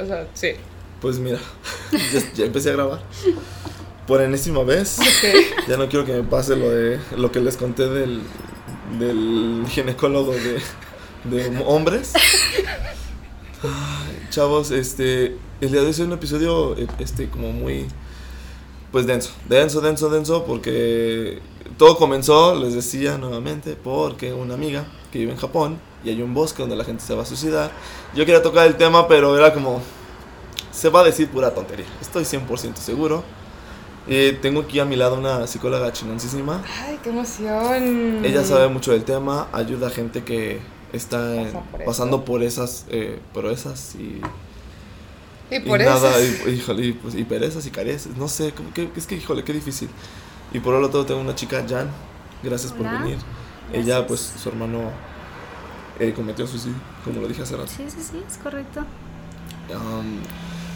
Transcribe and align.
O 0.00 0.06
sea, 0.06 0.28
sí. 0.34 0.52
Pues 1.00 1.18
mira, 1.18 1.38
ya, 2.34 2.44
empecé 2.44 2.70
a 2.70 2.72
grabar. 2.72 3.00
Por 4.06 4.20
enésima 4.20 4.62
vez. 4.62 4.98
Ya 5.68 5.76
no 5.76 5.88
quiero 5.88 6.04
que 6.04 6.12
me 6.12 6.22
pase 6.22 6.56
lo 6.56 6.70
de 6.70 7.00
lo 7.16 7.32
que 7.32 7.40
les 7.40 7.56
conté 7.56 7.88
del, 7.88 8.22
del 8.98 9.64
ginecólogo 9.68 10.32
de, 10.32 10.60
de 11.24 11.64
hombres. 11.66 12.12
chavos, 14.30 14.70
este, 14.70 15.36
el 15.60 15.70
día 15.72 15.80
de 15.80 15.86
hoy 15.86 15.90
es 15.90 15.98
un 15.98 16.12
episodio, 16.12 16.76
este, 16.98 17.28
como 17.28 17.52
muy, 17.52 17.86
pues 18.92 19.06
denso, 19.06 19.32
denso, 19.48 19.80
denso, 19.80 20.08
denso, 20.08 20.44
porque 20.44 21.40
todo 21.78 21.96
comenzó, 21.96 22.54
les 22.54 22.74
decía 22.74 23.18
nuevamente, 23.18 23.76
porque 23.82 24.32
una 24.32 24.54
amiga 24.54 24.86
que 25.10 25.20
vive 25.20 25.32
en 25.32 25.38
Japón 25.38 25.78
y 26.04 26.10
hay 26.10 26.22
un 26.22 26.34
bosque 26.34 26.62
donde 26.62 26.76
la 26.76 26.84
gente 26.84 27.02
se 27.04 27.14
va 27.14 27.22
a 27.22 27.26
suicidar. 27.26 27.70
Yo 28.14 28.24
quería 28.24 28.42
tocar 28.42 28.66
el 28.66 28.76
tema, 28.76 29.08
pero 29.08 29.36
era 29.36 29.52
como, 29.52 29.80
se 30.70 30.88
va 30.88 31.00
a 31.00 31.04
decir 31.04 31.28
pura 31.28 31.54
tontería, 31.54 31.86
estoy 32.00 32.24
100% 32.24 32.76
seguro. 32.76 33.24
Eh, 34.08 34.38
tengo 34.40 34.60
aquí 34.60 34.78
a 34.78 34.84
mi 34.84 34.94
lado 34.94 35.16
una 35.16 35.46
psicóloga 35.48 35.92
chinoncísima. 35.92 36.62
Ay, 36.80 36.98
qué 37.02 37.10
emoción. 37.10 38.24
Ella 38.24 38.44
sabe 38.44 38.68
mucho 38.68 38.92
del 38.92 39.04
tema, 39.04 39.48
ayuda 39.52 39.88
a 39.88 39.90
gente 39.90 40.22
que 40.22 40.60
está 40.92 41.44
pasando 41.84 42.24
por 42.24 42.44
esas 42.44 42.86
eh, 42.88 43.18
proezas 43.32 43.96
y 43.96 44.20
y 45.50 45.60
por 45.60 45.80
eso. 45.80 46.10
Y, 46.46 46.50
híjole, 46.50 46.86
y, 46.86 46.92
pues, 46.92 47.14
y 47.14 47.24
perezas 47.24 47.66
y 47.66 47.70
careces. 47.70 48.16
No 48.16 48.28
sé, 48.28 48.52
como 48.52 48.72
que, 48.72 48.90
es 48.96 49.06
que, 49.06 49.16
híjole, 49.16 49.44
qué 49.44 49.52
difícil. 49.52 49.88
Y 50.52 50.60
por 50.60 50.74
otro 50.74 50.88
lado 50.88 51.06
tengo 51.06 51.20
una 51.20 51.34
chica, 51.34 51.64
Jan. 51.68 51.90
Gracias 52.42 52.72
por 52.72 52.88
venir. 52.88 53.18
Ella, 53.72 54.06
pues, 54.06 54.32
su 54.42 54.48
hermano 54.48 54.90
eh, 55.98 56.12
cometió 56.14 56.46
suicidio, 56.46 56.76
como 57.04 57.20
lo 57.20 57.28
dije 57.28 57.42
hace 57.42 57.56
rato. 57.56 57.70
Sí, 57.74 57.84
sí, 57.88 57.98
sí, 58.00 58.22
es 58.26 58.36
correcto. 58.38 58.80
Um, 59.70 60.20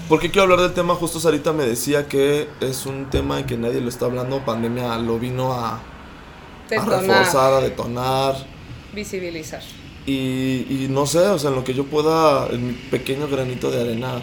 ¿Por 0.08 0.18
qué 0.18 0.30
quiero 0.30 0.42
hablar 0.42 0.60
del 0.60 0.72
tema? 0.72 0.94
Justo 0.96 1.20
Sarita 1.20 1.52
me 1.52 1.64
decía 1.64 2.08
que 2.08 2.48
es 2.60 2.84
un 2.86 3.10
tema 3.10 3.38
en 3.38 3.46
que 3.46 3.56
nadie 3.56 3.80
lo 3.80 3.88
está 3.88 4.06
hablando. 4.06 4.44
Pandemia 4.44 4.98
lo 4.98 5.18
vino 5.18 5.52
a, 5.52 5.74
a 5.74 6.84
reforzar, 6.84 7.52
a 7.52 7.60
detonar. 7.60 8.34
Visibilizar. 8.92 9.62
Y, 10.06 10.66
y 10.68 10.88
no 10.90 11.06
sé, 11.06 11.20
o 11.20 11.38
sea, 11.38 11.50
en 11.50 11.56
lo 11.56 11.62
que 11.62 11.74
yo 11.74 11.84
pueda, 11.84 12.48
en 12.48 12.66
mi 12.66 12.72
pequeño 12.72 13.28
granito 13.28 13.70
de 13.70 13.82
arena, 13.82 14.20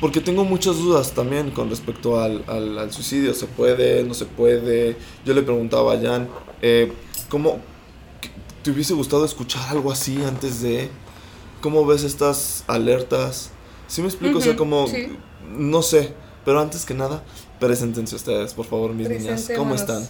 porque 0.00 0.20
tengo 0.20 0.44
muchas 0.44 0.76
dudas 0.76 1.12
también 1.12 1.50
con 1.50 1.68
respecto 1.68 2.20
al, 2.20 2.44
al, 2.46 2.90
suicidio. 2.92 3.34
¿Se 3.34 3.46
puede? 3.46 4.04
¿No 4.04 4.14
se 4.14 4.24
puede? 4.24 4.96
Yo 5.26 5.34
le 5.34 5.42
preguntaba 5.42 5.92
a 5.92 6.00
Jan, 6.00 6.28
eh, 6.62 6.92
¿cómo 7.28 7.60
te 8.68 8.74
hubiese 8.74 8.92
gustado 8.92 9.24
escuchar 9.24 9.62
algo 9.70 9.90
así 9.90 10.22
antes 10.22 10.60
de? 10.60 10.90
¿Cómo 11.62 11.86
ves 11.86 12.04
estas 12.04 12.64
alertas? 12.66 13.48
¿Sí 13.86 14.02
me 14.02 14.08
explico? 14.08 14.36
o 14.38 14.40
sea, 14.42 14.56
como, 14.56 14.86
no 15.56 15.80
sé, 15.80 16.12
pero 16.44 16.60
antes 16.60 16.84
que 16.84 16.92
nada, 16.92 17.22
preséntense 17.58 18.14
ustedes, 18.14 18.52
por 18.52 18.66
favor, 18.66 18.92
mis 18.92 19.08
niñas. 19.08 19.50
¿Cómo 19.56 19.74
están? 19.74 20.06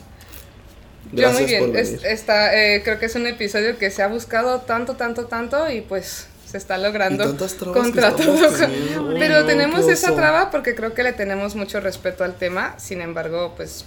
Gracias 1.12 1.48
Yo 1.52 1.60
muy 1.60 1.70
bien. 1.70 2.00
está, 2.02 2.52
eh, 2.60 2.82
creo 2.82 2.98
que 2.98 3.06
es 3.06 3.14
un 3.14 3.28
episodio 3.28 3.78
que 3.78 3.92
se 3.92 4.02
ha 4.02 4.08
buscado 4.08 4.62
tanto, 4.62 4.96
tanto, 4.96 5.26
tanto 5.26 5.70
y 5.70 5.80
pues 5.80 6.26
se 6.44 6.58
está 6.58 6.78
logrando 6.78 7.36
contra 7.72 8.16
todo. 8.16 8.48
Pero 9.20 9.46
tenemos 9.46 9.86
esa 9.86 10.16
traba 10.16 10.50
porque 10.50 10.74
creo 10.74 10.94
que 10.94 11.04
le 11.04 11.12
tenemos 11.12 11.54
mucho 11.54 11.78
respeto 11.78 12.24
al 12.24 12.34
tema. 12.34 12.74
Sin 12.80 13.02
embargo, 13.02 13.54
pues 13.56 13.84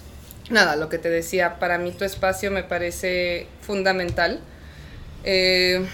nada, 0.49 0.77
lo 0.77 0.87
que 0.87 0.97
te 0.97 1.09
decía, 1.09 1.59
para 1.59 1.77
mí 1.77 1.91
tu 1.91 2.05
espacio 2.05 2.51
me 2.51 2.63
parece 2.63 3.47
fundamental. 3.59 4.39
Eh, 5.23 5.85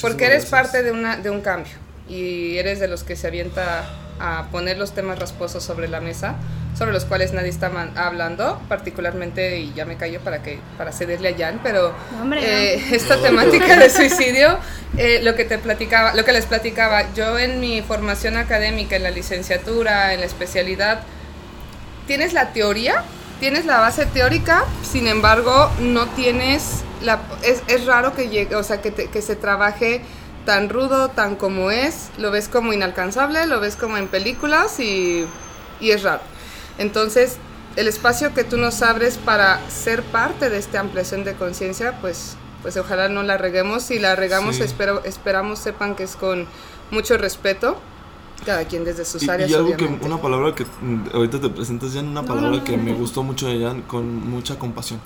porque 0.00 0.26
eres 0.26 0.46
parte 0.46 0.82
de, 0.82 0.90
una, 0.90 1.16
de 1.16 1.30
un 1.30 1.42
cambio 1.42 1.72
y 2.08 2.56
eres 2.58 2.80
de 2.80 2.88
los 2.88 3.04
que 3.04 3.16
se 3.16 3.26
avienta 3.26 3.84
a 4.18 4.48
poner 4.50 4.78
los 4.78 4.94
temas 4.94 5.18
rasposos 5.18 5.62
sobre 5.62 5.88
la 5.88 6.00
mesa 6.00 6.36
sobre 6.76 6.92
los 6.92 7.04
cuales 7.04 7.32
nadie 7.32 7.50
está 7.50 7.70
hablando, 7.96 8.60
particularmente, 8.68 9.58
y 9.58 9.72
ya 9.74 9.84
me 9.84 9.96
callo 9.96 10.20
para, 10.20 10.42
que, 10.42 10.58
para 10.78 10.92
cederle 10.92 11.30
a 11.30 11.36
Jan, 11.36 11.60
pero 11.62 11.94
eh, 12.36 12.82
esta 12.92 13.20
temática 13.20 13.76
de 13.76 13.90
suicidio, 13.90 14.58
eh, 14.96 15.20
lo 15.22 15.34
que 15.34 15.44
te 15.44 15.58
platicaba, 15.58 16.14
lo 16.14 16.24
que 16.24 16.32
les 16.32 16.46
platicaba, 16.46 17.12
yo 17.14 17.38
en 17.38 17.60
mi 17.60 17.82
formación 17.82 18.36
académica, 18.36 18.96
en 18.96 19.02
la 19.02 19.10
licenciatura, 19.10 20.14
en 20.14 20.20
la 20.20 20.26
especialidad, 20.26 21.02
tienes 22.06 22.32
la 22.32 22.52
teoría, 22.52 23.04
tienes 23.38 23.66
la 23.66 23.78
base 23.78 24.06
teórica, 24.06 24.64
sin 24.82 25.06
embargo, 25.06 25.70
no 25.78 26.08
tienes, 26.08 26.84
la, 27.02 27.20
es, 27.42 27.62
es 27.68 27.86
raro 27.86 28.14
que 28.14 28.28
llegue, 28.28 28.54
o 28.56 28.62
sea, 28.62 28.80
que, 28.80 28.92
que 28.92 29.22
se 29.22 29.36
trabaje 29.36 30.02
tan 30.44 30.68
rudo, 30.68 31.08
tan 31.08 31.36
como 31.36 31.70
es, 31.70 32.10
lo 32.18 32.30
ves 32.30 32.48
como 32.48 32.72
inalcanzable, 32.72 33.46
lo 33.46 33.60
ves 33.60 33.76
como 33.76 33.96
en 33.96 34.08
películas 34.08 34.80
y, 34.80 35.26
y 35.80 35.90
es 35.90 36.02
raro. 36.02 36.22
Entonces, 36.78 37.36
el 37.76 37.88
espacio 37.88 38.34
que 38.34 38.44
tú 38.44 38.56
nos 38.56 38.82
abres 38.82 39.18
para 39.18 39.60
ser 39.70 40.02
parte 40.02 40.50
de 40.50 40.58
esta 40.58 40.80
ampliación 40.80 41.24
de 41.24 41.34
conciencia, 41.34 41.98
pues, 42.00 42.36
pues 42.62 42.76
ojalá 42.76 43.08
no 43.08 43.22
la 43.22 43.38
reguemos. 43.38 43.84
Si 43.84 43.98
la 43.98 44.16
regamos, 44.16 44.60
espero, 44.60 45.02
esperamos 45.04 45.58
sepan 45.58 45.94
que 45.94 46.04
es 46.04 46.16
con 46.16 46.46
mucho 46.90 47.16
respeto. 47.16 47.76
Cada 48.44 48.64
quien 48.64 48.84
desde 48.84 49.04
sus 49.04 49.28
áreas. 49.28 49.48
Y 49.48 49.54
algo 49.54 49.76
que, 49.76 49.84
una 49.84 50.20
palabra 50.20 50.52
que 50.52 50.64
mm, 50.64 51.14
ahorita 51.14 51.40
te 51.40 51.48
presentas, 51.48 51.92
Jan, 51.94 52.08
una 52.08 52.24
palabra 52.24 52.64
que 52.64 52.76
me 52.76 52.92
gustó 52.92 53.22
mucho 53.22 53.46
de 53.46 53.64
Jan, 53.64 53.82
con 53.82 54.28
mucha 54.28 54.58
compasión. 54.58 55.00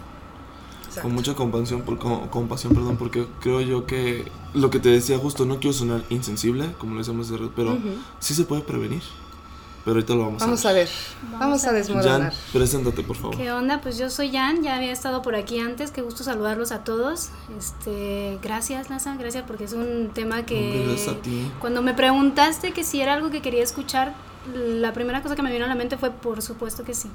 Con 1.02 1.14
mucha 1.14 1.34
compasión, 1.34 1.82
por, 1.82 1.98
compasión, 2.30 2.74
perdón, 2.74 2.96
porque 2.96 3.26
creo 3.40 3.60
yo 3.60 3.86
que 3.86 4.30
lo 4.54 4.70
que 4.70 4.78
te 4.78 4.88
decía 4.88 5.18
justo, 5.18 5.44
no 5.44 5.58
quiero 5.58 5.72
sonar 5.72 6.02
insensible, 6.10 6.72
como 6.78 6.92
lo 6.92 6.98
decíamos 6.98 7.28
de 7.28 7.38
red, 7.38 7.48
pero 7.54 7.78
sí 8.18 8.34
se 8.34 8.44
puede 8.44 8.62
prevenir. 8.62 9.02
Pero 9.86 9.98
ahorita 9.98 10.14
lo 10.16 10.24
vamos, 10.24 10.40
vamos 10.40 10.66
a 10.66 10.72
ver. 10.72 10.88
Vamos, 11.38 11.64
a, 11.64 11.72
desmoronar. 11.72 12.32
Jan, 12.32 12.40
preséntate, 12.52 13.04
por 13.04 13.14
favor. 13.14 13.36
¿Qué 13.36 13.52
onda? 13.52 13.80
Pues 13.80 13.96
yo 13.96 14.10
soy 14.10 14.32
Jan, 14.32 14.64
ya 14.64 14.74
había 14.74 14.90
estado 14.90 15.22
por 15.22 15.36
aquí 15.36 15.60
antes, 15.60 15.92
qué 15.92 16.02
gusto 16.02 16.24
saludarlos 16.24 16.72
a 16.72 16.82
todos. 16.82 17.28
Este, 17.56 18.36
gracias, 18.42 18.90
Laza, 18.90 19.14
gracias 19.14 19.44
porque 19.46 19.62
es 19.62 19.74
un 19.74 20.10
tema 20.12 20.44
que 20.44 20.86
gracias 20.88 21.14
a 21.14 21.22
ti. 21.22 21.48
cuando 21.60 21.82
me 21.82 21.94
preguntaste 21.94 22.72
que 22.72 22.82
si 22.82 23.00
era 23.00 23.14
algo 23.14 23.30
que 23.30 23.42
quería 23.42 23.62
escuchar, 23.62 24.16
la 24.54 24.92
primera 24.92 25.22
cosa 25.22 25.36
que 25.36 25.42
me 25.42 25.52
vino 25.52 25.66
a 25.66 25.68
la 25.68 25.76
mente 25.76 25.96
fue 25.96 26.10
por 26.10 26.42
supuesto 26.42 26.82
que 26.82 26.92
sí. 26.92 27.08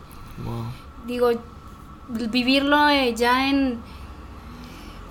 Wow. 0.46 0.64
Digo, 1.06 1.32
vivirlo 2.10 2.90
eh, 2.90 3.14
ya 3.16 3.50
en 3.50 3.80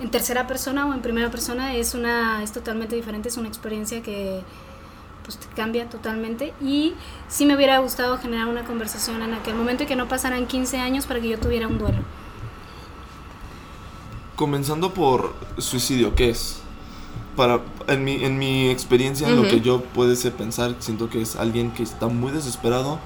en 0.01 0.09
tercera 0.09 0.47
persona 0.47 0.87
o 0.87 0.93
en 0.93 1.01
primera 1.01 1.29
persona 1.29 1.75
es 1.75 1.93
una 1.93 2.43
es 2.43 2.51
totalmente 2.51 2.95
diferente, 2.95 3.29
es 3.29 3.37
una 3.37 3.47
experiencia 3.47 4.01
que 4.01 4.41
pues 5.23 5.37
cambia 5.55 5.87
totalmente 5.87 6.53
y 6.59 6.93
sí 7.27 7.45
me 7.45 7.55
hubiera 7.55 7.77
gustado 7.79 8.17
generar 8.17 8.47
una 8.47 8.65
conversación 8.65 9.21
en 9.21 9.33
aquel 9.35 9.55
momento 9.55 9.83
y 9.83 9.85
que 9.85 9.95
no 9.95 10.07
pasaran 10.07 10.47
15 10.47 10.79
años 10.79 11.05
para 11.05 11.21
que 11.21 11.29
yo 11.29 11.39
tuviera 11.39 11.67
un 11.67 11.77
duelo. 11.77 11.99
Comenzando 14.35 14.91
por 14.91 15.35
suicidio, 15.59 16.15
¿qué 16.15 16.31
es? 16.31 16.61
Para, 17.35 17.61
en, 17.87 18.03
mi, 18.03 18.23
en 18.25 18.39
mi 18.39 18.69
experiencia, 18.69 19.29
en 19.29 19.35
lo 19.35 19.47
que 19.47 19.61
yo 19.61 19.81
puede 19.81 20.15
ser 20.15 20.33
pensar, 20.33 20.75
siento 20.79 21.09
que 21.09 21.21
es 21.21 21.35
alguien 21.35 21.71
que 21.71 21.83
está 21.83 22.07
muy 22.07 22.31
desesperado, 22.31 22.99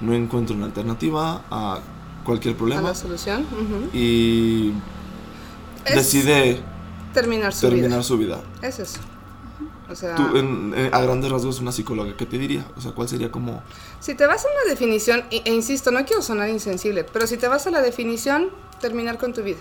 no 0.00 0.12
encuentra 0.12 0.54
una 0.54 0.66
alternativa 0.66 1.42
a 1.50 1.80
cualquier 2.24 2.56
problema. 2.56 2.80
A 2.80 2.84
la 2.84 2.94
solución. 2.94 3.46
Y 3.92 4.72
decide 5.84 6.60
terminar 7.12 7.52
su 7.52 7.62
terminar 7.62 7.90
vida. 7.90 8.02
Su 8.02 8.18
vida. 8.18 8.40
Es 8.62 8.78
eso. 8.78 9.00
Tú, 10.16 10.36
en, 10.38 10.74
a 10.90 11.00
grandes 11.02 11.30
rasgos, 11.30 11.60
una 11.60 11.70
psicóloga, 11.70 12.16
¿qué 12.16 12.24
te 12.24 12.38
diría? 12.38 12.66
O 12.76 12.80
sea, 12.80 12.92
¿cuál 12.92 13.08
sería 13.08 13.30
como...? 13.30 13.62
Si 14.00 14.14
te 14.14 14.26
vas 14.26 14.44
a 14.44 14.48
una 14.48 14.70
definición, 14.70 15.24
e, 15.30 15.42
insisto, 15.50 15.90
no 15.90 16.04
quiero 16.06 16.22
sonar 16.22 16.48
insensible, 16.48 17.04
pero 17.04 17.26
si 17.26 17.36
te 17.36 17.46
vas 17.46 17.66
a 17.66 17.70
la 17.70 17.82
definición, 17.82 18.48
terminar 18.80 19.18
con 19.18 19.34
tu 19.34 19.42
vida. 19.42 19.58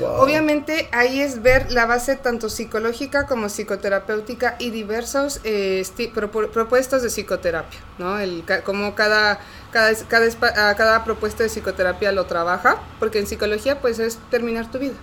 Obviamente 0.00 0.88
ahí 0.92 1.20
es 1.20 1.42
ver 1.42 1.72
la 1.72 1.86
base 1.86 2.16
tanto 2.16 2.50
psicológica 2.50 3.26
como 3.26 3.48
psicoterapéutica 3.48 4.56
y 4.58 4.70
diversos 4.70 5.40
eh, 5.44 5.82
propuestas 6.12 7.02
de 7.02 7.08
psicoterapia, 7.08 7.80
¿no? 7.96 8.18
El, 8.18 8.44
como 8.64 8.94
cada, 8.94 9.40
cada, 9.70 9.94
cada, 10.06 10.74
cada, 10.76 11.04
propuesta 11.04 11.42
de 11.42 11.48
psicoterapia 11.48 12.12
lo 12.12 12.26
trabaja, 12.26 12.82
porque 12.98 13.18
en 13.18 13.26
psicología 13.26 13.80
pues 13.80 13.98
es 13.98 14.18
terminar 14.30 14.70
tu 14.70 14.78
vida, 14.78 14.96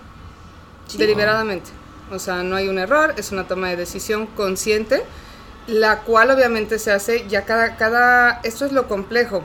deliberadamente. 0.96 1.70
O 2.12 2.20
sea, 2.20 2.44
no 2.44 2.54
hay 2.54 2.68
un 2.68 2.78
error, 2.78 3.14
es 3.16 3.32
una 3.32 3.48
toma 3.48 3.68
de 3.70 3.76
decisión 3.76 4.26
consciente, 4.26 5.02
la 5.66 6.02
cual 6.02 6.30
obviamente 6.30 6.78
se 6.78 6.92
hace 6.92 7.26
ya 7.28 7.44
cada, 7.44 7.76
cada, 7.76 8.40
esto 8.44 8.64
es 8.64 8.72
lo 8.72 8.86
complejo, 8.86 9.42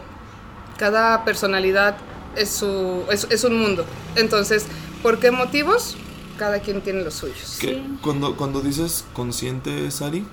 cada 0.77 1.25
personalidad 1.25 1.95
es, 2.35 2.49
su, 2.49 3.03
es, 3.09 3.43
un 3.43 3.57
mundo. 3.57 3.85
Entonces, 4.15 4.65
¿por 5.01 5.19
qué 5.19 5.31
motivos? 5.31 5.97
Cada 6.37 6.59
quien 6.59 6.81
tiene 6.81 7.03
los 7.03 7.15
suyos. 7.15 7.59
Cuando, 8.01 8.35
cuando 8.35 8.61
dices 8.61 9.05
consciente, 9.13 9.89
Sari, 9.91 10.25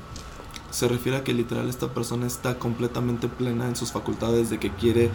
se 0.71 0.89
refiere 0.89 1.19
a 1.19 1.25
que 1.25 1.33
literal 1.33 1.69
esta 1.69 1.89
persona 1.89 2.27
está 2.27 2.59
completamente 2.59 3.29
plena 3.29 3.67
en 3.67 3.77
sus 3.77 3.93
facultades 3.93 4.51
de 4.51 4.59
que 4.59 4.71
quiere 4.71 5.11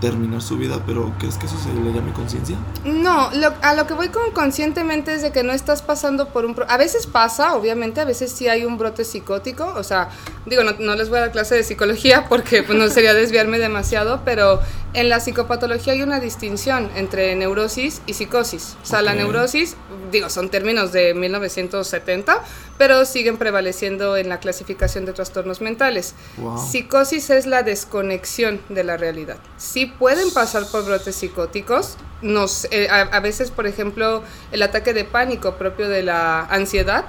terminar 0.00 0.42
su 0.42 0.58
vida, 0.58 0.82
pero 0.86 1.12
¿crees 1.18 1.38
que 1.38 1.46
eso 1.46 1.56
se 1.58 1.72
le 1.72 1.92
llame 1.92 2.12
conciencia? 2.12 2.56
No, 2.84 3.30
a 3.62 3.74
lo 3.74 3.86
que 3.86 3.94
voy 3.94 4.08
con 4.08 4.30
conscientemente 4.32 5.14
es 5.14 5.22
de 5.22 5.32
que 5.32 5.42
no 5.42 5.52
estás 5.52 5.82
pasando 5.82 6.28
por 6.28 6.44
un... 6.44 6.54
a 6.68 6.76
veces 6.76 7.06
pasa, 7.06 7.54
obviamente, 7.54 8.00
a 8.00 8.04
veces 8.04 8.30
sí 8.30 8.48
hay 8.48 8.64
un 8.64 8.76
brote 8.76 9.04
psicótico, 9.04 9.72
o 9.74 9.82
sea, 9.82 10.10
digo, 10.44 10.62
no, 10.64 10.94
les 10.94 11.08
voy 11.08 11.18
a 11.18 11.22
dar 11.22 11.32
clase 11.32 11.54
de 11.54 11.64
psicología 11.64 12.26
porque 12.28 12.62
pues, 12.62 12.78
no 12.78 12.88
sería 12.88 13.14
desviarme 13.14 13.58
demasiado, 13.58 14.20
pero 14.24 14.60
en 14.96 15.10
la 15.10 15.20
psicopatología 15.20 15.92
hay 15.92 16.02
una 16.02 16.20
distinción 16.20 16.90
entre 16.96 17.34
neurosis 17.36 18.00
y 18.06 18.14
psicosis. 18.14 18.76
O 18.82 18.86
sea, 18.86 19.02
la 19.02 19.14
neurosis, 19.14 19.76
digo, 20.10 20.30
son 20.30 20.48
términos 20.48 20.90
de 20.90 21.12
1970, 21.12 22.42
pero 22.78 23.04
siguen 23.04 23.36
prevaleciendo 23.36 24.16
en 24.16 24.30
la 24.30 24.40
clasificación 24.40 25.04
de 25.04 25.12
trastornos 25.12 25.60
mentales. 25.60 26.14
Psicosis 26.70 27.28
es 27.28 27.44
la 27.46 27.62
desconexión 27.62 28.60
de 28.70 28.84
la 28.84 28.96
realidad. 28.96 29.36
Sí 29.58 29.84
pueden 29.84 30.32
pasar 30.32 30.66
por 30.66 30.86
brotes 30.86 31.14
psicóticos, 31.14 31.98
nos, 32.22 32.66
eh, 32.70 32.88
a 32.88 33.20
veces, 33.20 33.50
por 33.50 33.66
ejemplo, 33.66 34.22
el 34.50 34.62
ataque 34.62 34.94
de 34.94 35.04
pánico 35.04 35.56
propio 35.56 35.90
de 35.90 36.02
la 36.02 36.40
ansiedad, 36.46 37.04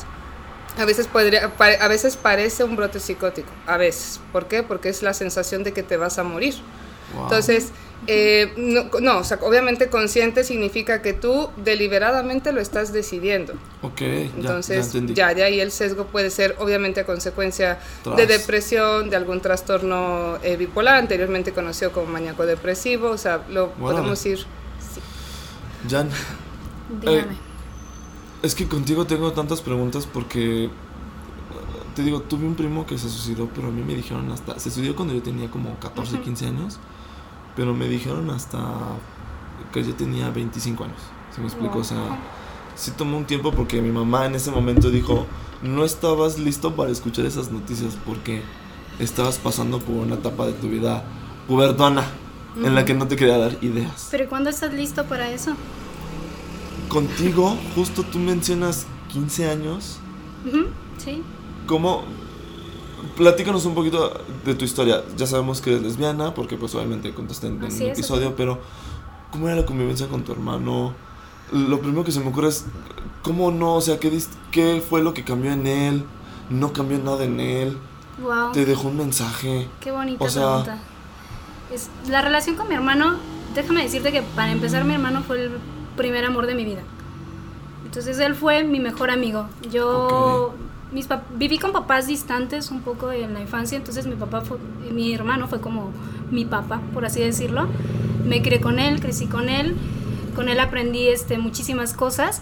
a 0.77 0.85
veces, 0.85 1.07
podría, 1.07 1.51
a 1.57 1.87
veces 1.87 2.17
parece 2.17 2.63
un 2.63 2.75
brote 2.75 2.99
psicótico, 2.99 3.49
a 3.65 3.77
veces. 3.77 4.19
¿Por 4.31 4.47
qué? 4.47 4.61
Porque 4.61 4.89
es 4.89 5.01
la 5.01 5.13
sensación 5.13 5.63
de 5.63 5.73
que 5.73 5.81
te 5.81 5.97
vas 5.97 6.19
a 6.19 6.23
morir. 6.23 6.53
Entonces, 7.23 7.71
eh, 8.05 8.53
no, 8.57 9.17
o 9.17 9.23
sea, 9.23 9.39
obviamente 9.41 9.89
consciente 9.89 10.43
significa 10.43 11.01
que 11.01 11.13
tú 11.13 11.49
deliberadamente 11.57 12.51
lo 12.51 12.61
estás 12.61 12.93
decidiendo. 12.93 13.53
Ok, 13.81 14.01
Entonces, 14.01 14.93
ya, 15.13 15.33
de 15.33 15.43
ahí 15.43 15.59
el 15.59 15.71
sesgo 15.71 16.05
puede 16.05 16.29
ser 16.29 16.55
obviamente 16.59 17.01
a 17.01 17.05
consecuencia 17.05 17.79
de 18.15 18.25
depresión, 18.27 19.09
de 19.09 19.15
algún 19.15 19.41
trastorno 19.41 20.37
eh, 20.43 20.55
bipolar, 20.57 20.99
anteriormente 20.99 21.53
conocido 21.53 21.91
como 21.91 22.07
maníaco 22.07 22.45
depresivo, 22.45 23.09
o 23.09 23.17
sea, 23.17 23.41
lo 23.49 23.71
podemos 23.71 24.25
ir. 24.25 24.39
Sí. 24.39 25.01
Jan, 25.89 26.09
Dígame. 27.01 27.47
Es 28.43 28.53
que 28.53 28.67
contigo 28.67 29.05
tengo 29.05 29.33
tantas 29.33 29.61
preguntas 29.61 30.05
porque 30.05 30.69
te 31.97 32.03
digo, 32.03 32.21
tuve 32.21 32.45
un 32.45 32.53
primo 32.53 32.85
que 32.85 32.95
se 32.97 33.09
suicidó, 33.09 33.49
pero 33.53 33.69
a 33.69 33.71
mí 33.71 33.81
me 33.81 33.95
dijeron 33.95 34.31
hasta 34.31 34.59
se 34.59 34.69
suicidó 34.69 34.95
cuando 34.95 35.15
yo 35.15 35.23
tenía 35.23 35.49
como 35.49 35.75
14, 35.79 36.19
15 36.19 36.45
años, 36.45 36.79
pero 37.57 37.73
me 37.73 37.89
dijeron 37.89 38.29
hasta 38.29 38.59
que 39.73 39.83
yo 39.83 39.93
tenía 39.95 40.29
25 40.29 40.85
años. 40.85 40.99
¿Se 41.35 41.41
me 41.41 41.47
explico? 41.47 41.79
O 41.79 41.83
sea, 41.83 42.17
sí 42.75 42.91
tomó 42.91 43.17
un 43.17 43.25
tiempo 43.25 43.51
porque 43.51 43.81
mi 43.81 43.91
mamá 43.91 44.27
en 44.27 44.35
ese 44.35 44.51
momento 44.51 44.89
dijo, 44.89 45.25
"No 45.61 45.83
estabas 45.83 46.39
listo 46.39 46.75
para 46.75 46.91
escuchar 46.91 47.25
esas 47.25 47.51
noticias 47.51 47.97
porque 48.05 48.43
estabas 48.99 49.37
pasando 49.39 49.79
por 49.79 49.95
una 49.95 50.15
etapa 50.15 50.45
de 50.45 50.53
tu 50.53 50.69
vida 50.69 51.03
pubertona 51.47 52.05
en 52.55 52.73
la 52.73 52.85
que 52.85 52.93
no 52.93 53.07
te 53.07 53.17
quería 53.17 53.37
dar 53.37 53.57
ideas." 53.61 54.07
Pero 54.11 54.29
¿cuándo 54.29 54.49
estás 54.49 54.73
listo 54.73 55.03
para 55.05 55.29
eso? 55.29 55.55
contigo, 56.87 57.57
justo 57.75 58.03
tú 58.03 58.17
mencionas 58.17 58.85
15 59.09 59.49
años. 59.49 59.99
sí. 60.97 61.21
¿Cómo? 61.65 62.05
Platícanos 63.15 63.65
un 63.65 63.75
poquito 63.75 64.11
de 64.45 64.55
tu 64.55 64.65
historia. 64.65 65.03
Ya 65.15 65.27
sabemos 65.27 65.61
que 65.61 65.71
eres 65.71 65.83
lesbiana, 65.83 66.33
porque 66.33 66.57
pues 66.57 66.73
obviamente 66.75 67.13
contaste 67.13 67.47
en, 67.47 67.63
el 67.63 67.81
episodio, 67.81 68.35
pero 68.35 68.59
¿cómo 69.31 69.47
era 69.47 69.57
la 69.57 69.65
convivencia 69.65 70.07
con 70.07 70.23
tu 70.23 70.31
hermano? 70.31 70.93
Lo 71.51 71.79
primero 71.79 72.03
que 72.03 72.11
se 72.11 72.19
me 72.19 72.29
ocurre 72.29 72.49
es, 72.49 72.65
¿cómo 73.23 73.51
no? 73.51 73.75
O 73.75 73.81
sea, 73.81 73.99
¿qué, 73.99 74.11
qué 74.51 74.83
fue 74.87 75.01
lo 75.01 75.13
que 75.13 75.23
cambió 75.23 75.51
en 75.51 75.67
él? 75.67 76.05
No 76.49 76.73
cambió 76.73 76.97
nada 76.97 77.23
en 77.23 77.39
él. 77.39 77.77
Wow. 78.21 78.51
Te 78.51 78.65
dejó 78.65 78.87
un 78.87 78.97
mensaje. 78.97 79.67
Qué 79.79 79.91
bonita 79.91 80.25
pregunta. 80.25 80.79
Es, 81.71 81.89
la 82.09 82.21
relación 82.21 82.55
con 82.55 82.67
mi 82.67 82.75
hermano, 82.75 83.17
déjame 83.53 83.83
decirte 83.83 84.11
que 84.11 84.21
para 84.21 84.51
empezar 84.51 84.85
mi 84.85 84.93
hermano 84.93 85.21
fue 85.21 85.43
el 85.43 85.51
primer 85.95 86.25
amor 86.25 86.47
de 86.47 86.55
mi 86.55 86.65
vida. 86.65 86.81
Entonces 87.85 88.19
él 88.19 88.35
fue 88.35 88.63
mi 88.63 88.79
mejor 88.79 89.11
amigo. 89.11 89.47
Yo 89.71 90.53
mis 90.91 91.07
viví 91.35 91.57
con 91.57 91.73
papás 91.73 92.07
distantes 92.07 92.71
un 92.71 92.81
poco 92.81 93.11
en 93.11 93.33
la 93.33 93.41
infancia, 93.41 93.77
entonces 93.77 94.07
mi 94.07 94.15
papá 94.15 94.41
fue, 94.41 94.57
mi 94.91 95.13
hermano 95.13 95.47
fue 95.47 95.59
como 95.59 95.91
mi 96.31 96.45
papá, 96.45 96.81
por 96.93 97.05
así 97.05 97.21
decirlo. 97.21 97.67
Me 98.25 98.41
crié 98.41 98.59
con 98.59 98.79
él, 98.79 98.99
crecí 98.99 99.27
con 99.27 99.49
él, 99.49 99.75
con 100.35 100.49
él 100.49 100.59
aprendí 100.59 101.07
este 101.07 101.37
muchísimas 101.37 101.93
cosas. 101.93 102.41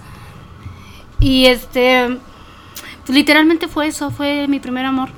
Y 1.19 1.45
este 1.45 2.19
pues, 3.06 3.15
literalmente 3.15 3.68
fue 3.68 3.88
eso, 3.88 4.12
fue 4.12 4.47
mi 4.47 4.59
primer 4.59 4.86
amor. 4.86 5.09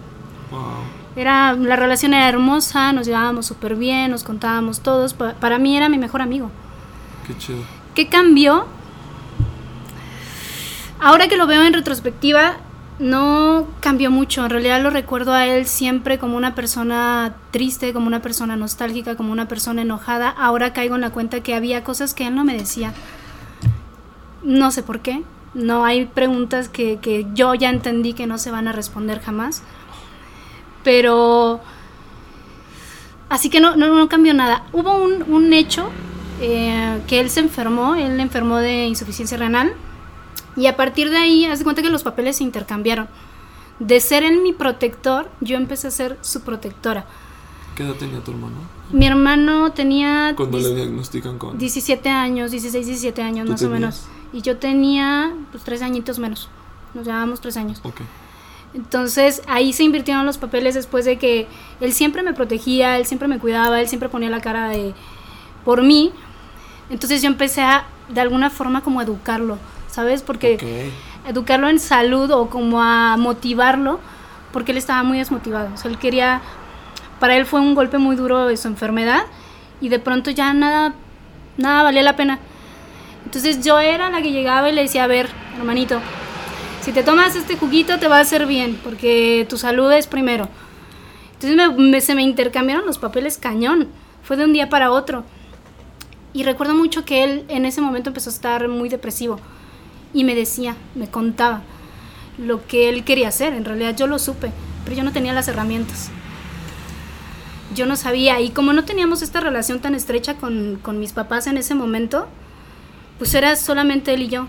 Era, 1.15 1.53
la 1.53 1.75
relación 1.75 2.13
era 2.13 2.29
hermosa, 2.29 2.93
nos 2.93 3.07
llevábamos 3.07 3.47
súper 3.47 3.75
bien, 3.75 4.11
nos 4.11 4.23
contábamos 4.23 4.81
todos. 4.81 5.13
para 5.13 5.57
mí 5.57 5.75
era 5.75 5.89
mi 5.89 5.97
mejor 5.97 6.21
amigo. 6.21 6.51
Qué 7.25 7.37
chido. 7.37 7.59
¿Qué 7.95 8.07
cambió? 8.07 8.67
Ahora 10.99 11.27
que 11.27 11.37
lo 11.37 11.47
veo 11.47 11.63
en 11.63 11.73
retrospectiva, 11.73 12.57
no 12.99 13.67
cambió 13.79 14.09
mucho. 14.09 14.43
En 14.43 14.49
realidad 14.49 14.81
lo 14.81 14.89
recuerdo 14.89 15.33
a 15.33 15.45
él 15.45 15.65
siempre 15.65 16.17
como 16.17 16.37
una 16.37 16.55
persona 16.55 17.35
triste, 17.51 17.93
como 17.93 18.07
una 18.07 18.21
persona 18.21 18.55
nostálgica, 18.55 19.15
como 19.15 19.31
una 19.31 19.47
persona 19.47 19.83
enojada. 19.83 20.29
Ahora 20.29 20.73
caigo 20.73 20.95
en 20.95 21.01
la 21.01 21.11
cuenta 21.11 21.41
que 21.41 21.53
había 21.53 21.83
cosas 21.83 22.13
que 22.13 22.27
él 22.27 22.35
no 22.35 22.43
me 22.43 22.57
decía. 22.57 22.93
No 24.43 24.71
sé 24.71 24.83
por 24.83 25.01
qué. 25.01 25.23
No 25.53 25.85
hay 25.85 26.05
preguntas 26.05 26.69
que, 26.69 27.27
yo 27.33 27.53
ya 27.55 27.69
entendí 27.69 28.13
que 28.13 28.27
no 28.27 28.37
se 28.37 28.51
van 28.51 28.67
a 28.67 28.71
responder 28.71 29.19
jamás. 29.21 29.63
Pero... 30.83 31.61
Así 33.29 33.49
que 33.49 33.59
no, 33.59 33.75
no, 33.75 34.07
cambió 34.07 34.33
nada. 34.33 34.63
Hubo 34.71 34.95
un, 34.95 35.23
un 35.27 35.51
hecho 35.51 35.89
eh, 36.39 37.01
que 37.07 37.19
él 37.19 37.29
se 37.29 37.41
enfermó, 37.41 37.95
él 37.95 38.19
enfermó 38.21 38.57
de 38.57 38.85
insuficiencia 38.85 39.37
renal 39.37 39.73
y 40.57 40.65
a 40.65 40.75
partir 40.75 41.09
de 41.09 41.17
ahí, 41.17 41.45
haz 41.45 41.59
de 41.59 41.63
cuenta 41.63 41.81
que 41.81 41.89
los 41.89 42.03
papeles 42.03 42.37
se 42.37 42.43
intercambiaron. 42.43 43.07
De 43.79 43.99
ser 43.99 44.23
él 44.23 44.41
mi 44.41 44.53
protector, 44.53 45.29
yo 45.39 45.55
empecé 45.55 45.87
a 45.87 45.91
ser 45.91 46.17
su 46.21 46.41
protectora. 46.41 47.05
¿Qué 47.75 47.83
edad 47.83 47.93
tenía 47.93 48.19
tu 48.21 48.31
hermano? 48.31 48.55
Mi 48.91 49.05
hermano 49.05 49.71
tenía... 49.71 50.33
¿Cuándo 50.35 50.57
le 50.57 50.73
diagnostican 50.73 51.37
con? 51.37 51.59
17 51.59 52.09
años, 52.09 52.49
16, 52.49 52.87
17 52.87 53.21
años 53.21 53.47
más 53.47 53.61
o 53.61 53.69
menos. 53.69 54.07
Y 54.33 54.41
yo 54.41 54.57
tenía 54.57 55.31
pues 55.51 55.63
tres 55.63 55.83
añitos 55.83 56.17
menos. 56.17 56.49
Nos 56.95 57.05
llevábamos 57.05 57.39
tres 57.39 57.55
años. 57.55 57.79
Ok. 57.83 58.01
Entonces 58.73 59.43
ahí 59.47 59.73
se 59.73 59.83
invirtieron 59.83 60.25
los 60.25 60.39
papeles 60.39 60.73
después 60.73 61.05
de 61.05 61.17
que 61.17 61.47
él 61.79 61.93
siempre 61.93 62.23
me 62.23 62.33
protegía, 62.33 62.97
él 62.97 63.05
siempre 63.05 63.27
me 63.27 63.37
cuidaba, 63.37 63.79
él 63.79 63.87
siempre 63.87 64.09
ponía 64.09 64.29
la 64.29 64.41
cara 64.41 64.69
de 64.69 64.93
por 65.63 65.83
mí, 65.83 66.11
entonces 66.89 67.21
yo 67.21 67.27
empecé 67.27 67.61
a, 67.61 67.85
de 68.09 68.21
alguna 68.21 68.49
forma, 68.49 68.81
como 68.81 69.01
educarlo, 69.01 69.57
¿sabes? 69.97 70.21
Porque 70.21 70.91
educarlo 71.27 71.69
en 71.69 71.79
salud 71.79 72.29
o 72.29 72.51
como 72.51 72.83
a 72.83 73.17
motivarlo, 73.17 73.99
porque 74.53 74.71
él 74.71 74.77
estaba 74.77 75.01
muy 75.01 75.17
desmotivado. 75.17 75.73
O 75.73 75.77
sea, 75.77 75.89
él 75.89 75.97
quería, 75.97 76.39
para 77.19 77.35
él 77.35 77.47
fue 77.47 77.61
un 77.61 77.73
golpe 77.73 77.97
muy 77.97 78.15
duro 78.15 78.45
de 78.45 78.57
su 78.57 78.67
enfermedad 78.67 79.23
y 79.81 79.89
de 79.89 79.97
pronto 79.97 80.29
ya 80.29 80.53
nada, 80.53 80.93
nada 81.57 81.81
valía 81.81 82.03
la 82.03 82.15
pena. 82.15 82.37
Entonces 83.25 83.65
yo 83.65 83.79
era 83.79 84.11
la 84.11 84.21
que 84.21 84.31
llegaba 84.31 84.69
y 84.69 84.73
le 84.73 84.83
decía, 84.83 85.05
a 85.05 85.07
ver, 85.07 85.29
hermanito, 85.57 85.99
si 86.81 86.91
te 86.91 87.01
tomas 87.01 87.35
este 87.35 87.57
juguito 87.57 87.97
te 87.97 88.07
va 88.07 88.17
a 88.17 88.21
hacer 88.21 88.45
bien, 88.45 88.79
porque 88.83 89.47
tu 89.49 89.57
salud 89.57 89.91
es 89.93 90.05
primero. 90.05 90.47
Entonces 91.41 92.03
se 92.03 92.13
me 92.13 92.21
intercambiaron 92.21 92.85
los 92.85 92.99
papeles 92.99 93.39
cañón, 93.39 93.87
fue 94.21 94.37
de 94.37 94.45
un 94.45 94.53
día 94.53 94.69
para 94.69 94.91
otro. 94.91 95.23
Y 96.33 96.43
recuerdo 96.43 96.75
mucho 96.75 97.03
que 97.03 97.23
él 97.23 97.45
en 97.47 97.65
ese 97.65 97.81
momento 97.81 98.11
empezó 98.11 98.29
a 98.29 98.33
estar 98.33 98.67
muy 98.67 98.89
depresivo 98.89 99.39
y 100.17 100.23
me 100.23 100.33
decía, 100.33 100.75
me 100.95 101.07
contaba 101.07 101.61
lo 102.39 102.65
que 102.65 102.89
él 102.89 103.03
quería 103.03 103.27
hacer. 103.27 103.53
En 103.53 103.65
realidad 103.65 103.95
yo 103.95 104.07
lo 104.07 104.17
supe, 104.17 104.51
pero 104.83 104.97
yo 104.97 105.03
no 105.03 105.11
tenía 105.11 105.31
las 105.31 105.47
herramientas. 105.47 106.09
Yo 107.75 107.85
no 107.85 107.95
sabía 107.95 108.41
y 108.41 108.49
como 108.49 108.73
no 108.73 108.83
teníamos 108.83 109.21
esta 109.21 109.41
relación 109.41 109.79
tan 109.79 109.93
estrecha 109.93 110.33
con, 110.33 110.79
mis 110.99 111.13
papás 111.13 111.45
en 111.45 111.57
ese 111.57 111.75
momento, 111.75 112.27
pues 113.19 113.35
era 113.35 113.55
solamente 113.55 114.15
él 114.15 114.23
y 114.23 114.27
yo. 114.27 114.47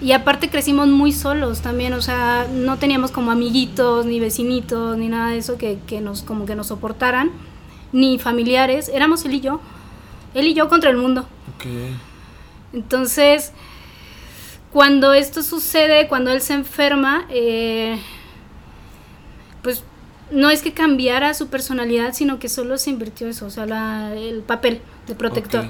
Y 0.00 0.12
aparte 0.12 0.48
crecimos 0.48 0.86
muy 0.86 1.10
solos 1.10 1.60
también, 1.60 1.92
o 1.92 2.00
sea, 2.00 2.46
no 2.52 2.76
teníamos 2.76 3.10
como 3.10 3.32
amiguitos, 3.32 4.06
ni 4.06 4.20
vecinitos, 4.20 4.96
ni 4.96 5.08
nada 5.08 5.30
de 5.30 5.38
eso 5.38 5.58
que, 5.58 5.80
que 5.88 6.00
nos, 6.00 6.22
como 6.22 6.46
que 6.46 6.54
nos 6.54 6.68
soportaran, 6.68 7.32
ni 7.90 8.20
familiares, 8.20 8.88
éramos 8.94 9.24
él 9.24 9.34
y 9.34 9.40
yo. 9.40 9.60
Él 10.34 10.46
y 10.46 10.54
yo 10.54 10.68
contra 10.68 10.90
el 10.90 10.98
mundo. 10.98 11.26
Entonces, 12.72 13.52
cuando 14.72 15.12
esto 15.12 15.42
sucede, 15.42 16.08
cuando 16.08 16.30
él 16.32 16.40
se 16.40 16.54
enferma, 16.54 17.26
eh, 17.28 17.98
pues 19.62 19.84
no 20.30 20.48
es 20.48 20.62
que 20.62 20.72
cambiara 20.72 21.34
su 21.34 21.48
personalidad, 21.48 22.14
sino 22.14 22.38
que 22.38 22.48
solo 22.48 22.78
se 22.78 22.90
invirtió 22.90 23.28
eso, 23.28 23.46
o 23.46 23.50
sea, 23.50 24.14
el 24.14 24.40
papel 24.40 24.80
de 25.06 25.14
protector. 25.14 25.66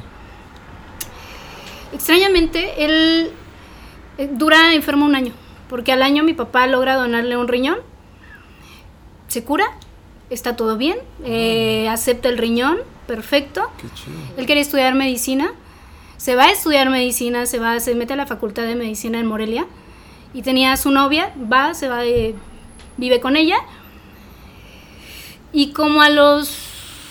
Extrañamente, 1.93 2.85
él 2.85 3.33
eh, 4.19 4.31
dura 4.33 4.73
enfermo 4.73 5.05
un 5.05 5.17
año, 5.17 5.33
porque 5.69 5.91
al 5.93 6.03
año 6.03 6.23
mi 6.23 6.33
papá 6.33 6.69
logra 6.69 6.95
donarle 6.95 7.37
un 7.37 7.49
riñón, 7.49 7.79
se 9.27 9.43
cura, 9.43 9.65
está 10.31 10.55
todo 10.55 10.77
bien, 10.77 10.99
eh, 11.25 11.89
acepta 11.89 12.29
el 12.29 12.39
riñón, 12.39 12.79
perfecto. 13.09 13.69
Él 14.37 14.47
quería 14.47 14.63
estudiar 14.63 14.95
medicina. 14.95 15.53
Se 16.23 16.37
va 16.37 16.45
a 16.45 16.51
estudiar 16.53 16.89
medicina, 16.89 17.47
se 17.47 17.59
va, 17.59 17.81
se 17.81 17.97
mete 17.97 18.13
a 18.13 18.17
la 18.17 18.29
facultad 18.29 18.63
de 18.63 18.77
medicina 18.77 19.19
en 19.19 19.27
Morelia. 19.27 19.67
Y 20.33 20.43
tenía 20.43 20.71
a 20.71 20.77
su 20.77 20.93
novia, 20.93 21.35
va, 21.53 21.75
se 21.75 21.89
va, 21.89 22.03
vive 22.97 23.19
con 23.19 23.35
ella. 23.35 23.57
Y 25.53 25.73
como 25.73 26.01
a 26.01 26.11
los 26.11 26.49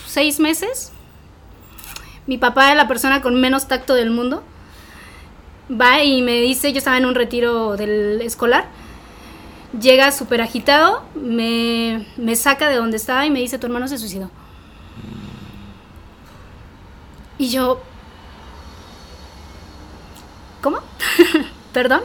seis 0.08 0.40
meses, 0.40 0.94
mi 2.26 2.38
papá 2.38 2.72
es 2.72 2.78
la 2.78 2.88
persona 2.88 3.22
con 3.22 3.36
menos 3.36 3.68
tacto 3.68 3.96
del 3.96 4.12
mundo. 4.12 4.44
Va 5.70 6.02
y 6.06 6.22
me 6.22 6.40
dice, 6.40 6.72
yo 6.72 6.78
estaba 6.78 6.98
en 6.98 7.06
un 7.06 7.14
retiro 7.14 7.76
del 7.76 8.22
escolar, 8.22 8.70
llega 9.78 10.14
súper 10.14 10.40
agitado, 10.40 11.04
me, 11.16 12.08
me 12.16 12.38
saca 12.38 12.70
de 12.70 12.78
donde 12.78 12.96
estaba 12.96 13.26
y 13.26 13.30
me 13.30 13.42
dice, 13.42 13.60
tu 13.60 13.68
hermano 13.68 13.90
se 13.90 13.98
suicidó. 13.98 14.32
Y 17.38 17.50
yo, 17.50 17.82
¿cómo? 20.62 20.80
¿Perdón? 21.74 22.02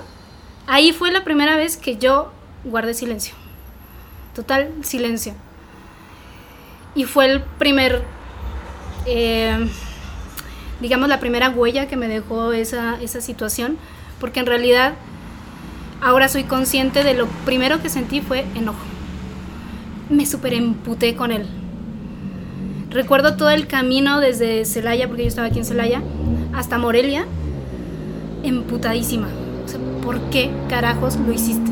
Ahí 0.67 0.93
fue 0.93 1.13
la 1.13 1.25
primera 1.25 1.57
vez 1.57 1.77
que 1.77 1.97
yo 1.97 2.33
guardé 2.65 2.95
silencio. 2.95 3.35
Total 4.35 4.73
silencio. 4.83 5.35
Y 6.95 7.05
fue 7.05 7.31
el 7.31 7.43
primer, 7.43 8.03
eh, 9.07 9.69
digamos, 10.81 11.09
la 11.09 11.21
primera 11.21 11.51
huella 11.51 11.87
que 11.87 11.97
me 11.97 12.09
dejó 12.09 12.53
esa, 12.53 13.01
esa 13.01 13.21
situación. 13.21 13.79
Porque 14.19 14.41
en 14.41 14.47
realidad 14.47 14.95
ahora 16.01 16.29
soy 16.29 16.45
consciente 16.45 17.05
de 17.05 17.15
lo 17.15 17.27
primero 17.45 17.81
que 17.81 17.89
sentí 17.89 18.21
fue 18.21 18.45
enojo. 18.55 18.79
Me 20.09 20.27
super 20.27 20.55
emputé 20.55 21.15
con 21.17 21.33
él. 21.33 21.47
Recuerdo 22.91 23.37
todo 23.37 23.51
el 23.51 23.67
camino 23.67 24.21
desde 24.21 24.65
Celaya, 24.65 25.07
porque 25.07 25.23
yo 25.25 25.29
estaba 25.29 25.49
aquí 25.49 25.59
en 25.59 25.65
Celaya, 25.65 26.03
hasta 26.55 26.79
Morelia, 26.79 27.27
emputadísima. 28.49 29.29
O 29.65 29.69
sea, 29.69 29.81
¿por 30.03 30.21
qué 30.31 30.51
carajos 30.69 31.17
lo 31.17 31.33
hiciste? 31.33 31.71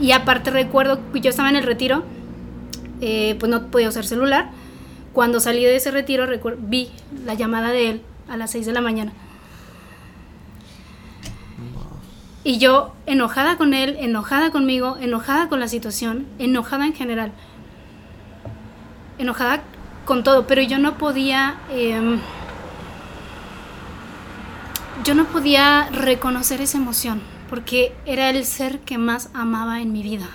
Y 0.00 0.12
aparte 0.12 0.50
recuerdo 0.50 1.00
que 1.12 1.20
yo 1.20 1.30
estaba 1.30 1.48
en 1.48 1.56
el 1.56 1.64
retiro, 1.64 2.04
eh, 3.00 3.36
pues 3.38 3.50
no 3.50 3.66
podía 3.66 3.88
usar 3.88 4.04
celular. 4.04 4.50
Cuando 5.12 5.40
salí 5.40 5.64
de 5.64 5.76
ese 5.76 5.90
retiro 5.90 6.26
vi 6.58 6.90
la 7.24 7.34
llamada 7.34 7.70
de 7.70 7.90
él 7.90 8.02
a 8.28 8.36
las 8.36 8.50
6 8.52 8.66
de 8.66 8.72
la 8.72 8.80
mañana. 8.80 9.12
Y 12.44 12.58
yo 12.58 12.92
enojada 13.06 13.56
con 13.56 13.74
él, 13.74 13.96
enojada 13.98 14.50
conmigo, 14.50 14.96
enojada 15.00 15.48
con 15.48 15.60
la 15.60 15.68
situación, 15.68 16.26
enojada 16.38 16.86
en 16.86 16.94
general. 16.94 17.32
Enojada 19.18 19.62
con 20.04 20.22
todo, 20.22 20.46
pero 20.46 20.62
yo 20.62 20.78
no 20.78 20.96
podía... 20.96 21.56
Em, 21.70 22.20
yo 25.04 25.14
no 25.14 25.26
podía 25.26 25.88
reconocer 25.90 26.60
esa 26.60 26.78
emoción, 26.78 27.20
porque 27.48 27.94
era 28.06 28.30
el 28.30 28.44
ser 28.44 28.80
que 28.80 28.98
más 28.98 29.30
amaba 29.34 29.80
en 29.80 29.92
mi 29.92 30.02
vida. 30.02 30.28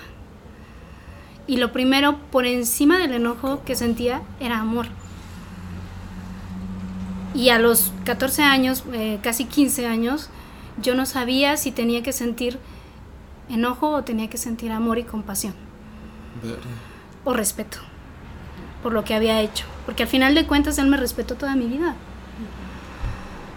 Y 1.46 1.58
lo 1.58 1.72
primero, 1.72 2.18
por 2.30 2.46
encima 2.46 2.98
del 2.98 3.12
enojo 3.12 3.62
que 3.64 3.76
sentía, 3.76 4.22
era 4.40 4.58
amor. 4.58 4.86
Y 7.34 7.50
a 7.50 7.58
los 7.58 7.92
14 8.04 8.42
años, 8.42 8.84
eh, 8.92 9.18
casi 9.22 9.44
15 9.44 9.86
años, 9.86 10.30
yo 10.80 10.94
no 10.94 11.04
sabía 11.04 11.56
si 11.56 11.70
tenía 11.70 12.02
que 12.02 12.12
sentir 12.12 12.58
enojo 13.48 13.90
o 13.90 14.04
tenía 14.04 14.30
que 14.30 14.38
sentir 14.38 14.72
amor 14.72 14.98
y 14.98 15.04
compasión. 15.04 15.54
O 17.24 17.32
respeto 17.32 17.78
por 18.84 18.92
lo 18.92 19.02
que 19.02 19.14
había 19.14 19.40
hecho. 19.40 19.64
Porque 19.86 20.02
al 20.02 20.08
final 20.10 20.34
de 20.34 20.46
cuentas 20.46 20.76
él 20.78 20.88
me 20.88 20.98
respetó 20.98 21.36
toda 21.36 21.56
mi 21.56 21.66
vida. 21.66 21.96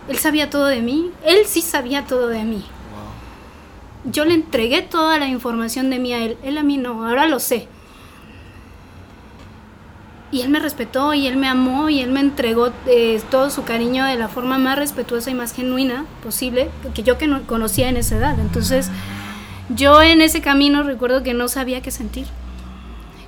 Él 0.07 0.17
sabía 0.17 0.49
todo 0.49 0.65
de 0.65 0.81
mí. 0.81 1.11
Él 1.25 1.39
sí 1.45 1.61
sabía 1.61 2.05
todo 2.05 2.27
de 2.27 2.43
mí. 2.43 2.63
Yo 4.05 4.25
le 4.25 4.33
entregué 4.33 4.81
toda 4.81 5.17
la 5.17 5.27
información 5.27 5.89
de 5.89 5.99
mí 5.99 6.13
a 6.13 6.23
él. 6.23 6.37
Él 6.43 6.57
a 6.57 6.63
mí 6.63 6.77
no. 6.77 7.05
Ahora 7.05 7.27
lo 7.27 7.39
sé. 7.39 7.67
Y 10.31 10.41
él 10.41 10.49
me 10.49 10.59
respetó 10.59 11.13
y 11.13 11.27
él 11.27 11.37
me 11.37 11.47
amó 11.47 11.89
y 11.89 12.01
él 12.01 12.11
me 12.11 12.19
entregó 12.19 12.71
eh, 12.85 13.21
todo 13.31 13.49
su 13.49 13.63
cariño 13.63 14.03
de 14.05 14.15
la 14.15 14.27
forma 14.27 14.57
más 14.57 14.77
respetuosa 14.77 15.31
y 15.31 15.33
más 15.33 15.53
genuina 15.53 16.05
posible 16.21 16.69
que 16.93 17.03
yo 17.03 17.17
que 17.17 17.27
no 17.27 17.43
conocía 17.43 17.87
en 17.87 17.95
esa 17.95 18.17
edad. 18.17 18.37
Entonces, 18.39 18.91
yo 19.69 20.01
en 20.01 20.21
ese 20.21 20.41
camino 20.41 20.83
recuerdo 20.83 21.23
que 21.23 21.33
no 21.33 21.47
sabía 21.47 21.81
qué 21.81 21.91
sentir. 21.91 22.27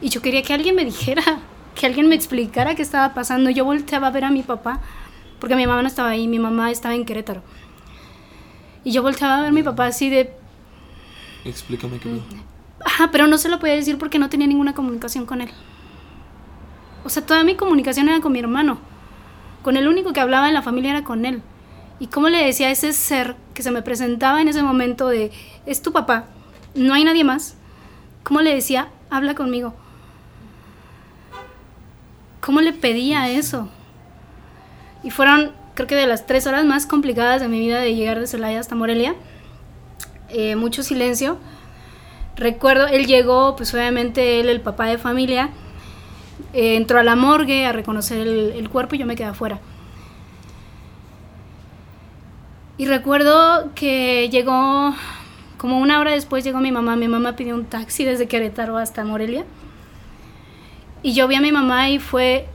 Y 0.02 0.10
yo 0.10 0.22
quería 0.22 0.44
que 0.44 0.54
alguien 0.54 0.76
me 0.76 0.84
dijera, 0.86 1.24
que 1.76 1.86
alguien 1.86 2.10
me 2.10 2.16
explicara 2.16 2.76
qué 2.76 2.82
estaba 2.82 3.14
pasando. 3.14 3.50
Yo 3.50 3.64
volteaba 3.64 4.08
a 4.08 4.12
ver 4.12 4.26
a 4.26 4.32
mi 4.32 4.44
papá, 4.44 4.82
porque 5.40 5.56
mi 5.56 5.66
mamá 5.66 5.82
no 5.82 5.88
estaba 5.88 6.10
ahí, 6.10 6.28
mi 6.28 6.40
mamá 6.40 6.72
estaba 6.72 6.96
en 6.96 7.06
Querétaro. 7.06 7.42
Y 8.84 8.92
yo 8.92 9.02
volteaba 9.02 9.38
a 9.38 9.42
ver 9.42 9.50
a 9.50 9.54
mi 9.54 9.64
papá 9.64 9.88
así 9.88 10.10
de... 10.10 10.34
Explícame 11.46 12.00
qué. 12.00 12.22
Ajá, 12.86 13.12
pero 13.12 13.28
no 13.28 13.38
se 13.38 13.50
lo 13.50 13.60
podía 13.60 13.76
decir 13.76 13.98
porque 13.98 14.20
no 14.20 14.30
tenía 14.30 14.48
ninguna 14.48 14.74
comunicación 14.74 15.26
con 15.26 15.42
él. 15.42 15.50
O 17.04 17.10
sea, 17.10 17.26
toda 17.26 17.44
mi 17.44 17.56
comunicación 17.56 18.10
era 18.10 18.22
con 18.22 18.32
mi 18.32 18.40
hermano. 18.40 18.80
Con 19.64 19.78
el 19.78 19.88
único 19.88 20.14
que 20.14 20.20
hablaba 20.20 20.48
en 20.48 20.54
la 20.54 20.62
familia 20.62 20.92
era 20.92 21.04
con 21.04 21.26
él. 21.26 21.42
Y 22.00 22.08
cómo 22.08 22.30
le 22.30 22.44
decía 22.44 22.68
a 22.68 22.72
ese 22.72 22.94
ser 22.94 23.36
que 23.54 23.64
se 23.64 23.72
me 23.72 23.82
presentaba 23.82 24.42
en 24.42 24.48
ese 24.48 24.64
momento 24.64 25.10
de, 25.10 25.32
es 25.66 25.82
tu 25.82 25.92
papá, 25.92 26.26
no 26.74 26.94
hay 26.94 27.04
nadie 27.04 27.24
más. 27.24 27.58
¿Cómo 28.24 28.42
le 28.42 28.56
decía, 28.56 28.90
habla 29.10 29.36
conmigo? 29.36 29.74
¿Cómo 32.40 32.62
le 32.62 32.72
pedía 32.72 33.30
eso? 33.30 33.70
Y 35.04 35.12
fueron, 35.12 35.52
creo 35.76 35.88
que 35.88 35.96
de 35.96 36.08
las 36.08 36.26
tres 36.26 36.46
horas 36.48 36.66
más 36.66 36.86
complicadas 36.86 37.42
de 37.42 37.48
mi 37.48 37.60
vida 37.60 37.80
de 37.80 37.96
llegar 37.96 38.20
de 38.20 38.28
Celaya 38.28 38.60
hasta 38.60 38.76
Morelia. 38.76 39.16
Eh, 40.30 40.56
mucho 40.56 40.84
silencio. 40.84 41.38
Recuerdo, 42.36 42.88
él 42.88 43.06
llegó, 43.06 43.56
pues 43.56 43.74
obviamente 43.74 44.40
él, 44.40 44.50
el 44.50 44.62
papá 44.62 44.86
de 44.88 44.98
familia, 44.98 45.50
eh, 46.54 46.76
entró 46.76 47.00
a 47.00 47.04
la 47.04 47.16
morgue 47.16 47.66
a 47.66 47.72
reconocer 47.72 48.20
el, 48.20 48.54
el 48.56 48.70
cuerpo 48.70 48.96
y 48.96 49.00
yo 49.00 49.06
me 49.06 49.16
quedé 49.16 49.28
afuera. 49.28 49.60
Y 52.78 52.86
recuerdo 52.86 53.72
que 53.76 54.30
llegó, 54.30 54.94
como 55.58 55.80
una 55.80 56.00
hora 56.00 56.12
después 56.12 56.46
llegó 56.46 56.60
mi 56.62 56.72
mamá. 56.72 56.96
Mi 56.96 57.10
mamá 57.10 57.36
pidió 57.36 57.56
un 57.56 57.66
taxi 57.66 58.06
desde 58.06 58.28
Querétaro 58.28 58.78
hasta 58.78 59.04
Morelia. 59.04 59.44
Y 61.04 61.14
yo 61.14 61.28
vi 61.28 61.36
a 61.36 61.42
mi 61.42 61.52
mamá 61.52 61.90
y 61.90 62.00
fue... 62.00 62.48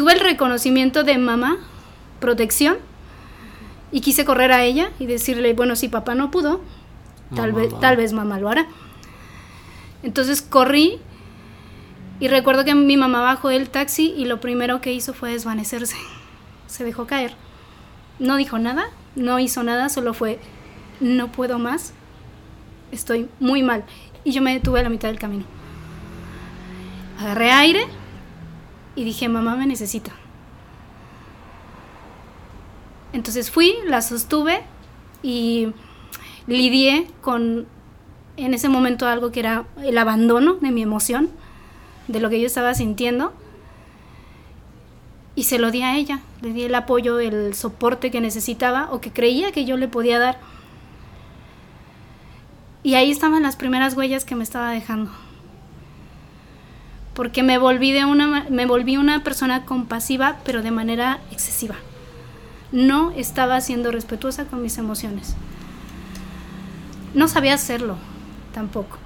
Tuve 0.00 0.14
el 0.14 0.20
reconocimiento 0.20 1.04
de 1.04 1.18
mamá, 1.18 1.58
protección, 2.20 2.78
y 3.92 4.00
quise 4.00 4.24
correr 4.24 4.50
a 4.50 4.64
ella 4.64 4.92
y 4.98 5.04
decirle, 5.04 5.52
bueno, 5.52 5.76
si 5.76 5.90
papá 5.90 6.14
no 6.14 6.30
pudo, 6.30 6.62
tal, 7.36 7.52
vez, 7.52 7.78
tal 7.80 7.98
vez 7.98 8.14
mamá 8.14 8.40
lo 8.40 8.48
hará. 8.48 8.66
Entonces 10.02 10.40
corrí 10.40 11.00
y 12.18 12.28
recuerdo 12.28 12.64
que 12.64 12.74
mi 12.74 12.96
mamá 12.96 13.20
bajó 13.20 13.50
del 13.50 13.68
taxi 13.68 14.14
y 14.16 14.24
lo 14.24 14.40
primero 14.40 14.80
que 14.80 14.90
hizo 14.90 15.12
fue 15.12 15.32
desvanecerse. 15.32 15.96
Se 16.66 16.82
dejó 16.82 17.06
caer. 17.06 17.34
No 18.18 18.36
dijo 18.36 18.58
nada, 18.58 18.86
no 19.16 19.38
hizo 19.38 19.62
nada, 19.64 19.90
solo 19.90 20.14
fue, 20.14 20.38
no 21.00 21.30
puedo 21.30 21.58
más, 21.58 21.92
estoy 22.90 23.28
muy 23.38 23.62
mal. 23.62 23.84
Y 24.24 24.32
yo 24.32 24.40
me 24.40 24.54
detuve 24.54 24.80
a 24.80 24.82
la 24.82 24.88
mitad 24.88 25.08
del 25.08 25.18
camino 25.18 25.44
agarré 27.20 27.50
aire 27.50 27.86
y 29.00 29.04
dije, 29.04 29.30
mamá 29.30 29.56
me 29.56 29.66
necesita. 29.66 30.12
Entonces 33.14 33.50
fui, 33.50 33.72
la 33.86 34.02
sostuve 34.02 34.60
y 35.22 35.68
lidié 36.46 37.10
con 37.22 37.66
en 38.36 38.52
ese 38.52 38.68
momento 38.68 39.08
algo 39.08 39.32
que 39.32 39.40
era 39.40 39.64
el 39.82 39.96
abandono 39.96 40.56
de 40.56 40.70
mi 40.70 40.82
emoción, 40.82 41.30
de 42.08 42.20
lo 42.20 42.28
que 42.28 42.42
yo 42.42 42.46
estaba 42.46 42.74
sintiendo. 42.74 43.32
Y 45.34 45.44
se 45.44 45.58
lo 45.58 45.70
di 45.70 45.80
a 45.80 45.96
ella, 45.96 46.20
le 46.42 46.52
di 46.52 46.64
el 46.64 46.74
apoyo, 46.74 47.20
el 47.20 47.54
soporte 47.54 48.10
que 48.10 48.20
necesitaba 48.20 48.90
o 48.92 49.00
que 49.00 49.12
creía 49.12 49.50
que 49.50 49.64
yo 49.64 49.78
le 49.78 49.88
podía 49.88 50.18
dar. 50.18 50.38
Y 52.82 52.96
ahí 52.96 53.10
estaban 53.10 53.44
las 53.44 53.56
primeras 53.56 53.96
huellas 53.96 54.26
que 54.26 54.34
me 54.34 54.44
estaba 54.44 54.72
dejando 54.72 55.10
porque 57.20 57.42
me 57.42 57.58
volví, 57.58 57.92
de 57.92 58.06
una, 58.06 58.46
me 58.48 58.64
volví 58.64 58.96
una 58.96 59.22
persona 59.22 59.66
compasiva, 59.66 60.38
pero 60.42 60.62
de 60.62 60.70
manera 60.70 61.20
excesiva. 61.30 61.74
No 62.72 63.10
estaba 63.10 63.60
siendo 63.60 63.92
respetuosa 63.92 64.46
con 64.46 64.62
mis 64.62 64.78
emociones. 64.78 65.36
No 67.12 67.28
sabía 67.28 67.52
hacerlo 67.52 67.98
tampoco. 68.54 68.96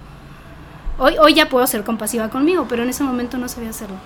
Hoy, 0.96 1.16
hoy 1.18 1.34
ya 1.34 1.48
puedo 1.48 1.66
ser 1.66 1.82
compasiva 1.82 2.30
conmigo, 2.30 2.66
pero 2.68 2.84
en 2.84 2.90
ese 2.90 3.02
momento 3.02 3.36
no 3.36 3.48
sabía 3.48 3.70
hacerlo. 3.70 3.96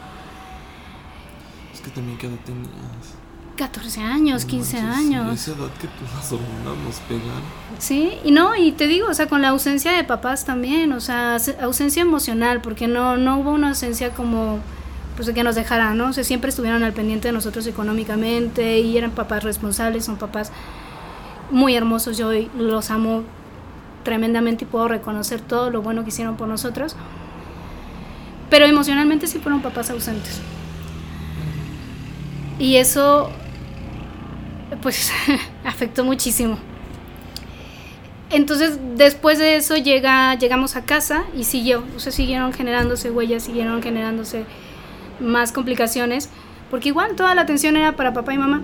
Es 1.74 1.82
que 1.82 1.90
también, 1.90 2.16
¿qué 2.16 2.28
edad 2.28 2.38
tenías? 2.46 3.17
14 3.58 4.00
años, 4.00 4.44
15 4.44 4.78
años. 4.78 5.34
Esa 5.34 5.50
edad 5.50 5.68
que 5.80 5.88
las 6.14 6.32
hormonas 6.32 7.00
pegan. 7.08 7.42
Sí, 7.78 8.12
y 8.24 8.30
no, 8.30 8.54
y 8.56 8.72
te 8.72 8.86
digo, 8.86 9.08
o 9.08 9.14
sea, 9.14 9.26
con 9.26 9.42
la 9.42 9.48
ausencia 9.48 9.92
de 9.92 10.04
papás 10.04 10.44
también, 10.44 10.92
o 10.92 11.00
sea, 11.00 11.36
ausencia 11.60 12.02
emocional, 12.02 12.60
porque 12.62 12.86
no, 12.86 13.16
no 13.16 13.38
hubo 13.38 13.50
una 13.50 13.70
ausencia 13.70 14.10
como, 14.10 14.60
pues 15.16 15.26
de 15.26 15.34
que 15.34 15.42
nos 15.42 15.56
dejaran, 15.56 15.98
¿no? 15.98 16.06
O 16.06 16.12
sea, 16.12 16.24
siempre 16.24 16.50
estuvieron 16.50 16.84
al 16.84 16.92
pendiente 16.92 17.28
de 17.28 17.32
nosotros 17.32 17.66
económicamente 17.66 18.78
y 18.78 18.96
eran 18.96 19.10
papás 19.10 19.42
responsables, 19.42 20.04
son 20.04 20.16
papás 20.16 20.52
muy 21.50 21.74
hermosos, 21.74 22.16
yo 22.16 22.30
los 22.56 22.90
amo 22.90 23.24
tremendamente 24.04 24.64
y 24.64 24.68
puedo 24.68 24.86
reconocer 24.86 25.40
todo 25.40 25.70
lo 25.70 25.82
bueno 25.82 26.04
que 26.04 26.10
hicieron 26.10 26.36
por 26.36 26.46
nosotros. 26.46 26.94
Pero 28.50 28.64
emocionalmente 28.64 29.26
sí 29.26 29.38
fueron 29.40 29.60
papás 29.60 29.90
ausentes. 29.90 30.40
Y 32.58 32.76
eso, 32.76 33.30
pues, 34.82 35.12
afectó 35.64 36.04
muchísimo. 36.04 36.58
Entonces, 38.30 38.78
después 38.96 39.38
de 39.38 39.56
eso 39.56 39.76
llega, 39.76 40.34
llegamos 40.34 40.76
a 40.76 40.84
casa 40.84 41.24
y 41.34 41.44
siguió, 41.44 41.82
o 41.96 42.00
sea, 42.00 42.12
siguieron 42.12 42.52
generándose 42.52 43.10
huellas, 43.10 43.44
siguieron 43.44 43.82
generándose 43.82 44.44
más 45.18 45.50
complicaciones, 45.50 46.28
porque 46.70 46.88
igual 46.88 47.16
toda 47.16 47.34
la 47.34 47.42
atención 47.42 47.76
era 47.76 47.96
para 47.96 48.12
papá 48.12 48.34
y 48.34 48.38
mamá. 48.38 48.60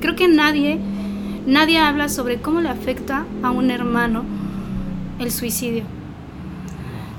Creo 0.00 0.14
que 0.14 0.28
nadie, 0.28 0.78
nadie 1.46 1.78
habla 1.78 2.10
sobre 2.10 2.42
cómo 2.42 2.60
le 2.60 2.68
afecta 2.68 3.24
a 3.42 3.50
un 3.50 3.70
hermano 3.70 4.24
el 5.18 5.30
suicidio. 5.30 5.84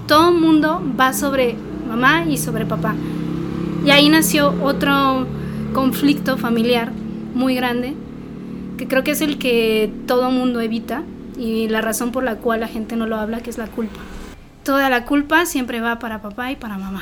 Todo 0.08 0.30
el 0.30 0.36
mundo 0.36 0.82
va 1.00 1.14
sobre 1.14 1.56
mamá 1.88 2.26
y 2.26 2.38
sobre 2.38 2.66
papá. 2.66 2.94
Y 3.84 3.90
ahí 3.90 4.10
nació 4.10 4.54
otro 4.62 5.26
conflicto 5.74 6.38
familiar 6.38 6.92
muy 7.34 7.56
grande, 7.56 7.96
que 8.84 8.90
creo 8.90 9.04
que 9.06 9.12
es 9.12 9.22
el 9.22 9.38
que 9.38 9.94
todo 10.08 10.30
mundo 10.30 10.60
evita 10.60 11.04
y 11.38 11.70
la 11.70 11.80
razón 11.80 12.12
por 12.12 12.24
la 12.24 12.36
cual 12.36 12.60
la 12.60 12.68
gente 12.68 12.98
no 12.98 13.08
lo 13.08 13.16
habla, 13.16 13.40
que 13.40 13.50
es 13.50 13.58
la 13.58 13.68
culpa. 13.68 14.00
Toda 14.64 14.90
la 14.90 15.06
culpa 15.06 15.46
siempre 15.46 15.80
va 15.80 16.00
para 16.00 16.22
papá 16.22 16.52
y 16.52 16.58
para 16.58 16.78
mamá. 16.78 17.02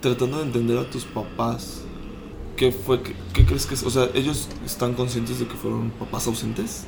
Tratando 0.00 0.38
de 0.38 0.44
entender 0.44 0.78
a 0.78 0.88
tus 0.88 1.04
papás, 1.04 1.82
¿qué 2.56 2.70
fue? 2.70 3.02
¿Qué, 3.02 3.44
crees 3.44 3.66
que 3.66 3.74
es? 3.74 3.82
O 3.82 3.90
sea, 3.90 4.08
¿ellos 4.14 4.48
están 4.64 4.94
conscientes 4.94 5.40
de 5.40 5.48
que 5.48 5.54
fueron 5.54 5.90
papás 5.90 6.28
ausentes? 6.28 6.86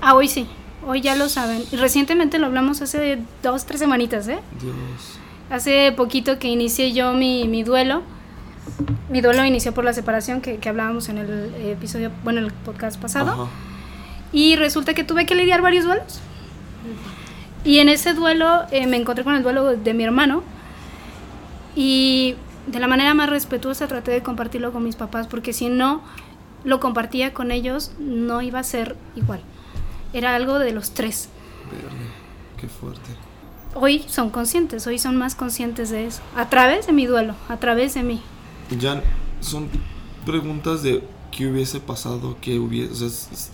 Ah, 0.00 0.14
hoy 0.14 0.26
sí. 0.26 0.48
Hoy 0.84 1.00
ya 1.00 1.14
lo 1.14 1.28
saben. 1.28 1.62
Recientemente 1.70 2.40
lo 2.40 2.46
hablamos 2.46 2.82
hace 2.82 3.18
dos, 3.44 3.64
tres 3.64 3.78
semanitas, 3.78 4.26
¿eh? 4.26 4.40
Dios. 4.60 4.74
Hace 5.50 5.92
poquito 5.92 6.40
que 6.40 6.48
inicié 6.48 6.92
yo 6.92 7.12
mi, 7.12 7.46
mi 7.46 7.62
duelo. 7.62 8.02
Mi 9.08 9.20
duelo 9.20 9.44
inició 9.44 9.72
por 9.72 9.84
la 9.84 9.92
separación 9.92 10.40
que, 10.40 10.56
que 10.56 10.68
hablábamos 10.68 11.08
en 11.08 11.18
el 11.18 11.54
episodio, 11.70 12.10
bueno, 12.24 12.40
en 12.40 12.46
el 12.46 12.52
podcast 12.52 13.00
pasado. 13.00 13.30
Ajá. 13.30 13.48
Y 14.32 14.56
resulta 14.56 14.94
que 14.94 15.04
tuve 15.04 15.26
que 15.26 15.34
lidiar 15.34 15.62
varios 15.62 15.84
duelos. 15.84 16.20
Y 17.64 17.78
en 17.78 17.88
ese 17.88 18.14
duelo 18.14 18.62
eh, 18.70 18.86
me 18.86 18.96
encontré 18.96 19.24
con 19.24 19.34
el 19.34 19.42
duelo 19.42 19.76
de 19.76 19.94
mi 19.94 20.04
hermano. 20.04 20.42
Y 21.74 22.34
de 22.66 22.80
la 22.80 22.88
manera 22.88 23.14
más 23.14 23.30
respetuosa 23.30 23.86
traté 23.86 24.10
de 24.10 24.22
compartirlo 24.22 24.72
con 24.72 24.84
mis 24.84 24.96
papás, 24.96 25.26
porque 25.26 25.52
si 25.52 25.68
no 25.68 26.02
lo 26.64 26.80
compartía 26.80 27.32
con 27.32 27.50
ellos, 27.50 27.92
no 27.98 28.42
iba 28.42 28.58
a 28.58 28.64
ser 28.64 28.96
igual. 29.16 29.40
Era 30.12 30.34
algo 30.34 30.58
de 30.58 30.72
los 30.72 30.92
tres. 30.92 31.28
qué 32.60 32.68
fuerte. 32.68 33.10
Hoy 33.74 34.04
son 34.08 34.30
conscientes, 34.30 34.86
hoy 34.86 34.98
son 34.98 35.16
más 35.16 35.34
conscientes 35.34 35.90
de 35.90 36.06
eso. 36.06 36.22
A 36.36 36.48
través 36.48 36.86
de 36.86 36.92
mi 36.92 37.06
duelo, 37.06 37.34
a 37.48 37.58
través 37.58 37.94
de 37.94 38.02
mí. 38.02 38.22
Ya 38.78 39.02
son 39.40 39.68
preguntas 40.26 40.82
de 40.82 41.02
qué 41.30 41.46
hubiese 41.46 41.80
pasado, 41.80 42.36
qué 42.40 42.58
hubiese... 42.58 42.92
O 42.92 42.96
sea, 42.96 43.06
es, 43.06 43.52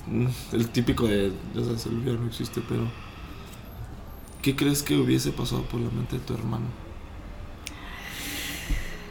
el 0.52 0.68
típico 0.70 1.06
de, 1.06 1.32
ya 1.54 1.64
sabes, 1.64 1.86
el 1.86 1.98
hubiera 1.98 2.18
no 2.18 2.26
existe, 2.26 2.62
pero... 2.68 2.82
¿Qué 4.42 4.54
crees 4.56 4.82
que 4.82 4.96
hubiese 4.96 5.32
pasado 5.32 5.62
por 5.62 5.80
la 5.80 5.90
mente 5.90 6.18
de 6.18 6.22
tu 6.22 6.34
hermano? 6.34 6.66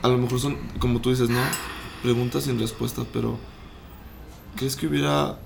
A 0.02 0.08
lo 0.08 0.18
mejor 0.18 0.40
son, 0.40 0.58
como 0.80 1.02
tú 1.02 1.10
dices, 1.10 1.30
¿no? 1.30 1.42
Preguntas 2.02 2.44
sin 2.44 2.60
respuesta, 2.60 3.04
pero... 3.12 3.38
¿Crees 4.56 4.76
que 4.76 4.88
hubiera 4.88 5.40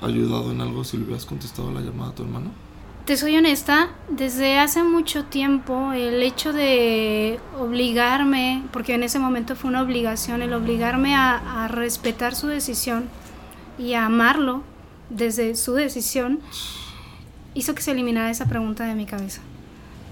ayudado 0.00 0.50
en 0.52 0.60
algo 0.62 0.84
si 0.84 0.96
le 0.96 1.04
hubieras 1.04 1.26
contestado 1.26 1.70
la 1.72 1.80
llamada 1.80 2.10
a 2.10 2.14
tu 2.14 2.22
hermano? 2.22 2.50
Te 3.10 3.16
soy 3.16 3.36
honesta, 3.36 3.88
desde 4.08 4.60
hace 4.60 4.84
mucho 4.84 5.24
tiempo 5.24 5.92
el 5.92 6.22
hecho 6.22 6.52
de 6.52 7.40
obligarme, 7.58 8.62
porque 8.72 8.94
en 8.94 9.02
ese 9.02 9.18
momento 9.18 9.56
fue 9.56 9.68
una 9.68 9.82
obligación, 9.82 10.42
el 10.42 10.52
obligarme 10.52 11.16
a, 11.16 11.66
respetar 11.66 12.36
su 12.36 12.46
decisión 12.46 13.08
y 13.80 13.94
a 13.94 14.06
amarlo 14.06 14.62
desde 15.08 15.56
su 15.56 15.74
decisión, 15.74 16.38
hizo 17.54 17.74
que 17.74 17.82
se 17.82 17.90
eliminara 17.90 18.30
esa 18.30 18.46
pregunta 18.46 18.84
de 18.84 18.94
mi 18.94 19.06
cabeza. 19.06 19.40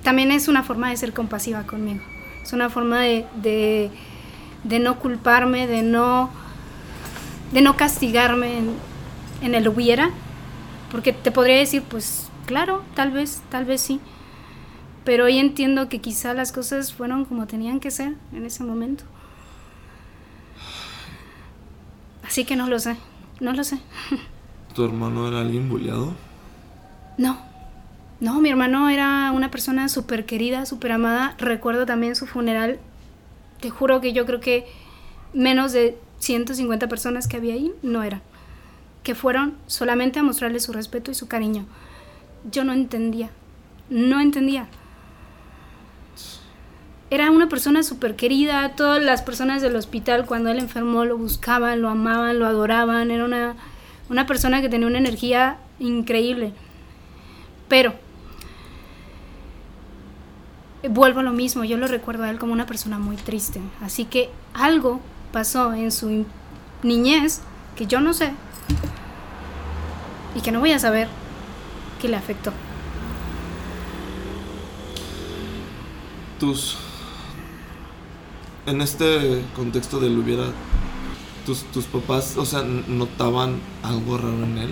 También 0.02 0.32
es 0.32 0.48
una 0.48 0.64
forma 0.64 0.90
de 0.90 0.96
ser 0.96 1.12
compasiva 1.12 1.62
conmigo, 1.68 2.02
es 2.42 2.52
una 2.52 2.68
forma 2.68 3.02
de, 3.02 3.92
no 4.64 4.98
culparme, 4.98 5.68
de 5.68 5.84
no, 5.84 6.30
de 7.52 7.60
no 7.60 7.76
castigarme 7.76 8.58
en, 8.58 8.70
en 9.40 9.54
el 9.54 9.68
hubiera, 9.68 10.10
porque 10.90 11.12
te 11.12 11.30
podría 11.30 11.58
decir, 11.58 11.84
pues 11.88 12.27
Claro, 12.48 12.82
tal 12.94 13.10
vez, 13.10 13.42
tal 13.50 13.66
vez 13.66 13.82
sí. 13.82 14.00
Pero 15.04 15.26
hoy 15.26 15.36
entiendo 15.36 15.90
que 15.90 16.00
quizá 16.00 16.32
las 16.32 16.50
cosas 16.50 16.94
fueron 16.94 17.26
como 17.26 17.46
tenían 17.46 17.78
que 17.78 17.90
ser 17.90 18.14
en 18.32 18.46
ese 18.46 18.64
momento. 18.64 19.04
Así 22.26 22.46
que 22.46 22.56
no 22.56 22.66
lo 22.66 22.78
sé, 22.78 22.96
no 23.40 23.52
lo 23.52 23.64
sé. 23.64 23.78
¿Tu 24.74 24.82
hermano 24.82 25.28
era 25.28 25.40
alguien 25.42 25.68
bulleado? 25.68 26.14
No, 27.18 27.38
no, 28.18 28.40
mi 28.40 28.48
hermano 28.48 28.88
era 28.88 29.30
una 29.32 29.50
persona 29.50 29.90
súper 29.90 30.24
querida, 30.24 30.64
súper 30.64 30.92
amada. 30.92 31.34
Recuerdo 31.36 31.84
también 31.84 32.16
su 32.16 32.26
funeral. 32.26 32.78
Te 33.60 33.68
juro 33.68 34.00
que 34.00 34.14
yo 34.14 34.24
creo 34.24 34.40
que 34.40 34.66
menos 35.34 35.74
de 35.74 35.98
150 36.20 36.88
personas 36.88 37.28
que 37.28 37.36
había 37.36 37.52
ahí 37.52 37.74
no 37.82 38.02
eran. 38.02 38.22
Que 39.02 39.14
fueron 39.14 39.54
solamente 39.66 40.18
a 40.18 40.22
mostrarle 40.22 40.60
su 40.60 40.72
respeto 40.72 41.10
y 41.10 41.14
su 41.14 41.28
cariño 41.28 41.66
yo 42.50 42.64
no 42.64 42.72
entendía, 42.72 43.30
no 43.90 44.20
entendía. 44.20 44.68
Era 47.10 47.30
una 47.30 47.48
persona 47.48 47.82
súper 47.82 48.16
querida, 48.16 48.74
todas 48.76 49.02
las 49.02 49.22
personas 49.22 49.62
del 49.62 49.76
hospital 49.76 50.26
cuando 50.26 50.50
él 50.50 50.58
enfermó 50.58 51.04
lo 51.04 51.16
buscaban, 51.16 51.80
lo 51.80 51.88
amaban, 51.88 52.38
lo 52.38 52.46
adoraban, 52.46 53.10
era 53.10 53.24
una, 53.24 53.56
una 54.10 54.26
persona 54.26 54.60
que 54.60 54.68
tenía 54.68 54.86
una 54.86 54.98
energía 54.98 55.56
increíble. 55.78 56.52
Pero, 57.68 57.94
vuelvo 60.88 61.20
a 61.20 61.22
lo 61.22 61.32
mismo, 61.32 61.64
yo 61.64 61.76
lo 61.78 61.86
recuerdo 61.86 62.24
a 62.24 62.30
él 62.30 62.38
como 62.38 62.52
una 62.52 62.66
persona 62.66 62.98
muy 62.98 63.16
triste, 63.16 63.60
así 63.80 64.04
que 64.04 64.30
algo 64.52 65.00
pasó 65.32 65.72
en 65.72 65.92
su 65.92 66.26
niñez 66.82 67.40
que 67.76 67.86
yo 67.86 68.00
no 68.00 68.12
sé 68.12 68.32
y 70.34 70.40
que 70.40 70.52
no 70.52 70.60
voy 70.60 70.72
a 70.72 70.78
saber 70.78 71.08
que 71.98 72.08
le 72.08 72.16
afectó. 72.16 72.52
Tus. 76.38 76.76
En 78.66 78.80
este 78.80 79.42
contexto 79.56 79.98
del 80.00 80.18
hubiera. 80.18 80.44
Tus, 81.46 81.62
tus 81.64 81.86
papás, 81.86 82.36
o 82.36 82.44
sea, 82.44 82.62
notaban 82.62 83.58
algo 83.82 84.18
raro 84.18 84.44
en 84.44 84.58
él. 84.58 84.70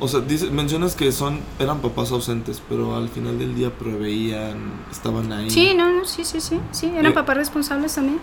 O 0.00 0.08
sea, 0.08 0.20
dice, 0.20 0.50
mencionas 0.50 0.96
que 0.96 1.12
son 1.12 1.40
eran 1.60 1.80
papás 1.80 2.10
ausentes, 2.10 2.60
pero 2.68 2.96
al 2.96 3.08
final 3.08 3.38
del 3.38 3.54
día 3.54 3.70
proveían, 3.70 4.72
estaban 4.90 5.30
ahí. 5.30 5.48
Sí, 5.48 5.74
no, 5.76 5.92
no, 5.92 6.04
sí, 6.04 6.24
sí, 6.24 6.40
sí, 6.40 6.58
sí, 6.72 6.86
eran 6.86 7.12
eh, 7.12 7.14
papás 7.14 7.36
responsables 7.36 7.94
también. 7.94 8.18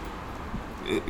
Eh, 0.89 1.01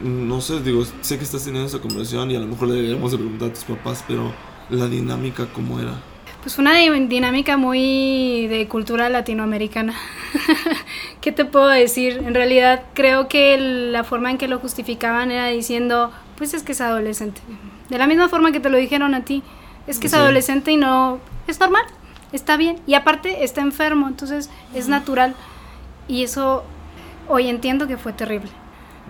no 0.00 0.40
sé, 0.40 0.60
digo, 0.60 0.84
sé 1.00 1.18
que 1.18 1.24
estás 1.24 1.44
teniendo 1.44 1.66
esa 1.66 1.80
conversación 1.80 2.30
y 2.30 2.36
a 2.36 2.40
lo 2.40 2.46
mejor 2.46 2.68
le 2.68 2.74
deberíamos 2.74 3.10
de 3.10 3.18
preguntar 3.18 3.48
a 3.48 3.52
tus 3.52 3.64
papás, 3.64 4.04
pero 4.06 4.32
la 4.70 4.86
dinámica 4.86 5.46
cómo 5.52 5.80
era? 5.80 5.92
Pues 6.42 6.58
una 6.58 6.74
dinámica 6.74 7.56
muy 7.56 8.46
de 8.48 8.68
cultura 8.68 9.08
latinoamericana. 9.08 9.94
¿Qué 11.22 11.32
te 11.32 11.46
puedo 11.46 11.68
decir? 11.68 12.22
En 12.26 12.34
realidad 12.34 12.82
creo 12.92 13.28
que 13.28 13.56
la 13.58 14.04
forma 14.04 14.30
en 14.30 14.36
que 14.36 14.46
lo 14.46 14.58
justificaban 14.58 15.30
era 15.30 15.46
diciendo, 15.46 16.12
pues 16.36 16.52
es 16.52 16.62
que 16.62 16.72
es 16.72 16.82
adolescente. 16.82 17.40
De 17.88 17.96
la 17.96 18.06
misma 18.06 18.28
forma 18.28 18.52
que 18.52 18.60
te 18.60 18.68
lo 18.68 18.76
dijeron 18.76 19.14
a 19.14 19.24
ti, 19.24 19.42
es 19.86 19.98
que 19.98 20.06
es 20.06 20.14
adolescente 20.14 20.72
y 20.72 20.76
no, 20.76 21.18
es 21.46 21.60
normal, 21.60 21.84
está 22.32 22.56
bien. 22.56 22.78
Y 22.86 22.94
aparte 22.94 23.44
está 23.44 23.62
enfermo, 23.62 24.08
entonces 24.08 24.50
es 24.74 24.88
natural. 24.88 25.34
Y 26.08 26.24
eso 26.24 26.64
hoy 27.28 27.48
entiendo 27.48 27.86
que 27.86 27.96
fue 27.96 28.12
terrible. 28.12 28.50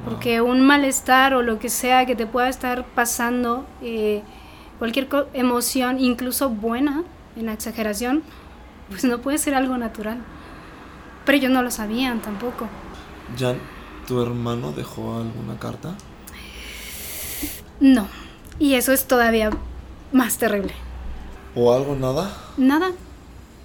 Porque 0.05 0.41
un 0.41 0.61
malestar 0.61 1.35
o 1.35 1.43
lo 1.43 1.59
que 1.59 1.69
sea 1.69 2.05
que 2.07 2.15
te 2.15 2.27
pueda 2.27 2.49
estar 2.49 2.85
pasando, 2.85 3.65
eh, 3.83 4.23
cualquier 4.79 5.09
emoción, 5.33 6.01
incluso 6.01 6.49
buena, 6.49 7.05
en 7.37 7.47
la 7.47 7.53
exageración, 7.53 8.23
pues 8.89 9.05
no 9.05 9.21
puede 9.21 9.39
ser 9.39 9.55
algo 9.55 9.77
natural. 9.77 10.19
Pero 11.25 11.39
ellos 11.39 11.51
no 11.51 11.63
lo 11.63 11.71
sabían 11.71 12.21
tampoco. 12.21 12.69
Jan, 13.39 13.57
¿tu 14.07 14.21
hermano 14.23 14.73
dejó 14.73 15.17
alguna 15.17 15.59
carta? 15.59 15.95
No. 17.81 18.07
Y 18.59 18.75
eso 18.75 18.93
es 18.93 19.07
todavía 19.07 19.51
más 20.13 20.39
terrible. 20.39 20.73
¿O 21.55 21.73
algo, 21.73 21.97
nada? 21.97 22.31
Nada. 22.57 22.93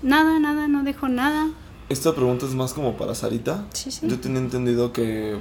Nada, 0.02 0.40
nada, 0.40 0.68
no 0.68 0.84
dejó 0.84 1.10
nada. 1.10 1.50
Esta 1.90 2.14
pregunta 2.16 2.46
es 2.46 2.54
más 2.54 2.74
como 2.74 2.96
para 2.98 3.14
Sarita. 3.16 3.66
Sí, 3.74 3.92
sí. 3.92 4.08
Yo 4.08 4.20
tenía 4.20 4.40
entendido 4.40 4.94
que 4.94 5.38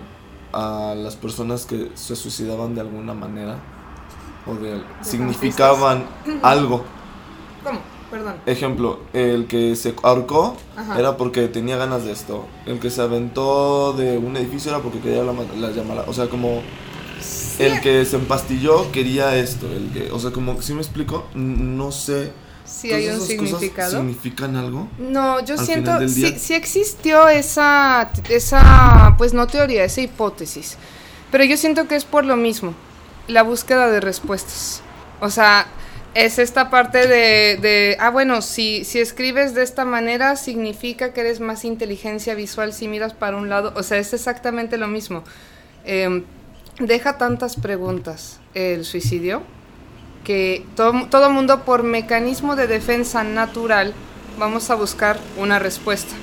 a 0.53 0.95
las 0.97 1.15
personas 1.17 1.67
que 1.67 1.91
se 1.95 2.17
suicidaban 2.17 2.75
de 2.75 2.81
alguna 2.81 3.15
manera 3.15 3.59
o 4.47 4.55
de 4.55 4.83
significaban 5.03 6.05
algo. 6.43 6.85
¿Cómo? 7.65 7.81
Perdón. 8.11 8.37
Ejemplo, 8.47 9.01
el 9.13 9.47
que 9.47 9.77
se 9.77 9.95
ahorcó 10.03 10.57
era 10.97 11.19
porque 11.19 11.47
tenía 11.49 11.77
ganas 11.77 12.05
de 12.05 12.13
esto. 12.13 12.47
El 12.65 12.81
que 12.81 12.91
se 12.91 13.03
aventó 13.03 13.93
de 13.93 14.17
un 14.17 14.37
edificio 14.37 14.71
era 14.71 14.81
porque 14.81 15.01
quería 15.01 15.23
la, 15.23 15.35
la 15.59 15.71
llamada. 15.71 16.05
O 16.07 16.15
sea, 16.15 16.29
como 16.29 16.63
el 17.59 17.81
que 17.81 18.05
se 18.05 18.17
empastilló 18.17 18.91
quería 18.93 19.37
esto. 19.37 19.67
El 19.67 19.91
que, 19.91 20.11
o 20.11 20.19
sea, 20.19 20.31
como, 20.31 20.61
si 20.63 20.73
me 20.73 20.81
explico? 20.81 21.27
No 21.35 21.93
sé. 21.93 22.33
Si 22.65 22.93
hay 22.93 23.09
un 23.09 23.21
significado. 23.21 23.91
¿Significan 23.91 24.57
algo? 24.57 24.89
No, 24.99 25.45
yo 25.45 25.57
siento, 25.57 26.07
sí, 26.07 26.39
sí 26.39 26.55
existió 26.55 27.29
esa, 27.29 28.11
esa, 28.29 29.15
pues 29.17 29.33
no 29.33 29.47
teoría, 29.47 29.85
esa 29.85 30.03
hipótesis. 30.03 30.77
Pero 31.31 31.45
yo 31.45 31.57
siento 31.57 31.89
que 31.89 31.97
es 31.97 32.05
por 32.05 32.25
lo 32.25 32.37
mismo, 32.37 32.75
la 33.29 33.43
búsqueda 33.43 33.91
de 33.91 34.01
respuestas. 34.01 34.83
O 35.21 35.31
sea, 35.31 35.67
es 36.15 36.39
esta 36.39 36.71
parte 36.71 37.07
de, 37.07 37.59
de, 37.61 37.97
ah, 38.01 38.11
bueno, 38.11 38.43
si, 38.43 38.85
si 38.85 38.99
escribes 38.99 39.55
de 39.55 39.63
esta 39.63 39.85
manera 39.85 40.37
significa 40.37 41.13
que 41.13 41.21
eres 41.21 41.39
más 41.41 41.65
inteligencia 41.65 42.35
visual 42.35 42.73
si 42.73 42.89
miras 42.89 43.15
para 43.15 43.37
un 43.37 43.49
lado. 43.49 43.73
O 43.77 43.83
sea, 43.83 43.99
es 43.99 44.13
exactamente 44.13 44.79
lo 44.79 44.89
mismo. 44.89 45.23
Em, 45.85 46.25
deja 46.81 47.19
tantas 47.19 47.57
preguntas 47.57 48.41
el 48.55 48.85
suicidio 48.85 49.43
que 50.25 50.65
todo, 50.77 51.07
todo 51.09 51.31
mundo 51.31 51.65
por 51.65 51.83
mecanismo 51.83 52.57
de 52.57 52.67
defensa 52.67 53.25
natural 53.25 53.95
vamos 54.39 54.71
a 54.71 54.75
buscar 54.75 55.19
una 55.37 55.59
respuesta. 55.59 56.15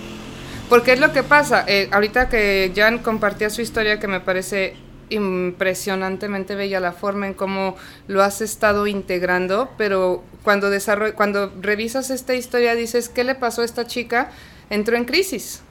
Porque 0.70 0.94
es 0.94 1.00
lo 1.00 1.12
que 1.13 1.24
pasa. 1.24 1.63
Eh, 1.68 1.89
ahorita 1.91 2.30
que 2.30 2.72
Jan 2.76 3.00
compartía 3.00 3.50
su 3.50 3.62
historia 3.62 4.00
que 4.00 4.08
me 4.08 4.20
parece 4.20 4.76
impresionantemente 5.10 6.56
bella 6.56 6.80
la 6.80 6.91
forma 6.91 7.28
en 7.28 7.34
cómo 7.34 7.76
lo 8.08 8.24
has 8.24 8.41
estado 8.41 8.88
integrando, 8.88 9.70
pero 9.78 10.24
cuando, 10.44 10.70
cuando 11.15 11.52
revisas 11.62 12.10
esta 12.10 12.36
historia 12.36 12.76
dices, 12.76 13.10
¿qué 13.10 13.24
le 13.24 13.36
pasó 13.36 13.62
a 13.62 13.65
esta 13.65 13.86
chica? 13.86 14.32
Entró 14.70 14.96
en 14.98 15.06
crisis. 15.06 15.62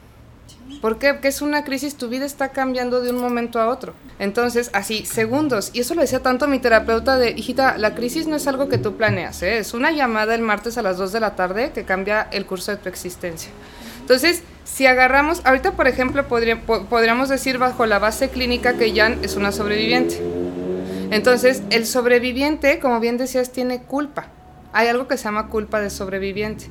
¿Por 0.80 0.98
qué? 0.98 1.14
Porque 1.14 1.28
es 1.28 1.42
una 1.42 1.64
crisis, 1.64 1.96
tu 1.96 2.08
vida 2.08 2.26
está 2.26 2.50
cambiando 2.50 3.00
de 3.00 3.10
un 3.10 3.18
momento 3.18 3.58
a 3.58 3.68
otro. 3.68 3.94
Entonces, 4.18 4.70
así, 4.72 5.04
segundos. 5.06 5.70
Y 5.72 5.80
eso 5.80 5.94
lo 5.94 6.02
decía 6.02 6.20
tanto 6.22 6.46
mi 6.46 6.58
terapeuta 6.58 7.18
de, 7.18 7.30
hijita, 7.30 7.78
la 7.78 7.94
crisis 7.94 8.26
no 8.26 8.36
es 8.36 8.46
algo 8.46 8.68
que 8.68 8.78
tú 8.78 8.96
planeas, 8.96 9.42
¿eh? 9.42 9.58
es 9.58 9.74
una 9.74 9.92
llamada 9.92 10.34
el 10.34 10.42
martes 10.42 10.76
a 10.78 10.82
las 10.82 10.98
2 10.98 11.12
de 11.12 11.20
la 11.20 11.36
tarde 11.36 11.72
que 11.72 11.84
cambia 11.84 12.28
el 12.30 12.46
curso 12.46 12.70
de 12.70 12.76
tu 12.78 12.88
existencia. 12.88 13.50
Entonces, 14.04 14.42
si 14.64 14.84
agarramos, 14.84 15.40
ahorita 15.46 15.72
por 15.72 15.88
ejemplo 15.88 16.28
podríamos 16.28 17.30
decir 17.30 17.56
bajo 17.56 17.86
la 17.86 17.98
base 17.98 18.28
clínica 18.28 18.74
que 18.74 18.94
Jan 18.94 19.18
es 19.22 19.34
una 19.34 19.50
sobreviviente. 19.50 20.20
Entonces, 21.10 21.62
el 21.70 21.86
sobreviviente, 21.86 22.80
como 22.80 23.00
bien 23.00 23.16
decías, 23.16 23.50
tiene 23.50 23.80
culpa. 23.84 24.26
Hay 24.74 24.88
algo 24.88 25.08
que 25.08 25.16
se 25.16 25.24
llama 25.24 25.48
culpa 25.48 25.80
de 25.80 25.88
sobreviviente. 25.88 26.66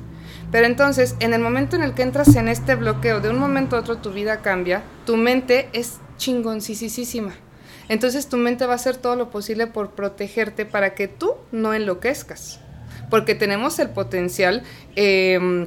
Pero 0.52 0.66
entonces, 0.66 1.16
en 1.18 1.34
el 1.34 1.40
momento 1.40 1.74
en 1.74 1.82
el 1.82 1.94
que 1.94 2.02
entras 2.02 2.36
en 2.36 2.46
este 2.46 2.76
bloqueo, 2.76 3.20
de 3.20 3.30
un 3.30 3.40
momento 3.40 3.74
a 3.74 3.80
otro 3.80 3.96
tu 3.96 4.12
vida 4.12 4.40
cambia, 4.40 4.84
tu 5.04 5.16
mente 5.16 5.68
es 5.72 5.98
chingoncisísima. 6.18 7.32
Entonces 7.88 8.28
tu 8.28 8.36
mente 8.36 8.64
va 8.64 8.74
a 8.74 8.76
hacer 8.76 8.96
todo 8.96 9.16
lo 9.16 9.30
posible 9.30 9.66
por 9.66 9.90
protegerte 9.90 10.66
para 10.66 10.94
que 10.94 11.08
tú 11.08 11.32
no 11.50 11.74
enloquezcas. 11.74 12.60
Porque 13.10 13.34
tenemos 13.34 13.80
el 13.80 13.90
potencial... 13.90 14.62
Em, 14.94 15.66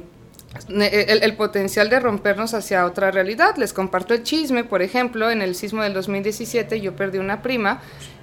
el, 0.68 1.36
potencial 1.36 1.90
de 1.90 2.00
rompernos 2.00 2.54
hacia 2.54 2.86
otra 2.86 3.10
realidad. 3.10 3.56
Les 3.56 3.72
comparto 3.72 4.14
el 4.14 4.22
chisme, 4.22 4.64
por 4.64 4.82
ejemplo, 4.82 5.30
en 5.30 5.42
el 5.42 5.54
sismo 5.54 5.82
del 5.82 5.94
2017 5.94 6.80
yo 6.80 6.96
perdí 6.96 7.18
una 7.18 7.42
prima 7.42 7.80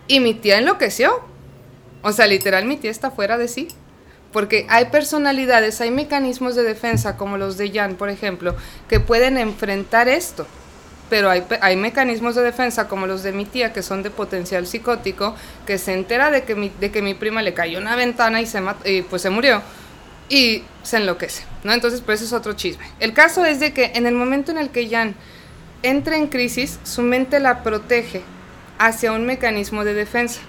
y 0.07 0.19
mi 0.19 0.33
tía 0.33 0.57
enloqueció. 0.57 1.21
O 2.01 2.11
sea, 2.11 2.27
literal, 2.27 2.65
mi 2.65 2.77
tía 2.77 2.91
está 2.91 3.11
fuera 3.11 3.37
de 3.37 3.47
sí. 3.47 3.67
Porque 4.31 4.65
hay 4.69 4.85
personalidades, 4.85 5.79
hay 5.79 5.91
mecanismos 5.91 6.55
de 6.55 6.63
defensa, 6.63 7.15
como 7.15 7.37
los 7.37 7.57
de 7.57 7.71
Jan, 7.71 7.95
por 7.95 8.09
ejemplo, 8.09 8.55
que 8.89 8.99
pueden 8.99 9.37
enfrentar 9.37 10.09
esto. 10.09 10.45
Pero 11.09 11.29
hay, 11.29 11.43
hay 11.61 11.77
mecanismos 11.77 12.35
de 12.35 12.41
defensa, 12.41 12.87
como 12.87 13.07
los 13.07 13.23
de 13.23 13.31
mi 13.31 13.45
tía, 13.45 13.71
que 13.71 13.81
son 13.81 14.03
de 14.03 14.09
potencial 14.09 14.67
psicótico, 14.67 15.35
que 15.65 15.77
se 15.77 15.93
entera 15.93 16.31
de 16.31 16.43
que 16.43 16.55
mi, 16.55 16.69
de 16.79 16.91
que 16.91 17.01
mi 17.01 17.13
prima 17.13 17.43
le 17.43 17.53
cayó 17.53 17.79
una 17.79 17.95
ventana 17.95 18.41
y, 18.41 18.45
se 18.45 18.61
y 18.83 19.03
pues 19.03 19.21
se 19.21 19.29
murió 19.29 19.61
y 20.29 20.63
se 20.83 20.97
enloquece, 20.97 21.43
¿no? 21.63 21.73
Entonces, 21.73 22.01
pues 22.01 22.21
eso 22.21 22.35
es 22.35 22.39
otro 22.39 22.53
chisme. 22.53 22.85
El 22.99 23.13
caso 23.13 23.45
es 23.45 23.59
de 23.59 23.73
que 23.73 23.91
en 23.95 24.05
el 24.05 24.15
momento 24.15 24.51
en 24.51 24.57
el 24.57 24.69
que 24.69 24.89
Jan 24.89 25.15
entra 25.83 26.17
en 26.17 26.27
crisis, 26.27 26.79
su 26.83 27.01
mente 27.01 27.39
la 27.39 27.63
protege 27.63 28.21
hacia 28.79 29.11
un 29.11 29.25
mecanismo 29.25 29.83
de 29.83 29.93
defensa. 29.93 30.41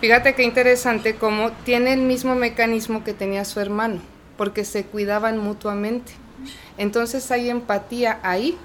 Fíjate 0.00 0.34
qué 0.34 0.42
interesante 0.42 1.14
cómo 1.14 1.52
tiene 1.64 1.92
el 1.92 2.00
mismo 2.00 2.34
mecanismo 2.34 3.04
que 3.04 3.12
tenía 3.12 3.44
su 3.44 3.60
hermano, 3.60 4.00
porque 4.38 4.64
se 4.64 4.84
cuidaban 4.84 5.38
mutuamente. 5.38 6.12
Entonces 6.78 7.30
hay 7.30 7.50
empatía 7.50 8.18
ahí. 8.22 8.56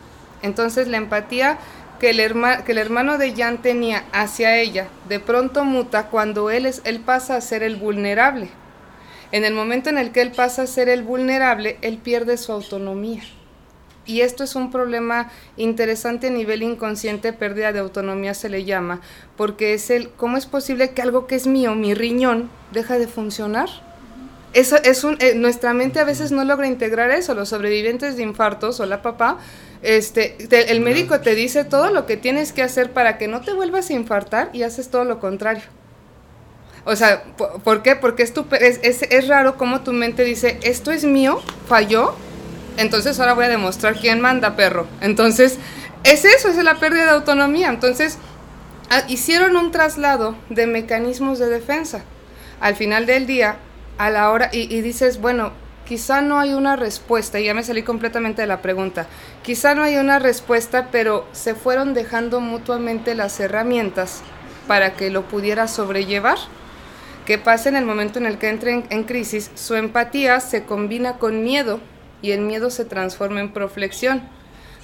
Entonces 0.41 0.87
la 0.87 0.97
empatía 0.97 1.57
que 1.99 2.11
el, 2.11 2.33
que 2.65 2.71
el 2.71 2.77
hermano 2.77 3.17
de 3.17 3.33
Jan 3.35 3.61
tenía 3.61 4.05
hacia 4.13 4.57
ella, 4.57 4.87
de 5.09 5.19
pronto 5.19 5.65
muta 5.65 6.07
cuando 6.07 6.49
él, 6.49 6.65
es, 6.65 6.81
él 6.85 6.99
pasa 7.01 7.35
a 7.35 7.41
ser 7.41 7.63
el 7.63 7.75
vulnerable. 7.75 8.49
En 9.31 9.45
el 9.45 9.53
momento 9.53 9.89
en 9.89 9.97
el 9.97 10.11
que 10.11 10.21
él 10.21 10.31
pasa 10.31 10.63
a 10.63 10.67
ser 10.67 10.89
el 10.89 11.03
vulnerable, 11.03 11.77
él 11.81 11.97
pierde 11.97 12.37
su 12.37 12.51
autonomía. 12.51 13.23
Y 14.05 14.21
esto 14.21 14.43
es 14.43 14.55
un 14.55 14.71
problema 14.71 15.31
interesante 15.57 16.27
a 16.27 16.29
nivel 16.29 16.61
inconsciente, 16.61 17.33
pérdida 17.33 17.73
de 17.73 17.79
autonomía 17.79 18.35
se 18.35 18.49
le 18.49 18.63
llama, 18.63 19.01
porque 19.35 19.73
es 19.73 19.89
el, 19.89 20.11
¿cómo 20.11 20.37
es 20.37 20.45
posible 20.45 20.91
que 20.91 21.01
algo 21.01 21.25
que 21.25 21.35
es 21.35 21.47
mío, 21.47 21.73
mi 21.73 21.95
riñón, 21.95 22.49
deja 22.71 22.99
de 22.99 23.07
funcionar? 23.07 23.67
Eso 24.53 24.77
es 24.83 25.03
un, 25.03 25.17
eh, 25.19 25.33
nuestra 25.35 25.73
mente 25.73 25.99
a 25.99 26.05
veces 26.05 26.31
no 26.31 26.45
logra 26.45 26.67
integrar 26.67 27.11
eso. 27.11 27.33
Los 27.33 27.49
sobrevivientes 27.49 28.15
de 28.15 28.23
infartos, 28.23 28.79
o 28.79 28.85
la 28.85 29.01
papá, 29.01 29.37
este, 29.81 30.37
el 30.71 30.79
médico 30.79 31.19
te 31.19 31.35
dice 31.35 31.65
todo 31.65 31.91
lo 31.91 32.05
que 32.05 32.15
tienes 32.15 32.53
que 32.53 32.63
hacer 32.63 32.93
para 32.93 33.17
que 33.17 33.27
no 33.27 33.41
te 33.41 33.53
vuelvas 33.53 33.89
a 33.89 33.93
infartar 33.93 34.49
y 34.53 34.63
haces 34.63 34.89
todo 34.89 35.03
lo 35.03 35.19
contrario. 35.19 35.63
O 36.85 36.95
sea, 36.95 37.23
¿por, 37.63 37.81
qué? 37.81 37.95
Porque 37.95 38.23
es, 38.23 38.79
es, 38.81 39.27
raro 39.27 39.57
cómo 39.57 39.81
tu 39.81 39.91
mente 39.91 40.23
dice, 40.23 40.59
esto 40.61 40.91
es 40.91 41.03
mío, 41.03 41.41
falló, 41.67 42.15
entonces 42.77 43.19
ahora 43.19 43.33
voy 43.33 43.45
a 43.45 43.49
demostrar 43.49 43.95
quién 43.99 44.21
manda, 44.21 44.55
perro. 44.55 44.87
Entonces, 45.01 45.57
es 46.03 46.25
eso, 46.25 46.49
es 46.49 46.63
la 46.63 46.75
pérdida 46.75 47.05
de 47.05 47.11
autonomía. 47.11 47.69
Entonces, 47.69 48.19
ah, 48.91 49.03
hicieron 49.07 49.57
un 49.57 49.71
traslado 49.71 50.35
de 50.49 50.67
mecanismos 50.67 51.39
de 51.39 51.49
defensa. 51.49 52.03
Al 52.59 52.75
final 52.75 53.07
del 53.07 53.25
día, 53.25 53.57
a 53.97 54.09
la 54.11 54.29
hora, 54.29 54.49
y 54.53 54.81
dices, 54.81 55.19
bueno, 55.19 55.51
quizá 55.85 56.21
no 56.21 56.39
hay 56.39 56.53
una 56.53 56.75
respuesta, 56.75 57.39
y 57.39 57.45
ya 57.45 57.53
me 57.53 57.63
salí 57.63 57.83
completamente 57.83 58.41
de 58.41 58.47
la 58.47 58.61
pregunta, 58.61 59.07
quizá 59.43 59.75
no 59.75 59.83
hay 59.83 59.97
una 59.97 60.19
respuesta, 60.19 60.89
pero 60.91 61.25
se 61.31 61.55
fueron 61.55 61.93
dejando 61.93 62.41
mutuamente 62.41 63.15
las 63.15 63.39
herramientas 63.39 64.21
para 64.67 64.93
que 64.93 65.09
lo 65.09 65.23
pudiera 65.23 65.67
sobrellevar. 65.67 66.37
¿Qué 67.25 67.39
pasa 67.39 67.69
en 67.69 67.75
el 67.75 67.85
momento 67.85 68.19
en 68.19 68.27
el 68.27 68.37
que 68.37 68.49
entre 68.49 68.85
en, 68.87 69.03
crisis? 69.03 69.49
Su 69.55 69.73
empatía 69.73 70.39
se 70.39 70.63
combina 70.63 71.17
con 71.17 71.43
miedo 71.43 71.79
y 72.21 72.31
el 72.31 72.41
miedo 72.41 72.69
se 72.69 72.85
transforma 72.85 73.39
en 73.39 73.51
proflexión. 73.51 74.21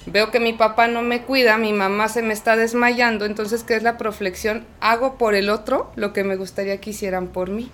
Veo 0.06 0.32
que 0.32 0.40
mi 0.40 0.52
papá 0.52 0.88
no 0.88 1.02
me 1.02 1.22
cuida, 1.22 1.56
mi 1.56 1.72
mamá 1.72 2.08
se 2.08 2.20
me 2.20 2.32
está 2.32 2.56
desmayando, 2.56 3.26
entonces 3.26 3.62
¿qué 3.62 3.76
es 3.76 3.84
la 3.84 3.96
proflexión? 3.96 4.66
Hago 4.80 5.18
por 5.18 5.36
el 5.36 5.48
otro 5.48 5.92
lo 5.94 6.12
que 6.12 6.24
me 6.24 6.34
gustaría 6.34 6.80
que 6.80 6.90
hicieran 6.90 7.28
por 7.28 7.48
mí. 7.48 7.70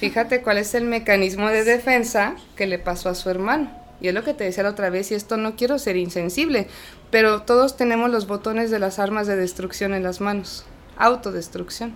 Fíjate 0.00 0.42
cuál 0.42 0.58
es 0.58 0.74
el 0.74 0.82
mecanismo 0.82 1.48
de 1.48 1.62
defensa 1.62 2.34
que 2.56 2.66
le 2.66 2.80
pasó 2.80 3.10
a 3.10 3.14
su 3.14 3.30
hermano. 3.30 3.70
Y 4.00 4.08
es 4.08 4.14
lo 4.14 4.24
que 4.24 4.34
te 4.34 4.42
decía 4.42 4.64
la 4.64 4.70
otra 4.70 4.90
vez, 4.90 5.12
y 5.12 5.14
esto 5.14 5.36
no 5.36 5.54
quiero 5.54 5.78
ser 5.78 5.96
insensible, 5.96 6.66
pero 7.12 7.42
todos 7.42 7.76
tenemos 7.76 8.10
los 8.10 8.26
botones 8.26 8.72
de 8.72 8.80
las 8.80 8.98
armas 8.98 9.28
de 9.28 9.36
destrucción 9.36 9.94
en 9.94 10.02
las 10.02 10.20
manos. 10.20 10.64
Autodestrucción. 10.98 11.94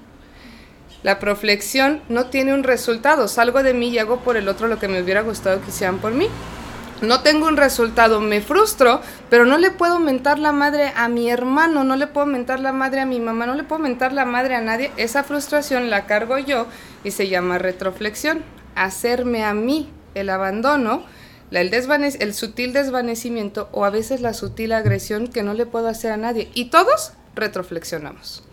La 1.02 1.18
proflexión 1.18 2.00
no 2.09 2.26
tiene 2.26 2.54
un 2.54 2.64
resultado. 2.64 3.28
Salgo 3.28 3.62
de 3.62 3.74
mí 3.74 3.88
y 3.88 3.98
hago 3.98 4.20
por 4.20 4.37
el 4.37 4.48
otro 4.48 4.68
lo 4.68 4.78
que 4.78 4.88
me 4.88 5.00
hubiera 5.00 5.20
gustado 5.20 5.61
que 5.61 5.68
hicieran 5.68 5.98
por 5.98 6.12
mí. 6.12 6.28
No 7.02 7.20
tengo 7.20 7.46
un 7.46 7.59
resultado, 7.59 8.20
me 8.20 8.40
frustro, 8.40 9.02
pero 9.28 9.44
no 9.44 9.59
le 9.59 9.70
puedo 9.70 9.98
mentar 9.98 10.38
la 10.38 10.52
madre 10.52 10.92
a 10.96 11.09
mi 11.09 11.28
hermano, 11.28 11.85
no 11.85 11.94
le 11.94 12.06
puedo 12.06 12.26
mentar 12.26 12.59
la 12.61 12.72
madre 12.72 13.00
a 13.00 13.06
mi 13.06 13.20
mamá, 13.20 13.44
no 13.44 13.54
le 13.54 13.64
puedo 13.64 13.82
mentar 13.82 14.14
la 14.14 14.24
madre 14.24 14.54
a 14.54 14.62
nadie. 14.62 14.90
Esa 14.96 15.22
frustración 15.22 15.90
la 15.90 16.06
cargo 16.06 16.38
yo 16.38 16.66
y 17.04 17.11
se 17.11 17.28
llama 17.28 17.59
retroflexión. 17.59 18.42
Hacerme 18.74 19.44
a 19.44 19.52
mí 19.52 19.90
el 20.14 20.30
abandono, 20.30 21.04
el, 21.50 21.74
el 21.74 22.35
sutil 22.35 22.72
desvanecimiento 22.72 23.68
o 23.72 23.85
a 23.85 23.90
veces 23.90 24.22
la 24.22 24.32
sutil 24.32 24.72
agresión 24.72 25.26
que 25.26 25.42
no 25.42 25.52
le 25.52 25.66
puedo 25.66 25.88
hacer 25.88 26.12
a 26.12 26.16
nadie. 26.16 26.50
Y 26.54 26.70
todos 26.70 27.12
retroflexionamos 27.35 28.45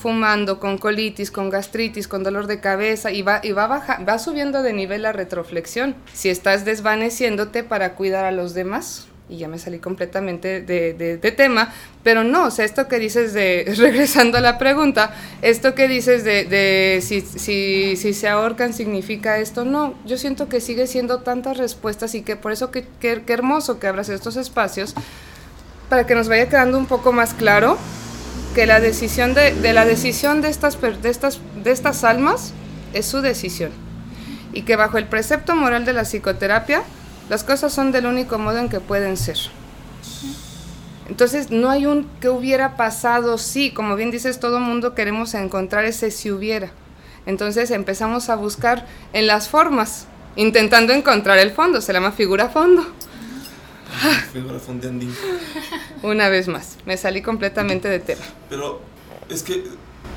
fumando, 0.00 0.58
con 0.58 0.78
colitis, 0.78 1.30
con 1.30 1.50
gastritis, 1.50 2.08
con 2.08 2.22
dolor 2.22 2.46
de 2.46 2.60
cabeza 2.60 3.12
y 3.12 3.22
va, 3.22 3.40
y 3.42 3.52
va, 3.52 3.66
baja, 3.66 4.02
va 4.08 4.18
subiendo 4.18 4.62
de 4.62 4.72
nivel 4.72 5.02
la 5.02 5.12
retroflexión. 5.12 5.94
Si 6.12 6.28
estás 6.28 6.64
desvaneciéndote 6.64 7.62
para 7.62 7.94
cuidar 7.94 8.24
a 8.24 8.32
los 8.32 8.54
demás, 8.54 9.06
y 9.30 9.36
ya 9.36 9.48
me 9.48 9.58
salí 9.58 9.78
completamente 9.78 10.60
de, 10.60 10.92
de, 10.92 11.32
tema, 11.32 11.72
pero 12.02 12.24
no, 12.24 12.46
o 12.46 12.50
sea, 12.50 12.64
esto 12.64 12.88
que 12.88 12.98
dices 12.98 13.32
de, 13.32 13.72
regresando 13.76 14.38
a 14.38 14.40
la 14.40 14.58
pregunta, 14.58 15.14
esto 15.40 15.74
que 15.74 15.86
dices 15.86 16.24
de, 16.24 16.98
si, 17.00 17.20
si, 17.20 17.96
si, 17.96 18.12
se 18.12 18.28
ahorcan 18.28 18.74
significa 18.74 19.38
esto, 19.38 19.64
no, 19.64 19.94
yo 20.04 20.18
siento 20.18 20.48
que 20.48 20.60
sigue 20.60 20.88
siendo 20.88 21.20
tantas 21.20 21.58
respuestas 21.58 22.14
y 22.16 22.22
que 22.22 22.34
por 22.34 22.50
eso 22.50 22.72
que, 22.72 22.84
que, 23.00 23.22
hermoso 23.28 23.78
que 23.78 23.86
abras 23.86 24.08
estos 24.08 24.36
espacios 24.36 24.94
para 25.88 26.06
que 26.06 26.14
nos 26.16 26.28
vaya 26.28 26.48
quedando 26.48 26.76
un 26.76 26.86
poco 26.86 27.12
más 27.12 27.32
claro 27.32 27.78
que 28.54 28.66
la 28.66 28.80
decisión 28.80 29.34
de, 29.34 29.54
de 29.54 29.72
la 29.72 29.84
decisión 29.84 30.42
de 30.42 30.48
estas, 30.48 30.78
de, 30.80 31.08
estas, 31.08 31.40
de 31.62 31.70
estas 31.70 32.04
almas 32.04 32.52
es 32.92 33.06
su 33.06 33.20
decisión 33.20 33.70
y 34.52 34.62
que 34.62 34.76
bajo 34.76 34.98
el 34.98 35.06
precepto 35.06 35.54
moral 35.54 35.84
de 35.84 35.92
la 35.92 36.02
psicoterapia 36.02 36.82
las 37.28 37.44
cosas 37.44 37.72
son 37.72 37.92
del 37.92 38.06
único 38.06 38.38
modo 38.38 38.58
en 38.58 38.68
que 38.68 38.80
pueden 38.80 39.16
ser. 39.16 39.38
Entonces 41.08 41.50
no 41.50 41.70
hay 41.70 41.86
un 41.86 42.08
que 42.20 42.28
hubiera 42.28 42.76
pasado, 42.76 43.38
sí, 43.38 43.72
como 43.72 43.96
bien 43.96 44.10
dices, 44.10 44.40
todo 44.40 44.60
mundo 44.60 44.94
queremos 44.94 45.34
encontrar 45.34 45.84
ese 45.84 46.10
si 46.10 46.30
hubiera. 46.30 46.70
Entonces 47.26 47.70
empezamos 47.70 48.30
a 48.30 48.36
buscar 48.36 48.86
en 49.12 49.26
las 49.26 49.48
formas, 49.48 50.06
intentando 50.36 50.92
encontrar 50.92 51.38
el 51.38 51.52
fondo, 51.52 51.80
se 51.80 51.92
llama 51.92 52.12
figura 52.12 52.48
fondo. 52.48 52.84
figura. 54.32 54.58
Una 56.02 56.28
vez 56.28 56.48
más, 56.48 56.76
me 56.86 56.96
salí 56.96 57.22
completamente 57.22 57.88
de 57.88 57.98
tema. 57.98 58.22
Pero 58.48 58.80
es 59.28 59.42
que 59.42 59.64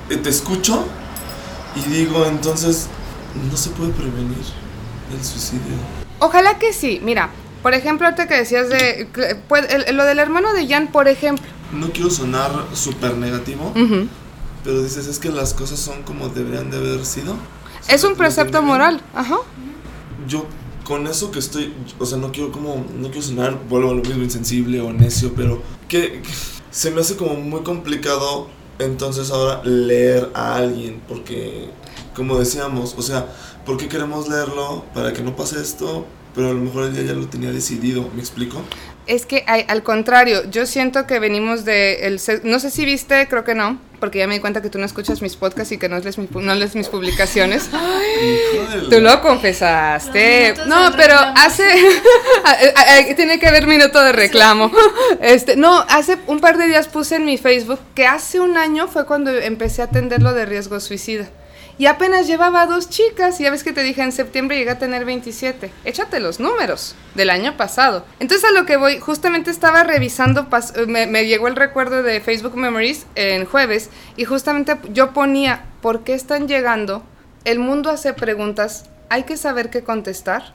eh, 0.09 0.17
te 0.17 0.29
escucho 0.29 0.85
y 1.75 1.89
digo, 1.89 2.25
entonces 2.25 2.87
no 3.49 3.57
se 3.57 3.69
puede 3.71 3.91
prevenir 3.91 4.37
el 5.11 5.23
suicidio. 5.23 5.75
Ojalá 6.19 6.57
que 6.57 6.71
sí. 6.71 7.01
Mira, 7.03 7.29
por 7.61 7.73
ejemplo, 7.73 8.07
ahorita 8.07 8.27
que 8.27 8.35
decías 8.35 8.69
de. 8.69 9.07
lo 9.93 10.05
del 10.05 10.19
hermano 10.19 10.53
de 10.53 10.67
Jan, 10.67 10.87
por 10.87 11.07
ejemplo. 11.07 11.45
No 11.71 11.91
quiero 11.91 12.09
sonar 12.09 12.51
súper 12.73 13.15
negativo, 13.17 13.73
pero 14.63 14.83
dices, 14.83 15.07
es 15.07 15.17
que 15.17 15.29
las 15.29 15.53
cosas 15.53 15.79
son 15.79 16.03
como 16.03 16.29
deberían 16.29 16.69
de 16.69 16.77
haber 16.77 17.05
sido. 17.05 17.35
Es 17.89 18.03
un 18.03 18.15
precepto 18.15 18.61
moral, 18.61 19.01
ajá. 19.13 19.37
Yo 20.27 20.45
con 20.83 21.07
eso 21.07 21.31
que 21.31 21.39
estoy, 21.39 21.73
o 21.99 22.05
sea, 22.05 22.17
no 22.17 22.31
quiero 22.31 22.51
como, 22.51 22.85
no 22.97 23.07
quiero 23.07 23.21
sonar, 23.21 23.59
vuelvo 23.69 23.91
a 23.91 23.93
lo 23.93 24.01
mismo, 24.01 24.23
insensible 24.23 24.81
o 24.81 24.91
necio, 24.91 25.33
pero 25.35 25.61
que, 25.87 26.21
se 26.71 26.89
me 26.89 27.01
hace 27.01 27.15
como 27.15 27.35
muy 27.35 27.61
complicado 27.61 28.47
entonces 28.79 29.29
ahora 29.29 29.61
leer 29.63 30.31
a 30.33 30.55
alguien, 30.55 31.01
porque, 31.07 31.69
como 32.15 32.39
decíamos, 32.39 32.95
o 32.97 33.01
sea, 33.01 33.27
¿por 33.65 33.77
qué 33.77 33.87
queremos 33.87 34.27
leerlo? 34.27 34.83
Para 34.93 35.13
que 35.13 35.21
no 35.21 35.35
pase 35.35 35.61
esto, 35.61 36.05
pero 36.35 36.49
a 36.49 36.53
lo 36.53 36.61
mejor 36.61 36.85
el 36.85 36.93
día 36.93 37.03
ya 37.03 37.13
lo 37.13 37.27
tenía 37.27 37.51
decidido, 37.51 38.09
¿me 38.13 38.21
explico? 38.21 38.61
Es 39.05 39.25
que 39.25 39.43
al 39.45 39.83
contrario, 39.83 40.49
yo 40.49 40.65
siento 40.65 41.05
que 41.05 41.19
venimos 41.19 41.65
de 41.65 42.07
el 42.07 42.21
no 42.43 42.59
sé 42.59 42.71
si 42.71 42.85
viste, 42.85 43.27
creo 43.27 43.43
que 43.43 43.53
no, 43.53 43.77
porque 43.99 44.19
ya 44.19 44.27
me 44.27 44.35
di 44.35 44.39
cuenta 44.39 44.61
que 44.61 44.69
tú 44.69 44.79
no 44.79 44.85
escuchas 44.85 45.21
mis 45.21 45.35
podcasts 45.35 45.73
y 45.73 45.77
que 45.77 45.89
no 45.89 45.99
lees, 45.99 46.17
no 46.17 46.55
lees 46.55 46.75
mis 46.75 46.87
publicaciones. 46.87 47.69
tú 48.89 49.01
lo 49.01 49.21
confesaste. 49.21 50.53
No, 50.67 50.91
pero 50.95 51.15
hace 51.17 51.63
tiene 53.15 53.39
que 53.39 53.47
haber 53.47 53.67
minuto 53.67 54.01
de 54.01 54.11
reclamo. 54.11 54.71
Este, 55.21 55.55
no, 55.55 55.85
hace 55.89 56.17
un 56.27 56.39
par 56.39 56.57
de 56.57 56.67
días 56.67 56.87
puse 56.87 57.15
en 57.15 57.25
mi 57.25 57.37
Facebook 57.37 57.79
que 57.95 58.07
hace 58.07 58.39
un 58.39 58.57
año 58.57 58.87
fue 58.87 59.05
cuando 59.05 59.31
empecé 59.31 59.81
a 59.81 59.85
atender 59.85 60.21
lo 60.21 60.33
de 60.33 60.45
riesgo 60.45 60.79
suicida. 60.79 61.29
Y 61.77 61.88
apenas 61.88 62.27
llevaba 62.27 62.67
dos 62.67 62.89
chicas, 62.89 63.39
ya 63.39 63.49
ves 63.49 63.63
que 63.63 63.73
te 63.73 63.81
dije 63.81 64.03
en 64.03 64.12
septiembre 64.12 64.57
llegué 64.57 64.71
a 64.71 64.79
tener 64.79 65.05
27. 65.05 65.71
Échate 65.86 66.19
los 66.19 66.39
números 66.39 66.95
del 67.15 67.29
año 67.29 67.57
pasado. 67.57 68.05
Entonces 68.19 68.47
a 68.47 68.53
lo 68.53 68.65
que 68.65 68.77
voy, 68.77 68.99
justamente 68.99 69.49
estaba 69.49 69.83
revisando, 69.83 70.47
me, 70.88 71.07
me 71.07 71.25
llegó 71.25 71.47
el 71.47 71.55
recuerdo 71.55 72.03
de 72.03 72.21
Facebook 72.21 72.55
Memories 72.55 73.07
en 73.15 73.45
jueves, 73.45 73.89
y 74.17 74.25
justamente 74.25 74.77
yo 74.89 75.13
ponía, 75.13 75.65
¿por 75.81 76.03
qué 76.03 76.13
están 76.13 76.47
llegando? 76.47 77.03
El 77.43 77.59
mundo 77.59 77.89
hace 77.89 78.13
preguntas, 78.13 78.86
hay 79.09 79.23
que 79.23 79.38
saber 79.38 79.69
qué 79.69 79.83
contestar. 79.83 80.53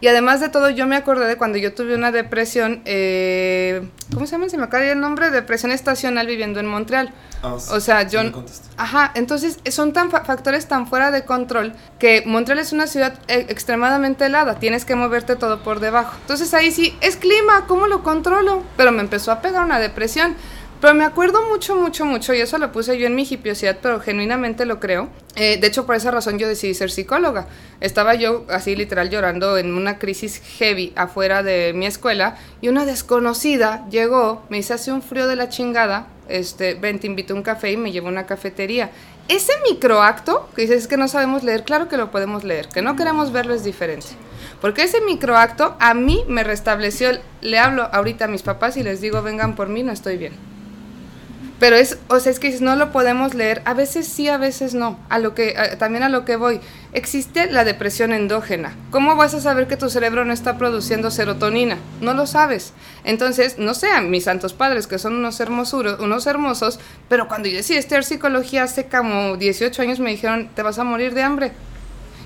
Y 0.00 0.06
además 0.06 0.40
de 0.40 0.48
todo, 0.48 0.70
yo 0.70 0.86
me 0.86 0.96
acordé 0.96 1.26
de 1.26 1.36
cuando 1.36 1.58
yo 1.58 1.74
tuve 1.74 1.94
una 1.94 2.12
depresión, 2.12 2.82
eh, 2.84 3.88
¿cómo 4.14 4.26
se 4.26 4.32
llama? 4.32 4.48
Se 4.48 4.56
me 4.56 4.64
acaba 4.64 4.84
el 4.84 5.00
nombre, 5.00 5.30
depresión 5.30 5.72
estacional 5.72 6.26
viviendo 6.26 6.60
en 6.60 6.66
Montreal. 6.66 7.12
Ah, 7.42 7.54
o 7.54 7.80
sea, 7.80 8.02
yo... 8.02 8.20
ajá, 8.76 9.12
entonces 9.14 9.58
son 9.70 9.92
tan 9.92 10.10
factores 10.10 10.66
tan 10.66 10.86
fuera 10.86 11.10
de 11.10 11.24
control 11.24 11.72
que 11.98 12.22
Montreal 12.26 12.58
es 12.58 12.72
una 12.72 12.86
ciudad 12.86 13.14
eh, 13.28 13.46
extremadamente 13.48 14.26
helada, 14.26 14.58
tienes 14.58 14.84
que 14.84 14.94
moverte 14.94 15.36
todo 15.36 15.62
por 15.62 15.80
debajo. 15.80 16.16
Entonces 16.22 16.54
ahí 16.54 16.70
sí, 16.70 16.96
es 17.00 17.16
clima, 17.16 17.66
¿cómo 17.66 17.86
lo 17.86 18.02
controlo? 18.02 18.62
Pero 18.76 18.92
me 18.92 19.00
empezó 19.00 19.32
a 19.32 19.40
pegar 19.40 19.64
una 19.64 19.78
depresión. 19.78 20.36
Pero 20.80 20.94
me 20.94 21.04
acuerdo 21.04 21.48
mucho, 21.48 21.74
mucho, 21.74 22.04
mucho, 22.04 22.34
y 22.34 22.40
eso 22.40 22.56
lo 22.56 22.70
puse 22.70 22.96
yo 22.98 23.06
en 23.08 23.16
mi 23.16 23.26
hipiosidad, 23.28 23.78
pero 23.82 23.98
genuinamente 23.98 24.64
lo 24.64 24.78
creo. 24.78 25.08
Eh, 25.34 25.58
de 25.60 25.66
hecho, 25.66 25.86
por 25.86 25.96
esa 25.96 26.12
razón 26.12 26.38
yo 26.38 26.46
decidí 26.46 26.72
ser 26.72 26.92
psicóloga. 26.92 27.48
Estaba 27.80 28.14
yo 28.14 28.44
así 28.48 28.76
literal 28.76 29.10
llorando 29.10 29.58
en 29.58 29.74
una 29.74 29.98
crisis 29.98 30.40
heavy 30.58 30.92
afuera 30.94 31.42
de 31.42 31.72
mi 31.74 31.86
escuela 31.86 32.36
y 32.60 32.68
una 32.68 32.84
desconocida 32.84 33.88
llegó, 33.90 34.44
me 34.50 34.58
hizo 34.58 34.74
hace 34.74 34.92
un 34.92 35.02
frío 35.02 35.26
de 35.26 35.34
la 35.34 35.48
chingada, 35.48 36.06
este, 36.28 36.74
ven, 36.74 37.00
te 37.00 37.08
invito 37.08 37.34
a 37.34 37.36
un 37.36 37.42
café 37.42 37.72
y 37.72 37.76
me 37.76 37.90
llevó 37.90 38.06
a 38.06 38.12
una 38.12 38.26
cafetería. 38.26 38.90
Ese 39.26 39.52
microacto, 39.68 40.48
que 40.54 40.62
dices 40.62 40.86
que 40.86 40.96
no 40.96 41.08
sabemos 41.08 41.42
leer, 41.42 41.64
claro 41.64 41.88
que 41.88 41.96
lo 41.96 42.12
podemos 42.12 42.44
leer, 42.44 42.68
que 42.68 42.82
no 42.82 42.94
queremos 42.94 43.32
verlo 43.32 43.52
es 43.52 43.64
diferente. 43.64 44.06
Porque 44.60 44.84
ese 44.84 45.00
microacto 45.00 45.76
a 45.80 45.92
mí 45.94 46.24
me 46.28 46.44
restableció, 46.44 47.10
le 47.40 47.58
hablo 47.58 47.88
ahorita 47.92 48.26
a 48.26 48.28
mis 48.28 48.42
papás 48.42 48.76
y 48.76 48.84
les 48.84 49.00
digo, 49.00 49.22
vengan 49.22 49.56
por 49.56 49.68
mí, 49.68 49.82
no 49.82 49.92
estoy 49.92 50.16
bien. 50.16 50.47
Pero 51.60 51.74
es, 51.74 51.98
o 52.08 52.20
sea, 52.20 52.30
es 52.30 52.38
que 52.38 52.56
no 52.60 52.76
lo 52.76 52.92
podemos 52.92 53.34
leer, 53.34 53.62
a 53.64 53.74
veces 53.74 54.06
sí, 54.06 54.28
a 54.28 54.36
veces 54.36 54.74
no. 54.74 54.98
A 55.08 55.18
lo 55.18 55.34
que, 55.34 55.54
también 55.78 56.04
a 56.04 56.08
lo 56.08 56.24
que 56.24 56.36
voy, 56.36 56.60
existe 56.92 57.50
la 57.50 57.64
depresión 57.64 58.12
endógena. 58.12 58.76
¿Cómo 58.92 59.16
vas 59.16 59.34
a 59.34 59.40
saber 59.40 59.66
que 59.66 59.76
tu 59.76 59.90
cerebro 59.90 60.24
no 60.24 60.32
está 60.32 60.56
produciendo 60.56 61.10
serotonina? 61.10 61.76
No 62.00 62.14
lo 62.14 62.28
sabes. 62.28 62.72
Entonces, 63.02 63.58
no 63.58 63.74
sean 63.74 64.08
mis 64.10 64.24
santos 64.24 64.52
padres, 64.52 64.86
que 64.86 64.98
son 64.98 65.16
unos 65.16 65.40
hermosuros, 65.40 65.98
unos 65.98 66.26
hermosos, 66.28 66.78
pero 67.08 67.26
cuando 67.26 67.48
yo 67.48 67.56
decidí 67.56 67.78
estudiar 67.78 68.04
psicología 68.04 68.62
hace 68.62 68.86
como 68.86 69.36
18 69.36 69.82
años 69.82 69.98
me 69.98 70.10
dijeron, 70.10 70.50
te 70.54 70.62
vas 70.62 70.78
a 70.78 70.84
morir 70.84 71.12
de 71.14 71.22
hambre. 71.22 71.52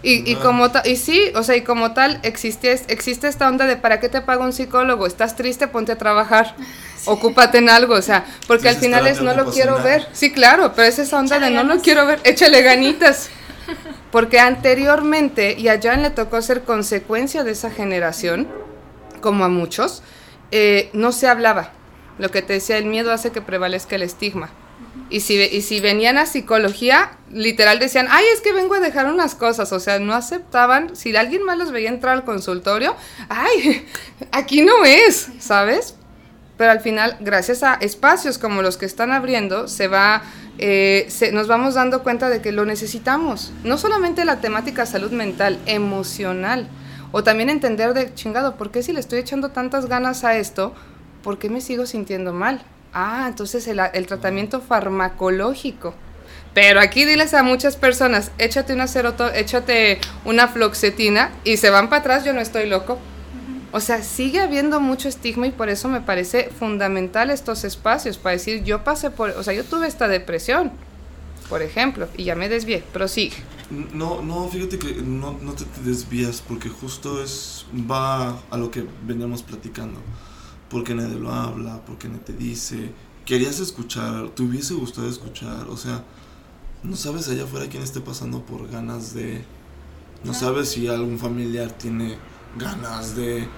Y, 0.02 0.30
y, 0.30 0.34
como 0.34 0.68
y 0.84 0.96
sí, 0.96 1.30
o 1.36 1.44
sea, 1.44 1.56
y 1.56 1.62
como 1.62 1.92
tal, 1.92 2.18
existe, 2.24 2.72
existe 2.88 3.28
esta 3.28 3.48
onda 3.48 3.66
de 3.66 3.76
¿para 3.76 4.00
qué 4.00 4.08
te 4.08 4.20
paga 4.20 4.44
un 4.44 4.52
psicólogo? 4.52 5.06
¿Estás 5.06 5.36
triste? 5.36 5.68
Ponte 5.68 5.92
a 5.92 5.98
trabajar. 5.98 6.56
Ocúpate 7.04 7.58
en 7.58 7.68
algo, 7.68 7.94
o 7.94 8.02
sea, 8.02 8.24
porque 8.46 8.68
al 8.68 8.76
final 8.76 9.06
es 9.06 9.20
no 9.20 9.34
lo 9.34 9.50
quiero 9.50 9.82
ver. 9.82 10.06
Sí, 10.12 10.32
claro, 10.32 10.72
pero 10.74 10.88
es 10.88 10.98
esa 10.98 11.18
onda 11.18 11.38
de 11.38 11.50
no 11.50 11.64
lo 11.64 11.80
quiero 11.80 12.06
ver, 12.06 12.20
échale 12.24 12.62
ganitas. 12.62 13.30
Porque 14.10 14.38
anteriormente, 14.38 15.54
y 15.58 15.68
a 15.68 15.80
Jan 15.80 16.02
le 16.02 16.10
tocó 16.10 16.42
ser 16.42 16.62
consecuencia 16.62 17.44
de 17.44 17.52
esa 17.52 17.70
generación, 17.70 18.48
como 19.20 19.44
a 19.44 19.48
muchos, 19.48 20.02
eh, 20.50 20.90
no 20.92 21.12
se 21.12 21.28
hablaba. 21.28 21.72
Lo 22.18 22.30
que 22.30 22.42
te 22.42 22.52
decía, 22.54 22.76
el 22.76 22.84
miedo 22.84 23.12
hace 23.12 23.32
que 23.32 23.40
prevalezca 23.40 23.96
el 23.96 24.02
estigma. 24.02 24.50
Y 25.08 25.20
si, 25.20 25.40
y 25.40 25.62
si 25.62 25.80
venían 25.80 26.18
a 26.18 26.26
psicología, 26.26 27.12
literal 27.30 27.78
decían, 27.78 28.06
ay, 28.10 28.24
es 28.34 28.40
que 28.40 28.52
vengo 28.52 28.74
a 28.74 28.80
dejar 28.80 29.06
unas 29.06 29.34
cosas. 29.34 29.72
O 29.72 29.80
sea, 29.80 29.98
no 29.98 30.14
aceptaban. 30.14 30.94
Si 30.94 31.14
alguien 31.16 31.42
más 31.42 31.56
los 31.56 31.70
veía 31.70 31.88
entrar 31.88 32.14
al 32.14 32.24
consultorio, 32.24 32.94
ay, 33.28 33.86
aquí 34.32 34.62
no 34.62 34.84
es, 34.84 35.28
¿sabes? 35.38 35.96
Pero 36.62 36.70
al 36.70 36.78
final, 36.78 37.16
gracias 37.18 37.64
a 37.64 37.74
espacios 37.74 38.38
como 38.38 38.62
los 38.62 38.76
que 38.76 38.86
están 38.86 39.10
abriendo, 39.10 39.66
se 39.66 39.88
va, 39.88 40.22
eh, 40.58 41.08
nos 41.32 41.48
vamos 41.48 41.74
dando 41.74 42.04
cuenta 42.04 42.28
de 42.28 42.40
que 42.40 42.52
lo 42.52 42.64
necesitamos. 42.64 43.52
No 43.64 43.78
solamente 43.78 44.24
la 44.24 44.40
temática 44.40 44.86
salud 44.86 45.10
mental, 45.10 45.58
emocional. 45.66 46.68
O 47.10 47.24
también 47.24 47.50
entender 47.50 47.94
de 47.94 48.14
chingado, 48.14 48.54
¿por 48.54 48.70
qué 48.70 48.84
si 48.84 48.92
le 48.92 49.00
estoy 49.00 49.18
echando 49.18 49.48
tantas 49.48 49.86
ganas 49.86 50.22
a 50.22 50.36
esto? 50.36 50.72
¿Por 51.24 51.40
qué 51.40 51.50
me 51.50 51.60
sigo 51.60 51.84
sintiendo 51.84 52.32
mal? 52.32 52.62
Ah, 52.94 53.24
entonces 53.26 53.66
el, 53.66 54.06
tratamiento 54.06 54.60
farmacológico. 54.60 55.94
Pero 56.54 56.78
aquí 56.78 57.04
diles 57.04 57.34
a 57.34 57.42
muchas 57.42 57.74
personas, 57.74 58.30
échate 58.38 58.72
una 58.72 58.86
ceroto, 58.86 59.34
échate 59.34 59.98
una 60.24 60.46
floxetina 60.46 61.32
y 61.42 61.56
se 61.56 61.70
van 61.70 61.88
para 61.88 62.02
atrás, 62.02 62.24
yo 62.24 62.32
no 62.32 62.40
estoy 62.40 62.68
loco. 62.68 63.00
O 63.72 63.80
sea, 63.80 64.02
sigue 64.02 64.40
habiendo 64.40 64.80
mucho 64.80 65.08
estigma 65.08 65.46
y 65.46 65.50
por 65.50 65.70
eso 65.70 65.88
me 65.88 66.02
parece 66.02 66.50
fundamental 66.50 67.30
estos 67.30 67.64
espacios 67.64 68.18
para 68.18 68.34
decir, 68.34 68.62
yo 68.64 68.84
pasé 68.84 69.10
por, 69.10 69.30
o 69.30 69.42
sea, 69.42 69.54
yo 69.54 69.64
tuve 69.64 69.86
esta 69.86 70.08
depresión, 70.08 70.70
por 71.48 71.62
ejemplo, 71.62 72.06
y 72.16 72.24
ya 72.24 72.34
me 72.34 72.50
desvié, 72.50 72.84
prosigue. 72.92 73.36
No, 73.94 74.20
no, 74.20 74.46
fíjate 74.48 74.78
que 74.78 75.00
no, 75.00 75.38
no 75.40 75.54
te, 75.54 75.64
te 75.64 75.80
desvías 75.80 76.42
porque 76.46 76.68
justo 76.68 77.22
es, 77.22 77.64
va 77.90 78.38
a 78.50 78.56
lo 78.58 78.70
que 78.70 78.84
veníamos 79.06 79.42
platicando. 79.42 79.98
Porque 80.68 80.94
nadie 80.94 81.16
lo 81.16 81.32
habla, 81.32 81.80
porque 81.86 82.08
nadie 82.08 82.24
te 82.24 82.32
dice, 82.34 82.92
querías 83.24 83.58
escuchar, 83.60 84.28
te 84.30 84.42
hubiese 84.42 84.74
gustado 84.74 85.08
escuchar, 85.08 85.68
o 85.68 85.76
sea, 85.76 86.04
no 86.82 86.96
sabes 86.96 87.28
allá 87.28 87.44
afuera 87.44 87.68
quién 87.70 87.82
esté 87.82 88.00
pasando 88.00 88.44
por 88.44 88.68
ganas 88.68 89.14
de, 89.14 89.44
no 90.24 90.34
sabes 90.34 90.70
si 90.70 90.88
algún 90.88 91.18
familiar 91.18 91.70
tiene 91.72 92.18
ganas 92.56 93.16
de, 93.16 93.48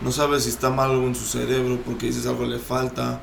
no 0.00 0.12
sabes 0.12 0.44
si 0.44 0.50
está 0.50 0.70
mal 0.70 0.90
algo 0.90 1.06
en 1.06 1.14
su 1.14 1.24
cerebro, 1.24 1.78
porque 1.84 2.06
dices 2.06 2.26
algo 2.26 2.44
le 2.44 2.58
falta. 2.58 3.20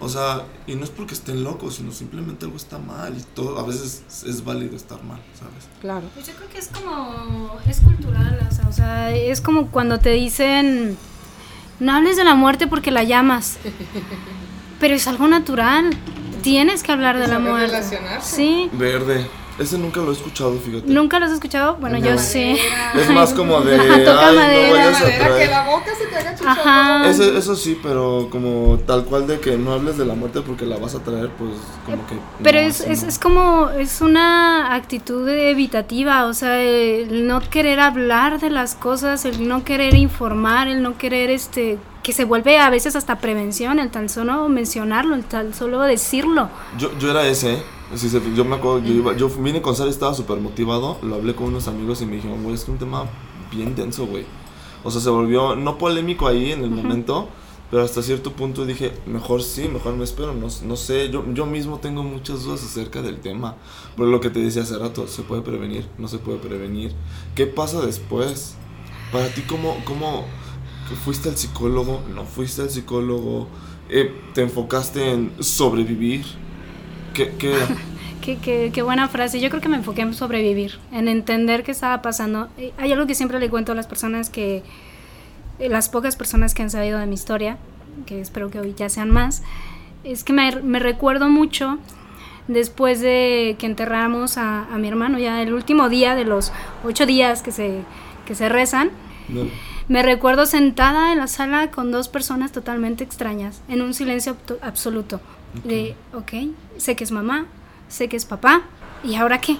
O 0.00 0.08
sea, 0.08 0.44
y 0.66 0.74
no 0.74 0.84
es 0.84 0.90
porque 0.90 1.14
estén 1.14 1.44
locos, 1.44 1.76
sino 1.76 1.92
simplemente 1.92 2.44
algo 2.44 2.56
está 2.56 2.78
mal 2.78 3.16
y 3.16 3.22
todo, 3.34 3.58
a 3.58 3.66
veces 3.66 4.02
es 4.26 4.44
válido 4.44 4.76
estar 4.76 5.02
mal, 5.04 5.20
¿sabes? 5.38 5.68
Claro. 5.80 6.06
Pues 6.14 6.26
yo 6.26 6.34
creo 6.34 6.48
que 6.48 6.58
es 6.58 6.68
como, 6.68 7.56
es 7.68 7.80
cultural, 7.80 8.46
o 8.50 8.54
sea, 8.54 8.68
o 8.68 8.72
sea, 8.72 9.14
es 9.14 9.40
como 9.40 9.70
cuando 9.70 9.98
te 9.98 10.10
dicen, 10.10 10.96
no 11.80 11.92
hables 11.92 12.16
de 12.16 12.24
la 12.24 12.34
muerte 12.34 12.66
porque 12.66 12.90
la 12.90 13.04
llamas, 13.04 13.58
pero 14.80 14.94
es 14.94 15.06
algo 15.06 15.28
natural, 15.28 15.90
tienes 16.42 16.82
que 16.82 16.92
hablar 16.92 17.18
de 17.18 17.28
la 17.28 17.38
muerte. 17.38 17.80
Sí. 18.22 18.68
Verde. 18.72 19.28
Ese 19.58 19.76
nunca 19.76 20.00
lo 20.00 20.10
he 20.10 20.12
escuchado, 20.12 20.56
fíjate. 20.58 20.86
¿Nunca 20.86 21.18
lo 21.18 21.26
has 21.26 21.32
escuchado? 21.32 21.76
Bueno, 21.80 21.98
yo 21.98 22.16
sí. 22.16 22.56
Es 22.94 23.10
más 23.10 23.32
como 23.32 23.60
de. 23.60 23.76
Toca 24.04 24.32
madera. 24.32 24.92
que 25.36 25.46
la 25.46 25.64
boca 25.64 25.90
se 25.96 26.06
te 26.06 26.16
haga 26.16 26.36
Ajá. 26.46 27.10
Eso, 27.10 27.36
eso 27.36 27.56
sí, 27.56 27.78
pero 27.82 28.28
como 28.30 28.78
tal 28.86 29.04
cual 29.04 29.26
de 29.26 29.40
que 29.40 29.56
no 29.58 29.72
hables 29.72 29.98
de 29.98 30.04
la 30.04 30.14
muerte 30.14 30.42
porque 30.42 30.64
la 30.64 30.76
vas 30.78 30.94
a 30.94 31.00
traer, 31.00 31.30
pues 31.30 31.50
como 31.84 32.06
que. 32.06 32.14
Pero 32.42 32.58
es, 32.58 32.80
es, 32.80 33.02
es, 33.02 33.18
como. 33.18 33.68
Es 33.70 34.00
una 34.00 34.74
actitud 34.74 35.28
evitativa, 35.28 36.26
o 36.26 36.34
sea, 36.34 36.62
el 36.62 37.26
no 37.26 37.40
querer 37.40 37.80
hablar 37.80 38.38
de 38.40 38.50
las 38.50 38.76
cosas, 38.76 39.24
el 39.24 39.48
no 39.48 39.64
querer 39.64 39.94
informar, 39.94 40.68
el 40.68 40.82
no 40.82 40.96
querer 40.96 41.30
este 41.30 41.78
que 42.04 42.12
se 42.12 42.24
vuelve 42.24 42.58
a 42.58 42.70
veces 42.70 42.96
hasta 42.96 43.18
prevención, 43.18 43.80
el 43.80 43.90
tan 43.90 44.08
solo 44.08 44.48
mencionarlo, 44.48 45.14
el 45.14 45.24
tan 45.24 45.52
solo 45.52 45.82
decirlo. 45.82 46.48
Yo, 46.78 46.96
yo 46.98 47.10
era 47.10 47.26
ese, 47.26 47.54
¿eh? 47.54 47.62
Yo 48.36 48.44
me 48.44 48.56
acuerdo, 48.56 48.80
yo, 48.80 48.92
iba, 48.92 49.16
yo 49.16 49.28
vine 49.28 49.62
con 49.62 49.74
Sara, 49.74 49.90
estaba 49.90 50.14
súper 50.14 50.38
motivado, 50.40 50.98
lo 51.02 51.14
hablé 51.14 51.34
con 51.34 51.46
unos 51.46 51.68
amigos 51.68 52.02
y 52.02 52.06
me 52.06 52.16
dijeron, 52.16 52.42
güey, 52.42 52.54
es 52.54 52.64
que 52.64 52.70
un 52.70 52.78
tema 52.78 53.04
bien 53.50 53.74
denso, 53.74 54.06
güey. 54.06 54.26
O 54.84 54.90
sea, 54.90 55.00
se 55.00 55.10
volvió, 55.10 55.56
no 55.56 55.78
polémico 55.78 56.28
ahí 56.28 56.52
en 56.52 56.62
el 56.62 56.70
momento, 56.70 57.28
pero 57.70 57.82
hasta 57.82 58.02
cierto 58.02 58.32
punto 58.32 58.66
dije, 58.66 58.92
mejor 59.06 59.42
sí, 59.42 59.68
mejor 59.68 59.96
me 59.96 60.04
espero, 60.04 60.34
no, 60.34 60.48
no 60.64 60.76
sé, 60.76 61.10
yo, 61.10 61.24
yo 61.32 61.46
mismo 61.46 61.78
tengo 61.78 62.02
muchas 62.02 62.44
dudas 62.44 62.62
acerca 62.62 63.02
del 63.02 63.20
tema. 63.20 63.56
Por 63.96 64.08
lo 64.08 64.20
que 64.20 64.30
te 64.30 64.40
decía 64.40 64.62
hace 64.62 64.78
rato, 64.78 65.06
¿se 65.06 65.22
puede 65.22 65.42
prevenir? 65.42 65.88
¿No 65.98 66.08
se 66.08 66.18
puede 66.18 66.38
prevenir? 66.38 66.92
¿Qué 67.34 67.46
pasa 67.46 67.80
después? 67.80 68.54
Para 69.12 69.28
ti, 69.28 69.42
¿cómo, 69.42 69.76
cómo 69.84 70.26
fuiste 71.04 71.28
al 71.28 71.36
psicólogo? 71.36 72.02
¿No 72.14 72.24
fuiste 72.24 72.62
al 72.62 72.70
psicólogo? 72.70 73.48
Eh, 73.88 74.14
¿Te 74.34 74.42
enfocaste 74.42 75.12
en 75.12 75.32
sobrevivir? 75.40 76.24
¿Qué, 78.22 78.36
qué 78.36 78.70
qué, 78.72 78.82
buena 78.82 79.08
frase. 79.08 79.40
Yo 79.40 79.48
creo 79.48 79.60
que 79.60 79.68
me 79.68 79.76
enfoqué 79.76 80.02
en 80.02 80.14
sobrevivir, 80.14 80.78
en 80.92 81.08
entender 81.08 81.62
qué 81.64 81.70
estaba 81.70 82.02
pasando. 82.02 82.48
Hay 82.76 82.92
algo 82.92 83.06
que 83.06 83.14
siempre 83.14 83.40
le 83.40 83.48
cuento 83.48 83.72
a 83.72 83.74
las 83.74 83.86
personas 83.86 84.30
que, 84.30 84.62
eh, 85.58 85.68
las 85.68 85.88
pocas 85.88 86.16
personas 86.16 86.54
que 86.54 86.62
han 86.62 86.70
sabido 86.70 86.98
de 86.98 87.06
mi 87.06 87.14
historia, 87.14 87.58
que 88.06 88.20
espero 88.20 88.50
que 88.50 88.60
hoy 88.60 88.74
ya 88.76 88.88
sean 88.88 89.10
más, 89.10 89.42
es 90.04 90.24
que 90.24 90.32
me, 90.32 90.56
me 90.62 90.78
recuerdo 90.78 91.28
mucho 91.28 91.78
después 92.46 93.00
de 93.00 93.56
que 93.58 93.66
enterramos 93.66 94.38
a, 94.38 94.64
a, 94.72 94.78
mi 94.78 94.88
hermano, 94.88 95.18
ya 95.18 95.42
el 95.42 95.52
último 95.52 95.88
día 95.88 96.14
de 96.14 96.24
los 96.24 96.52
ocho 96.84 97.06
días 97.06 97.42
que 97.42 97.52
se, 97.52 97.82
que 98.26 98.34
se 98.34 98.48
rezan. 98.48 98.90
Me 99.88 100.02
recuerdo 100.02 100.46
sentada 100.46 101.12
en 101.12 101.18
la 101.18 101.26
sala 101.26 101.70
con 101.70 101.90
dos 101.90 102.08
personas 102.08 102.52
totalmente 102.52 103.04
extrañas, 103.04 103.62
en 103.68 103.82
un 103.82 103.94
silencio 103.94 104.36
absoluto. 104.62 105.20
De, 105.64 105.96
ok, 106.14 106.32
sé 106.76 106.94
que 106.94 107.04
es 107.04 107.10
mamá, 107.10 107.46
sé 107.88 108.08
que 108.08 108.16
es 108.16 108.24
papá, 108.24 108.62
¿y 109.02 109.14
ahora 109.14 109.40
qué? 109.40 109.56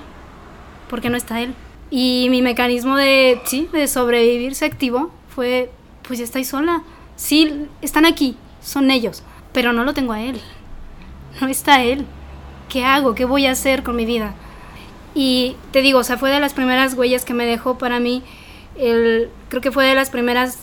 ¿Por 0.88 1.00
qué 1.00 1.10
no 1.10 1.16
está 1.16 1.40
él? 1.40 1.54
Y 1.90 2.28
mi 2.30 2.42
mecanismo 2.42 2.96
de, 2.96 3.40
sí, 3.44 3.68
de 3.72 3.88
sobrevivir 3.88 4.54
se 4.54 4.66
activó, 4.66 5.10
fue, 5.34 5.70
pues 6.06 6.18
ya 6.18 6.24
estáis 6.24 6.48
sola. 6.48 6.82
Sí, 7.16 7.66
están 7.82 8.04
aquí, 8.04 8.36
son 8.60 8.90
ellos, 8.90 9.22
pero 9.52 9.72
no 9.72 9.84
lo 9.84 9.94
tengo 9.94 10.12
a 10.12 10.20
él. 10.20 10.40
No 11.40 11.48
está 11.48 11.82
él. 11.82 12.04
¿Qué 12.68 12.84
hago? 12.84 13.14
¿Qué 13.14 13.24
voy 13.24 13.46
a 13.46 13.52
hacer 13.52 13.82
con 13.82 13.96
mi 13.96 14.04
vida? 14.04 14.34
Y 15.14 15.56
te 15.72 15.80
digo, 15.80 16.00
o 16.00 16.04
sea, 16.04 16.18
fue 16.18 16.30
de 16.30 16.40
las 16.40 16.52
primeras 16.52 16.94
huellas 16.94 17.24
que 17.24 17.34
me 17.34 17.46
dejó 17.46 17.78
para 17.78 17.98
mí. 17.98 18.22
El, 18.76 19.30
creo 19.48 19.62
que 19.62 19.72
fue 19.72 19.84
de 19.86 19.94
las 19.94 20.10
primeras 20.10 20.58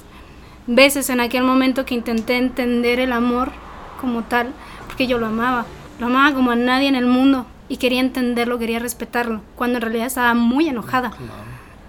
veces 0.68 1.10
en 1.10 1.20
aquel 1.20 1.44
momento 1.44 1.86
que 1.86 1.96
intenté 1.96 2.38
entender 2.38 3.00
el 3.00 3.12
amor 3.12 3.52
como 4.00 4.24
tal 4.24 4.54
que 4.96 5.08
yo 5.08 5.18
lo 5.18 5.28
amaba. 5.28 5.66
Lo 6.00 6.08
amaba 6.08 6.34
como 6.34 6.52
a 6.52 6.56
nadie 6.56 6.88
en 6.88 6.96
el 6.96 7.06
mundo 7.06 7.46
y 7.70 7.78
quería 7.78 8.02
entenderlo, 8.02 8.60
quería 8.60 8.80
respetarlo, 8.80 9.42
cuando 9.56 9.78
en 9.78 9.82
realidad 9.82 10.08
estaba 10.08 10.34
muy 10.34 10.68
enojada. 10.68 11.12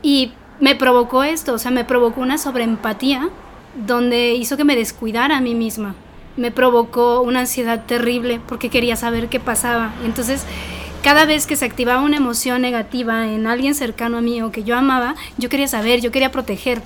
Y 0.02 0.32
me 0.60 0.74
provocó 0.74 1.24
esto, 1.24 1.54
o 1.54 1.58
sea, 1.58 1.70
me 1.70 1.84
provocó 1.84 2.20
una 2.20 2.38
sobreempatía 2.38 3.28
donde 3.86 4.34
hizo 4.34 4.56
que 4.56 4.64
me 4.64 4.76
descuidara 4.76 5.36
a 5.36 5.40
mí 5.40 5.54
misma. 5.54 5.94
Me 6.36 6.50
provocó 6.50 7.20
una 7.20 7.40
ansiedad 7.40 7.84
terrible 7.86 8.40
porque 8.46 8.70
quería 8.70 8.96
saber 8.96 9.28
qué 9.28 9.40
pasaba. 9.40 9.92
Entonces, 10.04 10.44
cada 11.02 11.24
vez 11.24 11.46
que 11.46 11.56
se 11.56 11.64
activaba 11.64 12.02
una 12.02 12.16
emoción 12.16 12.62
negativa 12.62 13.28
en 13.28 13.46
alguien 13.46 13.74
cercano 13.74 14.18
a 14.18 14.20
mí 14.22 14.42
o 14.42 14.50
que 14.50 14.64
yo 14.64 14.76
amaba, 14.76 15.14
yo 15.38 15.48
quería 15.48 15.68
saber, 15.68 16.00
yo 16.00 16.10
quería 16.10 16.32
proteger. 16.32 16.82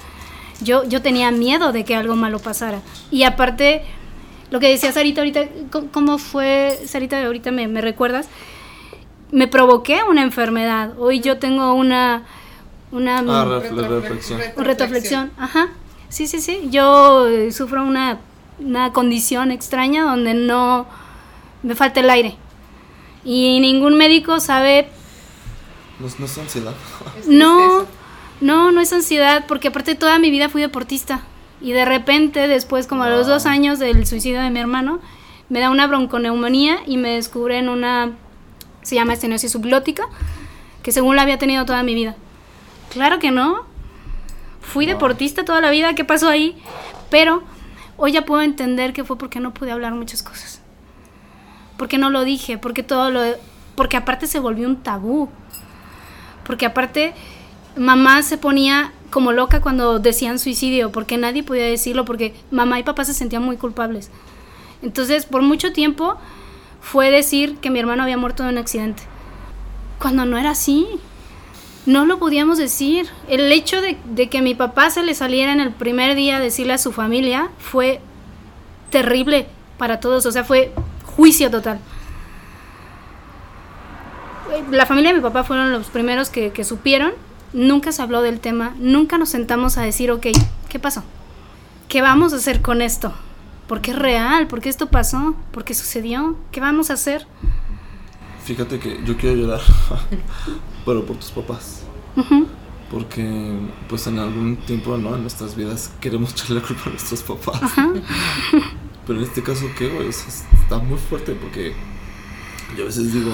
Yo, 0.63 0.85
yo 0.85 1.01
tenía 1.01 1.31
miedo 1.31 1.73
de 1.73 1.85
que 1.85 1.97
algo 1.97 2.17
malo 2.17 2.39
pasara. 2.39 2.81
Y 3.11 3.23
aparte, 3.23 3.83
lo 4.51 4.59
que 4.59 4.69
decía 4.69 4.93
Sarita 4.93 5.21
ahorita, 5.21 5.43
¿cómo 5.93 6.19
fue, 6.19 6.79
Sarita, 6.87 7.25
ahorita 7.25 7.53
me, 7.53 7.69
me 7.69 7.81
recuerdas? 7.81 8.29
Me 9.31 9.47
provoqué 9.47 10.01
una 10.09 10.23
enfermedad. 10.23 10.99
Hoy 10.99 11.21
yo 11.21 11.39
tengo 11.39 11.73
una... 11.75 12.25
Una 12.91 13.19
ah, 13.19 13.61
retroflexión. 13.63 14.41
Retroflexión, 14.57 15.31
ajá. 15.39 15.69
Sí, 16.09 16.27
sí, 16.27 16.41
sí. 16.41 16.69
Yo 16.71 17.29
eh, 17.29 17.53
sufro 17.53 17.85
una, 17.85 18.19
una 18.59 18.93
condición 18.93 19.53
extraña 19.53 20.03
donde 20.03 20.35
no... 20.35 20.87
Me 21.63 21.77
falta 21.77 22.01
el 22.01 22.11
aire. 22.11 22.37
Y 23.25 23.61
ningún 23.61 23.97
médico 23.97 24.41
sabe... 24.41 24.89
No, 26.01 26.09
no 26.19 26.25
es 26.25 26.39
ansiedad. 26.39 26.75
no, 27.29 27.87
no, 28.41 28.73
no 28.73 28.81
es 28.81 28.93
ansiedad, 28.93 29.45
porque 29.47 29.69
aparte 29.69 29.95
toda 29.95 30.19
mi 30.19 30.31
vida 30.31 30.49
fui 30.49 30.63
deportista. 30.63 31.23
Y 31.61 31.73
de 31.73 31.85
repente, 31.85 32.49
después, 32.49 32.87
como 32.87 33.05
a 33.05 33.11
los 33.11 33.27
dos 33.27 33.47
años 33.47 33.79
del 33.79 34.07
suicidio 34.07 34.41
de 34.41 34.51
mi 34.51 34.61
hermano, 34.61 35.01
me 35.51 35.61
da 35.61 35.71
una 35.71 35.87
bronconeumonía 35.87 36.79
y 36.87 36.97
me 36.97 37.11
descubren 37.11 37.69
una, 37.69 38.13
se 38.83 38.95
llama 38.95 39.13
estenosis 39.13 39.53
subglótica, 39.53 40.05
que 40.83 40.93
según 40.93 41.17
la 41.17 41.23
había 41.23 41.39
tenido 41.39 41.67
toda 41.67 41.83
mi 41.83 41.95
vida. 41.95 42.17
Claro 42.91 43.19
que 43.19 43.31
no. 43.31 43.67
Fui 44.61 44.87
deportista 44.87 45.45
toda 45.45 45.61
la 45.61 45.71
vida, 45.71 45.95
¿qué 45.95 46.05
pasó 46.05 46.29
ahí? 46.29 46.57
Pero 47.11 47.43
hoy 47.97 48.13
ya 48.13 48.25
puedo 48.25 48.43
entender 48.43 48.93
que 48.93 49.05
fue 49.05 49.19
porque 49.19 49.41
no 49.41 49.53
pude 49.53 49.73
hablar 49.73 49.93
muchas 49.95 50.23
cosas. 50.23 50.63
Porque 51.77 51.99
no 51.99 52.11
lo 52.11 52.25
dije, 52.25 52.57
porque 52.57 52.83
todo 52.83 53.11
lo... 53.11 53.23
Porque 53.75 53.97
aparte 53.97 54.27
se 54.27 54.39
volvió 54.39 54.69
un 54.69 54.77
tabú. 54.77 55.29
Porque 56.45 56.67
aparte 56.67 57.15
mamá 57.77 58.23
se 58.23 58.39
ponía 58.39 58.93
como 59.11 59.33
loca 59.33 59.61
cuando 59.61 59.99
decían 59.99 60.39
suicidio, 60.39 60.93
porque 60.93 61.19
nadie 61.19 61.43
podía 61.43 61.65
decirlo, 61.65 62.05
porque 62.05 62.35
mamá 62.51 62.79
y 62.79 62.83
papá 62.83 63.05
se 63.05 63.15
sentían 63.15 63.43
muy 63.43 63.57
culpables. 63.57 64.11
Entonces, 64.83 65.27
por 65.27 65.43
mucho 65.43 65.73
tiempo 65.73 66.17
fue 66.81 67.11
decir 67.11 67.57
que 67.59 67.71
mi 67.71 67.79
hermano 67.79 68.05
había 68.05 68.17
muerto 68.17 68.43
en 68.43 68.51
un 68.51 68.59
accidente, 68.59 69.03
cuando 69.99 70.25
no 70.25 70.39
era 70.39 70.51
así. 70.51 70.87
No 71.87 72.05
lo 72.05 72.19
podíamos 72.19 72.59
decir. 72.59 73.09
El 73.27 73.51
hecho 73.51 73.81
de, 73.81 73.97
de 74.05 74.29
que 74.29 74.43
mi 74.43 74.55
papá 74.55 74.91
se 74.91 75.03
le 75.03 75.15
saliera 75.15 75.53
en 75.53 75.61
el 75.61 75.73
primer 75.73 76.15
día 76.15 76.37
a 76.37 76.41
decirle 76.41 76.75
a 76.75 76.79
su 76.79 76.93
familia 76.93 77.49
fue 77.59 78.01
terrible 78.91 79.47
para 79.79 79.99
todos, 79.99 80.27
o 80.27 80.31
sea, 80.31 80.45
fue 80.45 80.73
juicio 81.17 81.51
total. 81.51 81.81
La 84.71 84.85
familia 84.85 85.11
de 85.11 85.17
mi 85.17 85.23
papá 85.23 85.43
fueron 85.43 85.73
los 85.73 85.87
primeros 85.87 86.29
que 86.29 86.65
supieron 86.65 87.13
nunca 87.53 87.93
se 87.93 88.03
habló 88.03 88.23
del 88.23 88.41
tema, 88.41 88.75
nunca 88.79 89.19
nos 89.19 89.29
sentamos 89.29 89.79
a 89.79 89.83
decir, 89.83 90.11
ok, 90.11 90.27
¿qué 90.69 90.79
pasó? 90.79 91.03
¿Qué 91.89 92.03
vamos 92.03 92.33
a 92.33 92.37
hacer 92.37 92.63
con 92.63 92.83
esto? 92.83 93.13
¿Por 93.67 93.81
qué 93.81 93.93
es 93.93 93.99
real? 93.99 94.47
¿Por 94.49 94.61
qué 94.61 94.69
esto 94.69 94.89
pasó? 94.91 95.35
¿Por 95.53 95.65
qué 95.65 95.75
sucedió? 95.75 96.37
¿Qué 96.51 96.61
vamos 96.61 96.91
a 96.91 96.95
hacer? 96.95 97.27
Fíjate 98.45 98.79
que 98.79 99.01
yo 99.05 99.17
quiero 99.17 99.37
llorar, 99.37 99.61
pero 100.85 101.05
por 101.05 101.17
tus 101.17 101.31
papás. 101.31 101.83
Porque, 102.91 103.57
pues 103.89 104.07
en 104.09 104.19
algún 104.19 104.57
tiempo, 104.57 104.97
¿no? 104.99 105.15
En 105.15 105.23
nuestras 105.23 105.55
vidas 105.55 105.93
queremos 106.01 106.31
echarle 106.33 106.57
la 106.57 106.67
culpa 106.67 106.83
a 106.87 106.91
nuestros 106.91 107.23
papás. 107.23 107.61
pero 109.07 109.19
en 109.19 109.25
este 109.25 109.43
caso, 109.43 109.67
¿qué, 109.79 109.89
güey? 109.89 110.09
está 110.09 110.79
muy 110.79 110.99
fuerte 110.99 111.35
porque 111.35 111.75
yo 112.77 112.83
a 112.85 112.87
veces 112.87 113.13
digo, 113.13 113.31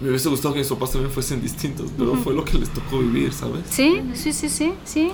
me 0.00 0.08
hubiese 0.08 0.28
gustado 0.28 0.54
que 0.54 0.60
mis 0.60 0.68
papás 0.68 0.92
también 0.92 1.12
fuesen 1.12 1.42
distintos, 1.42 1.90
pero 1.96 2.14
fue 2.14 2.34
lo 2.34 2.44
que 2.44 2.58
les 2.58 2.70
tocó 2.70 2.98
vivir, 2.98 3.32
¿sabes? 3.32 3.62
Sí, 3.68 4.00
sí, 4.14 4.32
sí, 4.32 4.48
sí, 4.48 4.72
sí. 4.84 5.10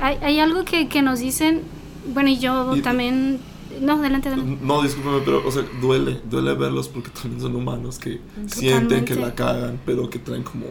Hay, 0.00 0.16
hay 0.22 0.38
algo 0.38 0.64
que, 0.64 0.88
que, 0.88 1.02
nos 1.02 1.20
dicen, 1.20 1.62
bueno, 2.12 2.30
y 2.30 2.38
yo 2.38 2.80
también... 2.82 3.40
No, 3.80 3.94
adelante, 3.94 4.28
adelante. 4.28 4.58
No, 4.62 4.82
discúlpeme, 4.82 5.20
pero, 5.24 5.46
o 5.46 5.50
sea, 5.50 5.64
duele, 5.80 6.20
duele 6.28 6.54
verlos 6.54 6.88
porque 6.88 7.10
también 7.10 7.40
son 7.40 7.56
humanos 7.56 7.98
que 7.98 8.20
sienten 8.46 9.04
que 9.04 9.14
la 9.14 9.34
cagan, 9.34 9.80
pero 9.84 10.08
que 10.08 10.18
traen 10.18 10.42
como 10.42 10.66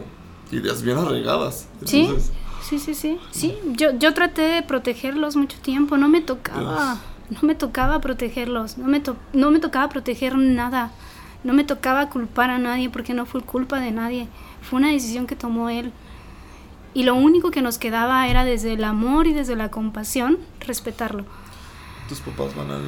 ideas 0.50 0.82
bien 0.82 0.98
arraigadas. 0.98 1.68
sí, 1.84 2.08
sí, 2.68 2.78
sí, 2.78 2.94
sí. 2.94 3.18
Sí, 3.30 3.54
yo, 3.76 3.96
yo 3.98 4.14
traté 4.14 4.42
de 4.42 4.62
protegerlos 4.62 5.36
mucho 5.36 5.58
tiempo, 5.58 5.96
no 5.96 6.08
me 6.08 6.20
tocaba, 6.20 7.00
no 7.30 7.38
me 7.42 7.54
tocaba 7.54 8.00
protegerlos, 8.00 8.78
no 8.78 8.86
me, 8.86 9.02
no 9.32 9.50
me 9.50 9.58
tocaba 9.58 9.88
proteger 9.88 10.36
nada, 10.36 10.92
no 11.44 11.52
me 11.52 11.64
tocaba 11.64 12.08
culpar 12.08 12.50
a 12.50 12.58
nadie 12.58 12.90
porque 12.90 13.14
no 13.14 13.26
fue 13.26 13.42
culpa 13.42 13.80
de 13.80 13.90
nadie, 13.90 14.28
fue 14.62 14.78
una 14.78 14.90
decisión 14.90 15.26
que 15.26 15.36
tomó 15.36 15.68
él. 15.68 15.92
Y 16.94 17.04
lo 17.04 17.14
único 17.14 17.50
que 17.50 17.62
nos 17.62 17.78
quedaba 17.78 18.28
era 18.28 18.44
desde 18.44 18.74
el 18.74 18.84
amor 18.84 19.26
y 19.26 19.32
desde 19.32 19.56
la 19.56 19.70
compasión 19.70 20.38
respetarlo. 20.60 21.24
¿Tus 22.08 22.20
papás 22.20 22.54
van 22.54 22.70
al, 22.70 22.84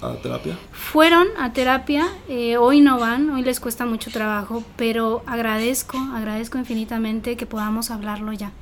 a 0.00 0.16
terapia? 0.16 0.58
Fueron 0.72 1.26
a 1.38 1.52
terapia, 1.52 2.08
eh, 2.28 2.56
hoy 2.56 2.80
no 2.80 2.98
van, 2.98 3.30
hoy 3.30 3.42
les 3.42 3.60
cuesta 3.60 3.84
mucho 3.84 4.10
trabajo, 4.10 4.64
pero 4.76 5.22
agradezco, 5.26 5.98
agradezco 6.14 6.58
infinitamente 6.58 7.36
que 7.36 7.44
podamos 7.44 7.90
hablarlo 7.90 8.32
ya. 8.32 8.52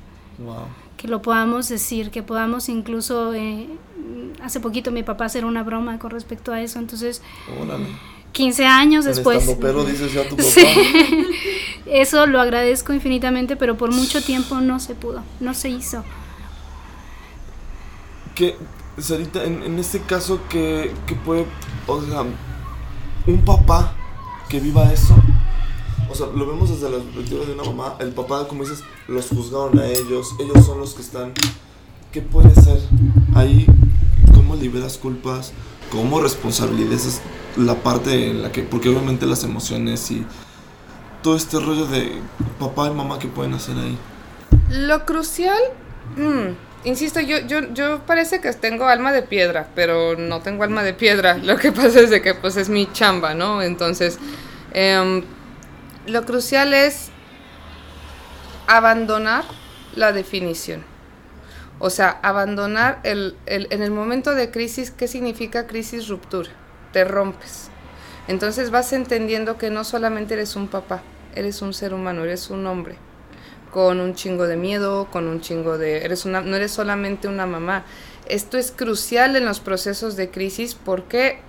Que 0.97 1.07
lo 1.07 1.21
podamos 1.21 1.69
decir, 1.69 2.11
que 2.11 2.21
podamos 2.21 2.67
incluso, 2.67 3.33
eh, 3.33 3.69
hace 4.41 4.59
poquito 4.59 4.91
mi 4.91 5.03
papá 5.03 5.25
hacer 5.25 5.45
una 5.45 5.63
broma 5.63 5.97
con 5.97 6.11
respecto 6.11 6.51
a 6.51 6.61
eso, 6.61 6.79
entonces... 6.79 7.21
15 8.33 8.65
años 8.65 9.05
después. 9.05 9.55
Pero 9.61 9.85
dices 9.85 10.11
ya 10.11 10.27
tu 10.27 10.35
papá. 10.37 10.49
Eso 11.85 12.25
lo 12.25 12.41
agradezco 12.41 12.93
infinitamente, 12.93 13.55
pero 13.55 13.77
por 13.77 13.91
mucho 13.91 14.21
tiempo 14.21 14.59
no 14.59 14.79
se 14.79 14.95
pudo, 14.95 15.23
no 15.39 15.53
se 15.53 15.69
hizo. 15.69 16.03
Que 18.35 18.57
Sarita, 18.97 19.43
en, 19.43 19.63
en 19.63 19.79
este 19.79 20.01
caso, 20.01 20.39
que, 20.49 20.91
puede, 21.25 21.45
o 21.87 22.01
sea, 22.01 22.23
un 23.27 23.45
papá 23.45 23.93
que 24.49 24.59
viva 24.59 24.91
eso, 24.91 25.15
o 26.09 26.15
sea, 26.15 26.27
lo 26.27 26.45
vemos 26.45 26.69
desde 26.69 26.89
la 26.89 27.03
perspectiva 27.03 27.45
de 27.45 27.53
una 27.53 27.63
mamá, 27.63 27.95
el 27.99 28.11
papá, 28.11 28.47
como 28.47 28.63
dices, 28.63 28.83
los 29.07 29.29
juzgaron 29.29 29.79
a 29.79 29.87
ellos, 29.87 30.35
ellos 30.39 30.65
son 30.65 30.79
los 30.79 30.93
que 30.93 31.01
están, 31.01 31.33
¿qué 32.11 32.21
puede 32.21 32.53
ser 32.55 32.79
ahí? 33.35 33.65
¿Cómo 34.33 34.55
liberas 34.55 34.97
culpas? 34.97 35.53
¿Cómo 35.91 36.21
responsabilizas 36.21 37.21
la 37.57 37.75
parte 37.75 38.29
en 38.29 38.41
la 38.41 38.51
que, 38.51 38.63
porque 38.63 38.89
obviamente 38.89 39.25
las 39.25 39.43
emociones 39.43 40.09
y 40.11 40.25
todo 41.21 41.35
este 41.35 41.59
rollo 41.59 41.85
de 41.85 42.11
papá 42.59 42.87
y 42.87 42.91
mamá 42.91 43.19
que 43.19 43.27
pueden 43.27 43.53
hacer 43.53 43.77
ahí? 43.77 43.97
Lo 44.69 45.05
crucial, 45.05 45.59
mm, 46.17 46.87
insisto, 46.87 47.19
yo, 47.19 47.39
yo, 47.39 47.73
yo 47.73 48.01
parece 48.05 48.41
que 48.41 48.51
tengo 48.53 48.87
alma 48.87 49.11
de 49.11 49.23
piedra, 49.23 49.67
pero 49.75 50.15
no 50.17 50.41
tengo 50.41 50.63
alma 50.63 50.83
de 50.83 50.93
piedra. 50.93 51.37
Lo 51.43 51.57
que 51.57 51.71
pasa 51.71 52.01
es 52.01 52.09
de 52.09 52.21
que 52.21 52.35
pues 52.35 52.57
es 52.57 52.69
mi 52.69 52.91
chamba, 52.91 53.33
¿no? 53.33 53.61
Entonces, 53.61 54.19
em, 54.73 55.23
lo 56.05 56.25
crucial 56.25 56.73
es 56.73 57.09
abandonar 58.67 59.45
la 59.95 60.11
definición. 60.11 60.83
O 61.79 61.89
sea, 61.89 62.19
abandonar 62.21 62.99
el, 63.03 63.35
el, 63.45 63.67
en 63.71 63.81
el 63.81 63.91
momento 63.91 64.35
de 64.35 64.51
crisis, 64.51 64.91
¿qué 64.91 65.07
significa 65.07 65.67
crisis 65.67 66.07
ruptura? 66.07 66.49
Te 66.93 67.03
rompes. 67.03 67.69
Entonces 68.29 68.71
vas 68.71 68.93
entendiendo 68.93 69.57
que 69.57 69.69
no 69.69 69.83
solamente 69.83 70.35
eres 70.35 70.55
un 70.55 70.69
papá, 70.69 71.01
eres 71.35 71.61
un 71.61 71.73
ser 71.73 71.93
humano, 71.93 72.23
eres 72.23 72.49
un 72.49 72.65
hombre 72.65 72.95
con 73.73 73.99
un 73.99 74.13
chingo 74.13 74.45
de 74.45 74.55
miedo, 74.55 75.07
con 75.11 75.27
un 75.27 75.41
chingo 75.41 75.79
de... 75.79 76.05
Eres 76.05 76.25
una, 76.25 76.41
no 76.41 76.55
eres 76.55 76.71
solamente 76.71 77.27
una 77.27 77.47
mamá. 77.47 77.83
Esto 78.27 78.59
es 78.59 78.71
crucial 78.71 79.35
en 79.35 79.45
los 79.45 79.59
procesos 79.59 80.15
de 80.15 80.29
crisis. 80.29 80.75
¿Por 80.75 81.05
qué? 81.05 81.39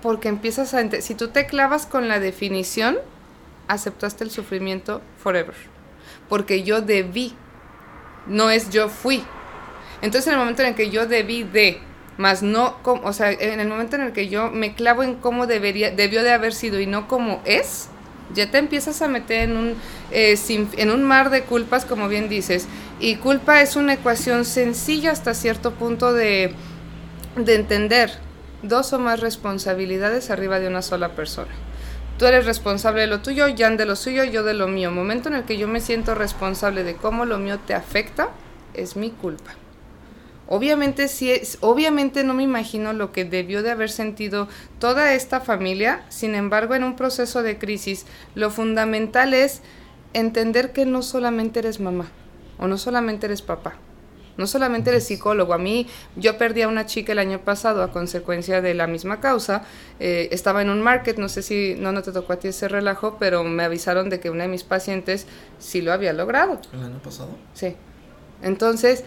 Porque 0.00 0.28
empiezas 0.28 0.72
a... 0.72 0.88
Si 1.00 1.16
tú 1.16 1.28
te 1.28 1.46
clavas 1.46 1.86
con 1.86 2.06
la 2.06 2.20
definición, 2.20 2.98
aceptaste 3.66 4.22
el 4.22 4.30
sufrimiento 4.30 5.02
forever. 5.18 5.56
Porque 6.28 6.62
yo 6.62 6.80
debí, 6.80 7.34
no 8.28 8.50
es 8.50 8.70
yo 8.70 8.88
fui. 8.88 9.24
Entonces 10.00 10.28
en 10.28 10.34
el 10.34 10.38
momento 10.38 10.62
en 10.62 10.68
el 10.68 10.74
que 10.76 10.90
yo 10.90 11.06
debí 11.06 11.42
de, 11.42 11.80
más 12.16 12.42
no, 12.42 12.76
como, 12.82 13.08
o 13.08 13.12
sea, 13.12 13.32
en 13.32 13.60
el 13.60 13.68
momento 13.68 13.96
en 13.96 14.02
el 14.02 14.12
que 14.12 14.28
yo 14.28 14.50
me 14.50 14.74
clavo 14.74 15.02
en 15.02 15.14
cómo 15.14 15.46
debería, 15.46 15.90
debió 15.90 16.22
de 16.22 16.32
haber 16.32 16.54
sido 16.54 16.80
y 16.80 16.86
no 16.86 17.08
como 17.08 17.42
es, 17.44 17.88
ya 18.32 18.50
te 18.50 18.58
empiezas 18.58 19.02
a 19.02 19.08
meter 19.08 19.50
en 19.50 19.56
un, 19.56 19.74
eh, 20.10 20.38
en 20.76 20.90
un 20.90 21.02
mar 21.02 21.30
de 21.30 21.42
culpas, 21.42 21.84
como 21.84 22.08
bien 22.08 22.28
dices. 22.28 22.66
Y 23.00 23.16
culpa 23.16 23.60
es 23.60 23.76
una 23.76 23.94
ecuación 23.94 24.44
sencilla 24.44 25.12
hasta 25.12 25.34
cierto 25.34 25.72
punto 25.72 26.12
de, 26.12 26.54
de 27.36 27.54
entender. 27.54 28.12
Dos 28.62 28.92
o 28.92 28.98
más 28.98 29.20
responsabilidades 29.20 30.30
arriba 30.30 30.58
de 30.58 30.68
una 30.68 30.82
sola 30.82 31.10
persona. 31.10 31.50
Tú 32.18 32.26
eres 32.26 32.46
responsable 32.46 33.02
de 33.02 33.08
lo 33.08 33.20
tuyo, 33.20 33.46
Jan 33.56 33.76
de 33.76 33.86
lo 33.86 33.96
suyo, 33.96 34.24
yo 34.24 34.42
de 34.42 34.54
lo 34.54 34.68
mío. 34.68 34.90
Momento 34.90 35.28
en 35.28 35.34
el 35.34 35.44
que 35.44 35.58
yo 35.58 35.68
me 35.68 35.80
siento 35.80 36.14
responsable 36.14 36.84
de 36.84 36.94
cómo 36.94 37.24
lo 37.24 37.38
mío 37.38 37.58
te 37.66 37.74
afecta, 37.74 38.28
es 38.72 38.96
mi 38.96 39.10
culpa. 39.10 39.52
Obviamente, 40.46 41.08
sí, 41.08 41.32
obviamente 41.60 42.22
no 42.22 42.34
me 42.34 42.42
imagino 42.42 42.92
lo 42.92 43.12
que 43.12 43.24
debió 43.24 43.62
de 43.62 43.70
haber 43.70 43.90
sentido 43.90 44.48
toda 44.78 45.14
esta 45.14 45.40
familia, 45.40 46.04
sin 46.10 46.34
embargo, 46.34 46.74
en 46.74 46.84
un 46.84 46.96
proceso 46.96 47.42
de 47.42 47.58
crisis, 47.58 48.04
lo 48.34 48.50
fundamental 48.50 49.32
es 49.32 49.62
entender 50.12 50.72
que 50.72 50.84
no 50.84 51.02
solamente 51.02 51.60
eres 51.60 51.80
mamá 51.80 52.10
o 52.58 52.68
no 52.68 52.76
solamente 52.76 53.26
eres 53.26 53.40
papá, 53.40 53.74
no 54.36 54.46
solamente 54.46 54.90
eres 54.90 55.06
psicólogo. 55.06 55.54
A 55.54 55.58
mí, 55.58 55.86
yo 56.16 56.36
perdí 56.36 56.60
a 56.62 56.68
una 56.68 56.84
chica 56.84 57.12
el 57.12 57.20
año 57.20 57.40
pasado 57.40 57.82
a 57.82 57.90
consecuencia 57.90 58.60
de 58.60 58.74
la 58.74 58.86
misma 58.86 59.20
causa. 59.20 59.62
Eh, 59.98 60.28
estaba 60.32 60.60
en 60.60 60.70
un 60.70 60.82
market, 60.82 61.16
no 61.18 61.28
sé 61.28 61.40
si 61.40 61.74
no, 61.78 61.92
no 61.92 62.02
te 62.02 62.12
tocó 62.12 62.34
a 62.34 62.36
ti 62.36 62.48
ese 62.48 62.68
relajo, 62.68 63.16
pero 63.18 63.44
me 63.44 63.64
avisaron 63.64 64.10
de 64.10 64.20
que 64.20 64.30
una 64.30 64.42
de 64.44 64.48
mis 64.48 64.64
pacientes 64.64 65.26
sí 65.58 65.80
lo 65.80 65.92
había 65.92 66.12
logrado. 66.12 66.60
¿El 66.72 66.82
año 66.82 66.98
pasado? 66.98 67.30
Sí. 67.54 67.76
Entonces, 68.42 69.04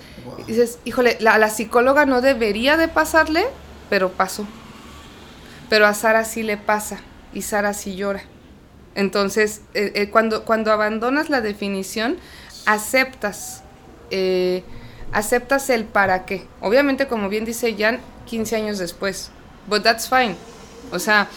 dices, 0.47 0.79
híjole, 0.85 1.17
la, 1.19 1.37
la 1.37 1.49
psicóloga 1.49 2.05
no 2.05 2.21
debería 2.21 2.77
de 2.77 2.87
pasarle, 2.87 3.45
pero 3.89 4.11
pasó. 4.11 4.47
Pero 5.69 5.85
a 5.85 5.93
Sara 5.93 6.25
sí 6.25 6.43
le 6.43 6.57
pasa 6.57 6.99
y 7.33 7.41
Sara 7.41 7.73
sí 7.73 7.95
llora. 7.95 8.23
Entonces, 8.97 9.61
eh, 9.75 9.91
eh, 9.93 10.09
cuando, 10.09 10.43
cuando 10.43 10.71
abandonas 10.71 11.29
la 11.29 11.41
definición, 11.41 12.17
aceptas, 12.65 13.61
eh, 14.09 14.63
aceptas 15.11 15.69
el 15.69 15.85
para 15.85 16.25
qué. 16.25 16.47
Obviamente, 16.61 17.07
como 17.07 17.29
bien 17.29 17.45
dice 17.45 17.75
Jan, 17.77 17.99
15 18.25 18.55
años 18.55 18.79
después. 18.79 19.29
But 19.67 19.83
that's 19.83 20.09
fine. 20.09 20.35
O 20.91 20.97
sea, 20.97 21.29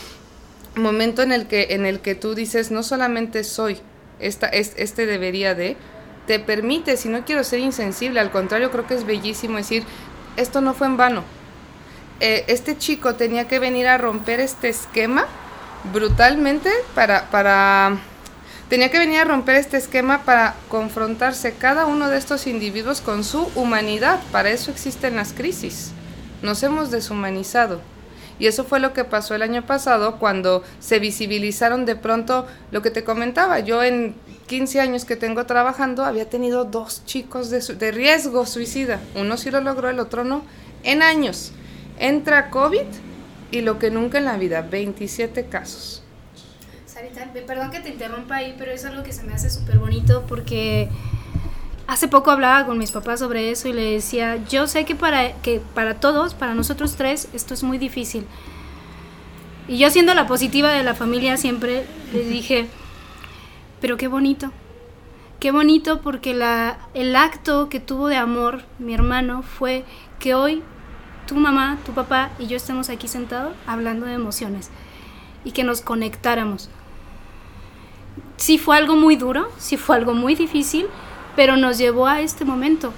momento 0.75 1.21
en 1.21 1.33
el 1.33 1.47
que, 1.47 1.69
en 1.71 1.85
el 1.85 2.01
que 2.01 2.15
tú 2.15 2.35
dices, 2.35 2.71
no 2.71 2.83
solamente 2.83 3.45
soy, 3.45 3.79
esta, 4.21 4.47
este 4.47 5.05
debería 5.05 5.55
de, 5.55 5.77
te 6.31 6.39
permite, 6.39 6.97
si 6.97 7.09
no 7.09 7.25
quiero 7.25 7.43
ser 7.43 7.59
insensible, 7.59 8.21
al 8.21 8.31
contrario 8.31 8.71
creo 8.71 8.87
que 8.87 8.95
es 8.95 9.05
bellísimo 9.05 9.57
decir, 9.57 9.83
esto 10.37 10.61
no 10.61 10.75
fue 10.75 10.87
en 10.87 10.97
vano. 10.97 11.25
Eh, 12.21 12.45
este 12.47 12.79
chico 12.79 13.17
tenía 13.17 13.49
que 13.49 13.59
venir 13.59 13.89
a 13.89 13.99
romper 13.99 14.39
este 14.39 14.69
esquema 14.69 15.27
brutalmente 15.93 16.71
para, 16.95 17.29
para... 17.33 17.99
Tenía 18.69 18.93
que 18.93 19.01
venir 19.01 19.19
a 19.19 19.25
romper 19.25 19.57
este 19.57 19.77
esquema 19.77 20.23
para 20.23 20.55
confrontarse 20.69 21.55
cada 21.55 21.87
uno 21.87 22.09
de 22.09 22.19
estos 22.19 22.47
individuos 22.47 23.01
con 23.01 23.25
su 23.25 23.51
humanidad. 23.57 24.21
Para 24.31 24.51
eso 24.51 24.71
existen 24.71 25.17
las 25.17 25.33
crisis. 25.33 25.91
Nos 26.43 26.63
hemos 26.63 26.93
deshumanizado. 26.93 27.81
Y 28.41 28.47
eso 28.47 28.65
fue 28.65 28.81
lo 28.81 28.95
que 28.95 29.05
pasó 29.05 29.35
el 29.35 29.43
año 29.43 29.67
pasado 29.67 30.19
cuando 30.19 30.65
se 30.81 30.99
visibilizaron 30.99 31.85
de 31.85 31.95
pronto 31.95 32.47
lo 32.73 32.81
que 32.81 32.91
te 32.91 33.05
comentaba. 33.05 33.61
Yo 33.61 33.83
en 33.83 34.15
15 34.47 34.81
años 34.81 35.05
que 35.05 35.15
tengo 35.15 35.45
trabajando, 35.47 36.05
había 36.05 36.29
tenido 36.29 36.65
dos 36.65 37.05
chicos 37.05 37.51
de, 37.51 37.93
riesgo 37.93 38.47
suicida. 38.47 38.99
Uno 39.15 39.37
sí 39.37 39.51
lo 39.51 39.61
logró, 39.61 39.91
el 39.91 40.01
otro 40.01 40.25
no. 40.25 40.43
En 40.83 41.03
años. 41.03 41.53
Entra 41.99 42.49
COVID 42.51 42.87
y 43.51 43.61
lo 43.61 43.79
que 43.79 43.91
nunca 43.91 44.19
en 44.19 44.25
la 44.25 44.39
vida, 44.39 44.63
27 44.63 45.45
casos. 45.45 46.03
Sarita, 46.87 47.31
perdón 47.47 47.71
que 47.71 47.81
te 47.81 47.91
interrumpa 47.91 48.37
ahí, 48.37 48.57
pero 48.59 48.73
es 48.73 48.85
algo 48.87 49.03
que 49.03 49.13
se 49.13 49.23
me 49.23 49.35
hace 49.35 49.51
súper 49.51 49.79
bonito 49.79 50.25
porque 50.27 50.89
hace 51.91 52.07
poco 52.07 52.31
hablaba 52.31 52.67
con 52.67 52.79
mis 52.79 52.93
papás 52.93 53.19
sobre 53.19 53.51
eso 53.51 53.67
y 53.67 53.73
le 53.73 53.83
decía, 53.83 54.37
yo 54.49 54.69
sé 54.69 54.85
que 54.85 54.95
para, 54.95 55.33
que 55.43 55.61
para 55.75 55.99
todos, 55.99 56.35
para 56.35 56.55
nosotros 56.55 56.95
tres, 56.95 57.29
esto 57.33 57.53
es 57.53 57.65
muy 57.65 57.79
difícil. 57.79 58.27
Y 59.67 59.79
yo 59.79 59.91
siendo 59.91 60.15
la 60.15 60.29
positiva 60.29 60.71
de 60.71 60.85
la 60.85 60.95
familia 60.95 61.37
siempre 61.37 61.85
les 62.13 62.29
dije, 62.29 62.69
pero 63.81 63.97
qué 63.97 64.07
bonito. 64.07 64.53
Qué 65.41 65.51
bonito 65.51 66.01
porque 66.01 66.31
el 66.95 67.17
acto 67.17 67.69
que 67.69 67.81
tuvo 67.81 68.07
de 68.07 68.17
amor 68.17 68.63
mi 68.79 68.95
hermano 68.95 69.43
fue 69.43 69.85
que 70.21 70.35
hoy 70.35 70.63
tu 71.27 71.35
mamá, 71.35 71.77
tu 71.85 71.91
papá 71.91 72.31
y 72.39 72.47
yo 72.47 72.57
estemos 72.57 72.89
aquí 72.89 73.09
sentados 73.09 73.57
hablando 73.67 74.07
de 74.07 74.13
emociones 74.13 74.71
y 75.45 75.51
que 75.51 75.65
nos 75.65 75.81
conectáramos. 75.81 76.71
Sí 78.37 78.59
fue 78.59 78.77
algo 78.77 78.95
muy 78.95 79.17
duro, 79.17 79.51
sí 79.59 79.77
fue 79.77 79.97
algo 79.97 80.15
muy 80.15 80.37
difícil, 80.37 80.87
pero 81.37 81.57
nos 81.57 81.79
llevó 81.79 82.07
a 82.07 82.21
este 82.21 82.45
momento. 82.45 82.93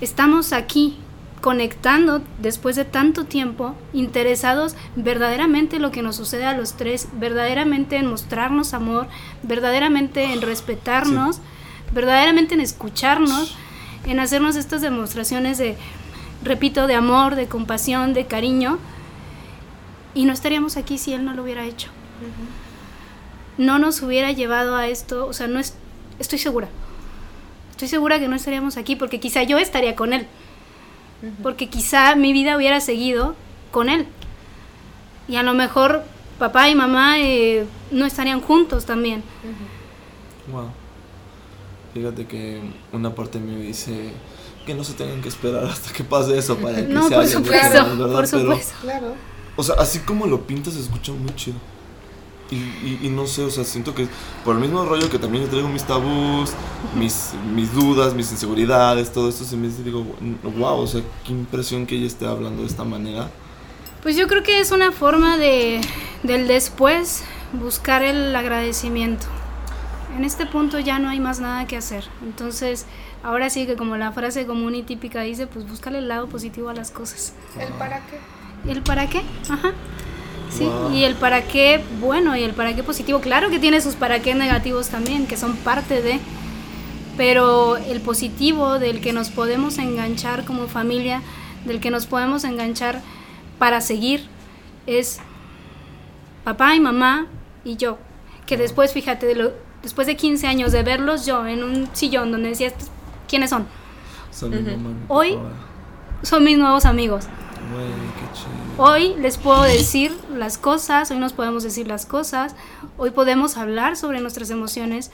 Estamos 0.00 0.52
aquí 0.52 0.96
conectando 1.40 2.22
después 2.38 2.76
de 2.76 2.84
tanto 2.84 3.24
tiempo, 3.24 3.74
interesados 3.92 4.76
verdaderamente 4.94 5.76
en 5.76 5.82
lo 5.82 5.90
que 5.90 6.02
nos 6.02 6.16
sucede 6.16 6.44
a 6.44 6.56
los 6.56 6.74
tres, 6.74 7.08
verdaderamente 7.14 7.96
en 7.96 8.06
mostrarnos 8.06 8.74
amor, 8.74 9.08
verdaderamente 9.42 10.32
en 10.32 10.42
respetarnos, 10.42 11.40
verdaderamente 11.92 12.54
en 12.54 12.60
escucharnos, 12.60 13.56
en 14.06 14.20
hacernos 14.20 14.56
estas 14.56 14.82
demostraciones 14.82 15.58
de, 15.58 15.76
repito, 16.42 16.86
de 16.86 16.94
amor, 16.94 17.36
de 17.36 17.46
compasión, 17.46 18.12
de 18.12 18.26
cariño, 18.26 18.78
y 20.14 20.24
no 20.24 20.32
estaríamos 20.32 20.76
aquí 20.76 20.98
si 20.98 21.12
él 21.14 21.24
no 21.24 21.34
lo 21.34 21.42
hubiera 21.42 21.64
hecho. 21.64 21.88
No 23.56 23.78
nos 23.78 24.02
hubiera 24.02 24.32
llevado 24.32 24.76
a 24.76 24.88
esto, 24.88 25.26
o 25.26 25.32
sea, 25.32 25.46
no 25.46 25.58
es, 25.58 25.74
estoy 26.20 26.38
segura. 26.38 26.68
Estoy 27.70 27.88
segura 27.88 28.20
que 28.20 28.28
no 28.28 28.36
estaríamos 28.36 28.76
aquí 28.76 28.94
porque 28.94 29.18
quizá 29.18 29.42
yo 29.42 29.58
estaría 29.58 29.96
con 29.96 30.12
él. 30.12 30.26
Porque 31.42 31.68
quizá 31.68 32.14
mi 32.14 32.32
vida 32.32 32.56
hubiera 32.56 32.80
seguido 32.80 33.34
con 33.72 33.88
él. 33.88 34.06
Y 35.28 35.36
a 35.36 35.42
lo 35.42 35.54
mejor 35.54 36.04
papá 36.38 36.68
y 36.68 36.74
mamá 36.74 37.20
eh, 37.20 37.66
no 37.90 38.06
estarían 38.06 38.40
juntos 38.40 38.84
también. 38.84 39.22
Wow. 40.50 40.70
Fíjate 41.94 42.26
que 42.26 42.60
una 42.92 43.14
parte 43.14 43.38
mí 43.38 43.56
dice 43.56 44.12
que 44.64 44.74
no 44.74 44.84
se 44.84 44.94
tengan 44.94 45.20
que 45.20 45.28
esperar 45.28 45.64
hasta 45.64 45.92
que 45.92 46.04
pase 46.04 46.38
eso 46.38 46.56
para 46.56 46.76
que 46.76 46.92
no, 46.92 47.08
se 47.08 47.14
por 47.14 47.26
supuesto, 47.26 48.12
por 48.12 48.26
supuesto. 48.26 48.74
claro. 48.80 49.14
O 49.56 49.62
sea, 49.62 49.74
así 49.78 49.98
como 50.00 50.26
lo 50.26 50.46
pintas, 50.46 50.74
se 50.74 50.80
escucha 50.80 51.12
muy 51.12 51.34
chido. 51.34 51.58
Y, 52.50 53.06
y, 53.06 53.08
no 53.10 53.28
sé, 53.28 53.44
o 53.44 53.50
sea, 53.50 53.62
siento 53.62 53.94
que 53.94 54.08
por 54.44 54.56
el 54.56 54.60
mismo 54.60 54.84
rollo 54.84 55.08
que 55.08 55.20
también 55.20 55.44
yo 55.44 55.50
traigo 55.50 55.68
mis 55.68 55.84
tabús, 55.84 56.50
mis, 56.96 57.30
mis 57.54 57.72
dudas, 57.72 58.12
mis 58.12 58.32
inseguridades, 58.32 59.12
todo 59.12 59.28
esto, 59.28 59.44
se 59.44 59.56
me 59.56 59.68
dice, 59.68 59.84
digo, 59.84 60.04
wow, 60.58 60.80
o 60.80 60.86
sea, 60.86 61.00
qué 61.24 61.30
impresión 61.30 61.86
que 61.86 61.94
ella 61.94 62.08
esté 62.08 62.26
hablando 62.26 62.62
de 62.62 62.68
esta 62.68 62.82
manera. 62.82 63.30
Pues 64.02 64.16
yo 64.16 64.26
creo 64.26 64.42
que 64.42 64.58
es 64.58 64.72
una 64.72 64.90
forma 64.90 65.36
de, 65.36 65.80
del 66.24 66.48
después 66.48 67.22
buscar 67.52 68.02
el 68.02 68.34
agradecimiento. 68.34 69.26
En 70.16 70.24
este 70.24 70.46
punto 70.46 70.78
ya 70.80 70.98
no 70.98 71.08
hay 71.08 71.20
más 71.20 71.38
nada 71.38 71.66
que 71.66 71.76
hacer. 71.76 72.04
Entonces, 72.22 72.86
ahora 73.22 73.48
sí 73.48 73.66
que 73.66 73.76
como 73.76 73.96
la 73.96 74.12
frase 74.12 74.46
común 74.46 74.74
y 74.74 74.82
típica 74.82 75.20
dice, 75.20 75.46
pues 75.46 75.68
búscale 75.68 75.98
el 75.98 76.08
lado 76.08 76.26
positivo 76.28 76.68
a 76.68 76.74
las 76.74 76.90
cosas. 76.90 77.32
¿El 77.58 77.72
para 77.74 78.00
qué? 78.06 78.70
¿El 78.70 78.82
para 78.82 79.08
qué? 79.08 79.22
Ajá. 79.48 79.72
Sí, 80.50 80.68
y 80.92 81.04
el 81.04 81.14
para 81.14 81.46
qué 81.46 81.82
bueno 82.00 82.36
y 82.36 82.42
el 82.42 82.52
para 82.52 82.74
qué 82.74 82.82
positivo. 82.82 83.20
Claro 83.20 83.50
que 83.50 83.58
tiene 83.58 83.80
sus 83.80 83.94
para 83.94 84.20
qué 84.20 84.34
negativos 84.34 84.88
también, 84.88 85.26
que 85.26 85.36
son 85.36 85.56
parte 85.56 86.02
de, 86.02 86.18
pero 87.16 87.76
el 87.76 88.00
positivo 88.00 88.78
del 88.78 89.00
que 89.00 89.12
nos 89.12 89.30
podemos 89.30 89.78
enganchar 89.78 90.44
como 90.44 90.66
familia, 90.66 91.22
del 91.64 91.80
que 91.80 91.90
nos 91.90 92.06
podemos 92.06 92.44
enganchar 92.44 93.00
para 93.58 93.80
seguir, 93.80 94.26
es 94.86 95.20
papá 96.44 96.74
y 96.74 96.80
mamá 96.80 97.26
y 97.64 97.76
yo. 97.76 97.98
Que 98.46 98.56
después, 98.56 98.92
fíjate, 98.92 99.26
de 99.26 99.36
lo, 99.36 99.52
después 99.82 100.06
de 100.06 100.16
15 100.16 100.46
años 100.46 100.72
de 100.72 100.82
verlos 100.82 101.26
yo 101.26 101.46
en 101.46 101.62
un 101.62 101.88
sillón 101.92 102.32
donde 102.32 102.48
decías, 102.48 102.74
¿quiénes 103.28 103.50
son? 103.50 103.66
Son 104.30 104.50
mi 104.50 104.58
mamá, 104.62 104.88
mi 104.88 105.04
Hoy 105.08 105.38
son 106.22 106.44
mis 106.44 106.58
nuevos 106.58 106.84
amigos. 106.84 107.26
Güey, 107.72 107.86
qué 107.86 108.32
chido. 108.36 108.69
Hoy 108.82 109.14
les 109.18 109.36
puedo 109.36 109.60
decir 109.60 110.10
las 110.34 110.56
cosas, 110.56 111.10
hoy 111.10 111.18
nos 111.18 111.34
podemos 111.34 111.62
decir 111.62 111.86
las 111.86 112.06
cosas, 112.06 112.56
hoy 112.96 113.10
podemos 113.10 113.58
hablar 113.58 113.94
sobre 113.94 114.22
nuestras 114.22 114.48
emociones, 114.48 115.10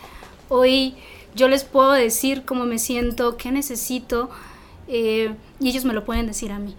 hoy 0.49 0.95
yo 1.35 1.49
les 1.49 1.65
puedo 1.65 1.91
decir 1.91 2.45
cómo 2.45 2.65
me 2.65 2.79
siento, 2.79 3.37
qué 3.37 3.51
necesito, 3.51 4.31
eh, 4.87 5.35
y 5.59 5.69
ellos 5.69 5.85
me 5.85 5.95
lo 5.95 6.05
pueden 6.05 6.29
decir 6.29 6.53
a 6.53 6.61
mí. 6.61 6.77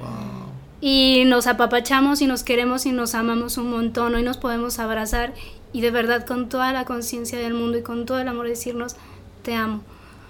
Wow. 0.00 0.48
Y 0.80 1.22
nos 1.26 1.46
apapachamos 1.46 2.20
y 2.22 2.26
nos 2.26 2.42
queremos 2.42 2.86
y 2.86 2.90
nos 2.90 3.14
amamos 3.14 3.56
un 3.56 3.70
montón, 3.70 4.16
hoy 4.16 4.24
nos 4.24 4.36
podemos 4.36 4.80
abrazar 4.80 5.32
y 5.72 5.80
de 5.80 5.92
verdad 5.92 6.26
con 6.26 6.48
toda 6.48 6.72
la 6.72 6.86
conciencia 6.86 7.38
del 7.38 7.54
mundo 7.54 7.78
y 7.78 7.82
con 7.82 8.04
todo 8.04 8.18
el 8.18 8.26
amor 8.26 8.48
decirnos, 8.48 8.96
te 9.44 9.54
amo. 9.54 9.82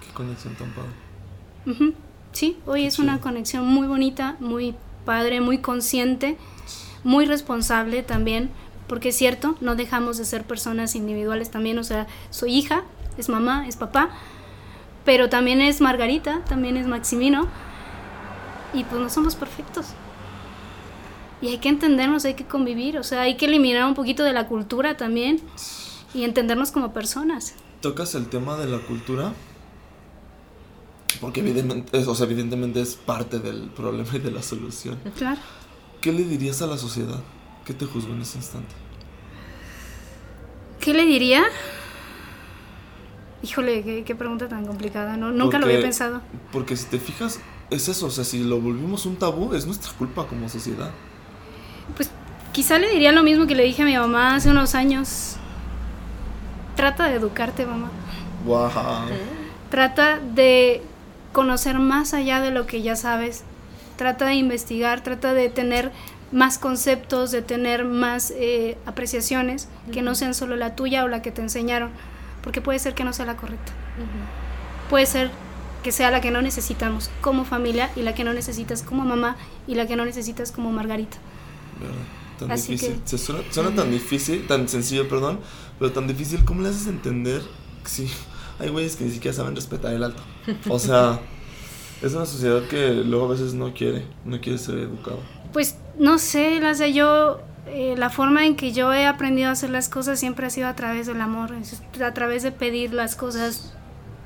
Qué 0.05 0.13
conexión 0.13 0.53
tan 0.53 0.71
padre. 0.75 1.95
Sí, 2.33 2.59
hoy 2.67 2.85
es 2.85 2.99
una 2.99 3.19
conexión 3.19 3.65
muy 3.65 3.87
bonita, 3.87 4.37
muy 4.39 4.75
padre, 5.05 5.41
muy 5.41 5.59
consciente, 5.59 6.37
muy 7.03 7.25
responsable 7.25 8.03
también, 8.03 8.49
porque 8.87 9.09
es 9.09 9.17
cierto, 9.17 9.55
no 9.61 9.75
dejamos 9.75 10.17
de 10.17 10.25
ser 10.25 10.43
personas 10.43 10.95
individuales 10.95 11.51
también, 11.51 11.79
o 11.79 11.83
sea, 11.83 12.07
soy 12.29 12.55
hija, 12.55 12.83
es 13.17 13.29
mamá, 13.29 13.67
es 13.67 13.77
papá, 13.77 14.09
pero 15.05 15.29
también 15.29 15.61
es 15.61 15.81
Margarita, 15.81 16.41
también 16.45 16.77
es 16.77 16.87
Maximino, 16.87 17.47
y 18.73 18.83
pues 18.83 19.01
no 19.01 19.09
somos 19.09 19.35
perfectos. 19.35 19.87
Y 21.41 21.47
hay 21.47 21.57
que 21.57 21.69
entendernos, 21.69 22.25
hay 22.25 22.35
que 22.35 22.45
convivir, 22.45 22.97
o 22.97 23.03
sea, 23.03 23.21
hay 23.21 23.35
que 23.35 23.45
eliminar 23.45 23.85
un 23.85 23.95
poquito 23.95 24.23
de 24.23 24.33
la 24.33 24.47
cultura 24.47 24.95
también 24.95 25.41
y 26.13 26.23
entendernos 26.23 26.71
como 26.71 26.93
personas. 26.93 27.55
¿Tocas 27.81 28.13
el 28.13 28.29
tema 28.29 28.57
de 28.57 28.67
la 28.67 28.77
cultura? 28.79 29.33
Porque 31.21 31.39
evidentemente, 31.41 31.97
es- 31.99 32.07
o 32.07 32.15
sea, 32.15 32.25
evidentemente 32.25 32.81
es 32.81 32.95
parte 32.95 33.39
del 33.39 33.69
problema 33.69 34.09
y 34.13 34.19
de 34.19 34.31
la 34.31 34.41
solución. 34.41 34.97
Claro. 35.17 35.39
¿Qué 36.01 36.11
le 36.11 36.23
dirías 36.23 36.61
a 36.63 36.67
la 36.67 36.77
sociedad? 36.77 37.19
¿Qué 37.63 37.73
te 37.75 37.85
juzgó 37.85 38.11
en 38.13 38.21
ese 38.23 38.39
instante? 38.39 38.73
¿Qué 40.79 40.93
le 40.95 41.05
diría? 41.05 41.43
Híjole, 43.43 43.83
qué, 43.83 44.03
qué 44.03 44.15
pregunta 44.15 44.47
tan 44.47 44.65
complicada, 44.65 45.17
¿no? 45.17 45.31
Nunca 45.31 45.57
lo 45.59 45.65
había 45.65 45.81
pensado. 45.81 46.21
Porque 46.51 46.75
si 46.75 46.85
te 46.85 46.99
fijas, 46.99 47.39
es 47.69 47.87
eso, 47.87 48.07
o 48.07 48.11
sea, 48.11 48.23
si 48.23 48.43
lo 48.43 48.59
volvimos 48.59 49.05
un 49.05 49.15
tabú, 49.15 49.53
es 49.53 49.65
nuestra 49.65 49.91
culpa 49.93 50.25
como 50.27 50.47
sociedad. 50.49 50.91
Pues 51.95 52.09
quizá 52.51 52.77
le 52.77 52.89
diría 52.91 53.11
lo 53.11 53.23
mismo 53.23 53.47
que 53.47 53.55
le 53.55 53.63
dije 53.63 53.81
a 53.81 53.85
mi 53.85 53.95
mamá 53.95 54.35
hace 54.35 54.49
unos 54.49 54.75
años. 54.75 55.35
Trata 56.75 57.07
de 57.09 57.15
educarte, 57.15 57.65
mamá. 57.65 57.89
Wow. 58.45 58.69
Trata 59.69 60.19
de 60.19 60.83
conocer 61.33 61.79
más 61.79 62.13
allá 62.13 62.41
de 62.41 62.51
lo 62.51 62.65
que 62.67 62.81
ya 62.81 62.95
sabes. 62.95 63.43
Trata 63.97 64.25
de 64.25 64.35
investigar, 64.35 65.01
trata 65.03 65.33
de 65.33 65.49
tener 65.49 65.91
más 66.31 66.57
conceptos, 66.57 67.31
de 67.31 67.41
tener 67.41 67.83
más 67.85 68.31
eh, 68.35 68.77
apreciaciones 68.85 69.67
que 69.91 70.01
no 70.01 70.15
sean 70.15 70.33
solo 70.33 70.55
la 70.55 70.75
tuya 70.75 71.03
o 71.03 71.07
la 71.07 71.21
que 71.21 71.31
te 71.31 71.41
enseñaron. 71.41 71.91
Porque 72.41 72.61
puede 72.61 72.79
ser 72.79 72.95
que 72.95 73.03
no 73.03 73.13
sea 73.13 73.25
la 73.25 73.35
correcta. 73.37 73.71
Puede 74.89 75.05
ser 75.05 75.29
que 75.83 75.91
sea 75.91 76.11
la 76.11 76.21
que 76.21 76.31
no 76.31 76.41
necesitamos 76.41 77.09
como 77.21 77.43
familia 77.45 77.89
y 77.95 78.01
la 78.01 78.13
que 78.13 78.23
no 78.23 78.33
necesitas 78.33 78.81
como 78.83 79.03
mamá 79.05 79.35
y 79.67 79.75
la 79.75 79.87
que 79.87 79.95
no 79.95 80.05
necesitas 80.05 80.51
como 80.51 80.71
Margarita. 80.71 81.17
¿Verdad? 81.79 81.95
Tan 82.39 82.51
Así 82.51 82.71
difícil. 82.73 82.95
que- 83.01 83.07
Se 83.07 83.17
suena, 83.17 83.41
suena 83.51 83.75
tan 83.75 83.91
difícil, 83.91 84.47
tan 84.47 84.67
sencillo, 84.67 85.07
perdón, 85.07 85.39
pero 85.79 85.91
tan 85.91 86.07
difícil. 86.07 86.43
¿Cómo 86.45 86.61
le 86.61 86.69
haces 86.69 86.87
entender 86.87 87.41
sí? 87.85 88.09
Hay 88.61 88.69
güeyes 88.69 88.95
que 88.95 89.03
ni 89.03 89.11
siquiera 89.11 89.35
saben 89.35 89.55
respetar 89.55 89.93
el 89.93 90.03
alto. 90.03 90.21
O 90.69 90.79
sea, 90.79 91.19
es 92.01 92.13
una 92.13 92.25
sociedad 92.25 92.61
que 92.69 92.93
luego 93.05 93.25
a 93.25 93.29
veces 93.29 93.53
no 93.53 93.73
quiere, 93.73 94.05
no 94.23 94.39
quiere 94.39 94.57
ser 94.57 94.77
educado. 94.77 95.19
Pues 95.51 95.75
no 95.99 96.17
sé, 96.19 96.59
la 96.61 96.73
sé, 96.75 96.93
yo, 96.93 97.41
eh, 97.67 97.95
la 97.97 98.09
forma 98.09 98.45
en 98.45 98.55
que 98.55 98.71
yo 98.71 98.93
he 98.93 99.05
aprendido 99.05 99.49
a 99.49 99.51
hacer 99.53 99.69
las 99.71 99.89
cosas 99.89 100.19
siempre 100.19 100.45
ha 100.45 100.49
sido 100.49 100.67
a 100.67 100.75
través 100.75 101.07
del 101.07 101.19
amor, 101.21 101.51
a 102.05 102.13
través 102.13 102.43
de 102.43 102.51
pedir 102.51 102.93
las 102.93 103.15
cosas 103.15 103.73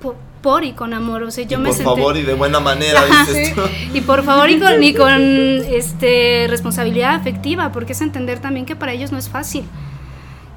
po- 0.01 0.15
por, 0.41 0.63
y 0.63 0.73
con 0.73 0.93
amor. 0.93 1.23
O 1.23 1.31
sea, 1.31 1.45
yo 1.45 1.57
Y 1.57 1.61
me 1.61 1.69
por 1.69 1.77
senté- 1.77 1.83
favor 1.95 2.17
y 2.17 2.21
de 2.23 2.33
buena 2.35 2.59
manera, 2.59 2.99
Ajá, 3.01 3.25
sí. 3.25 3.53
Y 3.93 4.01
por 4.01 4.23
favor 4.23 4.49
y 4.51 4.59
con, 4.59 4.83
y 4.83 4.93
con 4.95 5.21
este, 5.21 6.45
responsabilidad 6.49 7.15
afectiva, 7.15 7.71
porque 7.71 7.93
es 7.93 8.01
entender 8.01 8.39
también 8.39 8.65
que 8.65 8.75
para 8.75 8.93
ellos 8.93 9.11
no 9.11 9.17
es 9.17 9.29
fácil, 9.29 9.63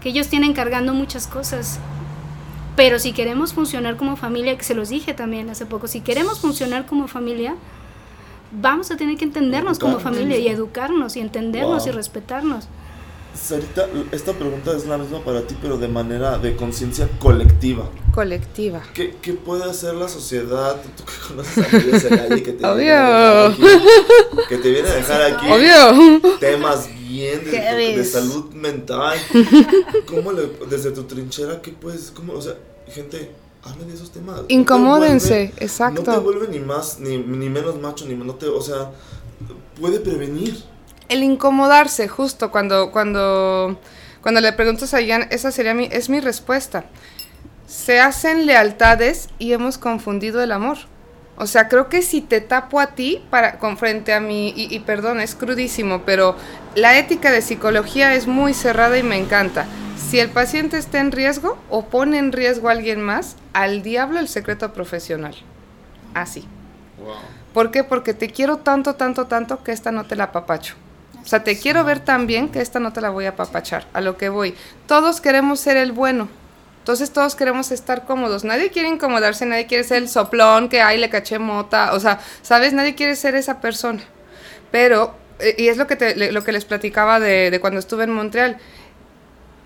que 0.02 0.10
ellos 0.10 0.28
tienen 0.28 0.52
cargando 0.52 0.92
muchas 0.94 1.26
cosas. 1.26 1.80
Pero 2.78 3.00
si 3.00 3.12
queremos 3.12 3.52
funcionar 3.52 3.96
como 3.96 4.16
familia, 4.16 4.56
que 4.56 4.62
se 4.62 4.72
los 4.74 4.88
dije 4.88 5.12
también 5.12 5.50
hace 5.50 5.66
poco, 5.66 5.88
si 5.88 6.00
queremos 6.00 6.38
funcionar 6.38 6.86
como 6.86 7.08
familia, 7.08 7.56
vamos 8.52 8.92
a 8.92 8.96
tener 8.96 9.16
que 9.18 9.24
entendernos 9.24 9.80
como 9.80 9.98
familia 9.98 10.38
y 10.38 10.46
educarnos 10.46 11.16
y 11.16 11.20
entendernos 11.20 11.82
Wow. 11.84 11.88
y 11.88 11.90
respetarnos. 11.96 12.68
Sarita, 13.34 13.86
esta 14.12 14.32
pregunta 14.32 14.76
es 14.76 14.86
la 14.86 14.96
misma 14.96 15.20
para 15.24 15.42
ti, 15.42 15.56
pero 15.60 15.76
de 15.76 15.88
manera 15.88 16.38
de 16.38 16.54
conciencia 16.56 17.08
colectiva. 17.18 17.88
Colectiva. 18.14 18.80
¿Qué, 18.94 19.16
¿Qué 19.20 19.32
puede 19.32 19.64
hacer 19.64 19.94
la 19.94 20.08
sociedad? 20.08 20.76
Tú 20.96 21.04
que 21.04 21.12
conoces 21.28 21.58
a 21.58 21.76
Miguel 21.76 22.00
Celaya, 22.00 22.42
que 22.42 22.52
te 22.52 22.64
Obvio. 22.66 22.76
viene 22.76 22.94
a 22.94 23.48
dejar 23.48 23.52
aquí, 23.52 24.48
que 24.48 24.56
te 24.56 24.70
viene 24.70 24.88
a 24.88 24.94
dejar 24.94 25.22
aquí 25.22 25.46
Obvio. 25.50 26.38
temas 26.40 26.88
bien 27.18 27.44
de, 27.44 28.04
salud 28.04 28.52
mental. 28.52 29.18
¿Cómo 30.06 30.32
le, 30.32 30.50
desde 30.68 30.90
tu 30.92 31.04
trinchera, 31.04 31.60
qué 31.60 31.72
puedes, 31.72 32.10
cómo, 32.10 32.34
o 32.34 32.42
sea, 32.42 32.54
gente, 32.88 33.32
hablen 33.62 33.88
de 33.88 33.94
esos 33.94 34.10
temas. 34.10 34.42
Incomódense, 34.48 35.52
exacto. 35.58 36.02
No 36.04 36.12
te 36.12 36.18
vuelve 36.20 36.48
ni 36.48 36.60
más, 36.60 37.00
ni, 37.00 37.18
ni 37.18 37.48
menos 37.48 37.78
macho, 37.80 38.06
ni 38.06 38.14
no 38.14 38.34
te, 38.34 38.46
o 38.46 38.60
sea, 38.60 38.92
puede 39.80 40.00
prevenir. 40.00 40.62
El 41.08 41.22
incomodarse, 41.22 42.08
justo 42.08 42.50
cuando, 42.50 42.92
cuando, 42.92 43.78
cuando 44.22 44.40
le 44.40 44.52
preguntas 44.52 44.94
a 44.94 45.04
Jan, 45.04 45.26
esa 45.30 45.50
sería 45.50 45.74
mi, 45.74 45.88
es 45.90 46.08
mi 46.08 46.20
respuesta. 46.20 46.84
Se 47.66 48.00
hacen 48.00 48.46
lealtades 48.46 49.28
y 49.38 49.52
hemos 49.52 49.78
confundido 49.78 50.42
el 50.42 50.52
amor. 50.52 50.78
O 51.40 51.46
sea, 51.46 51.68
creo 51.68 51.88
que 51.88 52.02
si 52.02 52.20
te 52.20 52.40
tapo 52.40 52.80
a 52.80 52.88
ti 52.88 53.24
para, 53.30 53.58
con 53.58 53.78
frente 53.78 54.12
a 54.12 54.20
mí, 54.20 54.52
y, 54.56 54.74
y 54.74 54.80
perdón, 54.80 55.20
es 55.20 55.36
crudísimo, 55.36 56.02
pero 56.04 56.36
la 56.74 56.98
ética 56.98 57.30
de 57.30 57.42
psicología 57.42 58.14
es 58.14 58.26
muy 58.26 58.52
cerrada 58.54 58.98
y 58.98 59.04
me 59.04 59.16
encanta. 59.16 59.66
Si 59.96 60.18
el 60.18 60.30
paciente 60.30 60.78
está 60.78 60.98
en 60.98 61.12
riesgo 61.12 61.56
o 61.70 61.86
pone 61.86 62.18
en 62.18 62.32
riesgo 62.32 62.68
a 62.68 62.72
alguien 62.72 63.00
más, 63.02 63.36
al 63.52 63.82
diablo 63.82 64.18
el 64.18 64.26
secreto 64.26 64.72
profesional. 64.72 65.34
Así. 66.12 66.44
¿Por 67.54 67.70
qué? 67.70 67.84
Porque 67.84 68.14
te 68.14 68.30
quiero 68.30 68.58
tanto, 68.58 68.94
tanto, 68.94 69.26
tanto 69.26 69.62
que 69.62 69.72
esta 69.72 69.92
no 69.92 70.04
te 70.04 70.16
la 70.16 70.32
papacho. 70.32 70.74
O 71.22 71.26
sea, 71.26 71.44
te 71.44 71.58
quiero 71.58 71.84
ver 71.84 72.00
tan 72.00 72.26
bien 72.26 72.48
que 72.48 72.60
esta 72.60 72.80
no 72.80 72.92
te 72.92 73.00
la 73.00 73.10
voy 73.10 73.26
a 73.26 73.36
papachar. 73.36 73.86
A 73.92 74.00
lo 74.00 74.16
que 74.16 74.28
voy. 74.28 74.54
Todos 74.86 75.20
queremos 75.20 75.60
ser 75.60 75.76
el 75.76 75.92
bueno. 75.92 76.28
Entonces 76.88 77.10
todos 77.10 77.34
queremos 77.34 77.70
estar 77.70 78.06
cómodos. 78.06 78.44
Nadie 78.44 78.70
quiere 78.70 78.88
incomodarse, 78.88 79.44
nadie 79.44 79.66
quiere 79.66 79.84
ser 79.84 79.98
el 79.98 80.08
soplón 80.08 80.70
que 80.70 80.80
ay 80.80 80.96
le 80.96 81.10
caché 81.10 81.38
mota. 81.38 81.92
O 81.92 82.00
sea, 82.00 82.18
¿sabes? 82.40 82.72
Nadie 82.72 82.94
quiere 82.94 83.14
ser 83.14 83.34
esa 83.34 83.60
persona. 83.60 84.00
Pero, 84.70 85.14
eh, 85.38 85.54
y 85.58 85.68
es 85.68 85.76
lo 85.76 85.86
que, 85.86 85.96
te, 85.96 86.32
lo 86.32 86.42
que 86.42 86.50
les 86.50 86.64
platicaba 86.64 87.20
de, 87.20 87.50
de 87.50 87.60
cuando 87.60 87.78
estuve 87.78 88.04
en 88.04 88.12
Montreal 88.12 88.56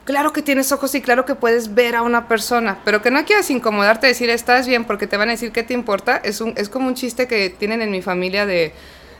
claro 0.05 0.33
que 0.33 0.43
tienes 0.43 0.73
ojos 0.73 0.97
y 0.97 1.01
claro 1.01 1.25
que 1.25 1.37
puedes 1.37 1.75
ver 1.75 1.95
a 1.95 2.03
una 2.03 2.27
persona, 2.27 2.81
pero 2.85 3.03
que 3.03 3.13
no 3.13 3.25
quieras 3.25 3.49
incomodarte, 3.51 4.09
decir 4.09 4.31
estás 4.31 4.67
bien 4.67 4.85
porque 4.85 5.07
te 5.07 5.17
van 5.17 5.29
a 5.29 5.33
decir 5.33 5.53
qué 5.53 5.63
te 5.63 5.75
importa, 5.75 6.21
es, 6.25 6.41
un, 6.41 6.55
es 6.57 6.69
como 6.69 6.89
un 6.89 6.97
chiste 6.97 7.29
que 7.29 7.51
tienen 7.51 7.83
en 7.83 7.93
mi 7.93 8.03
familia 8.03 8.45
de, 8.45 8.73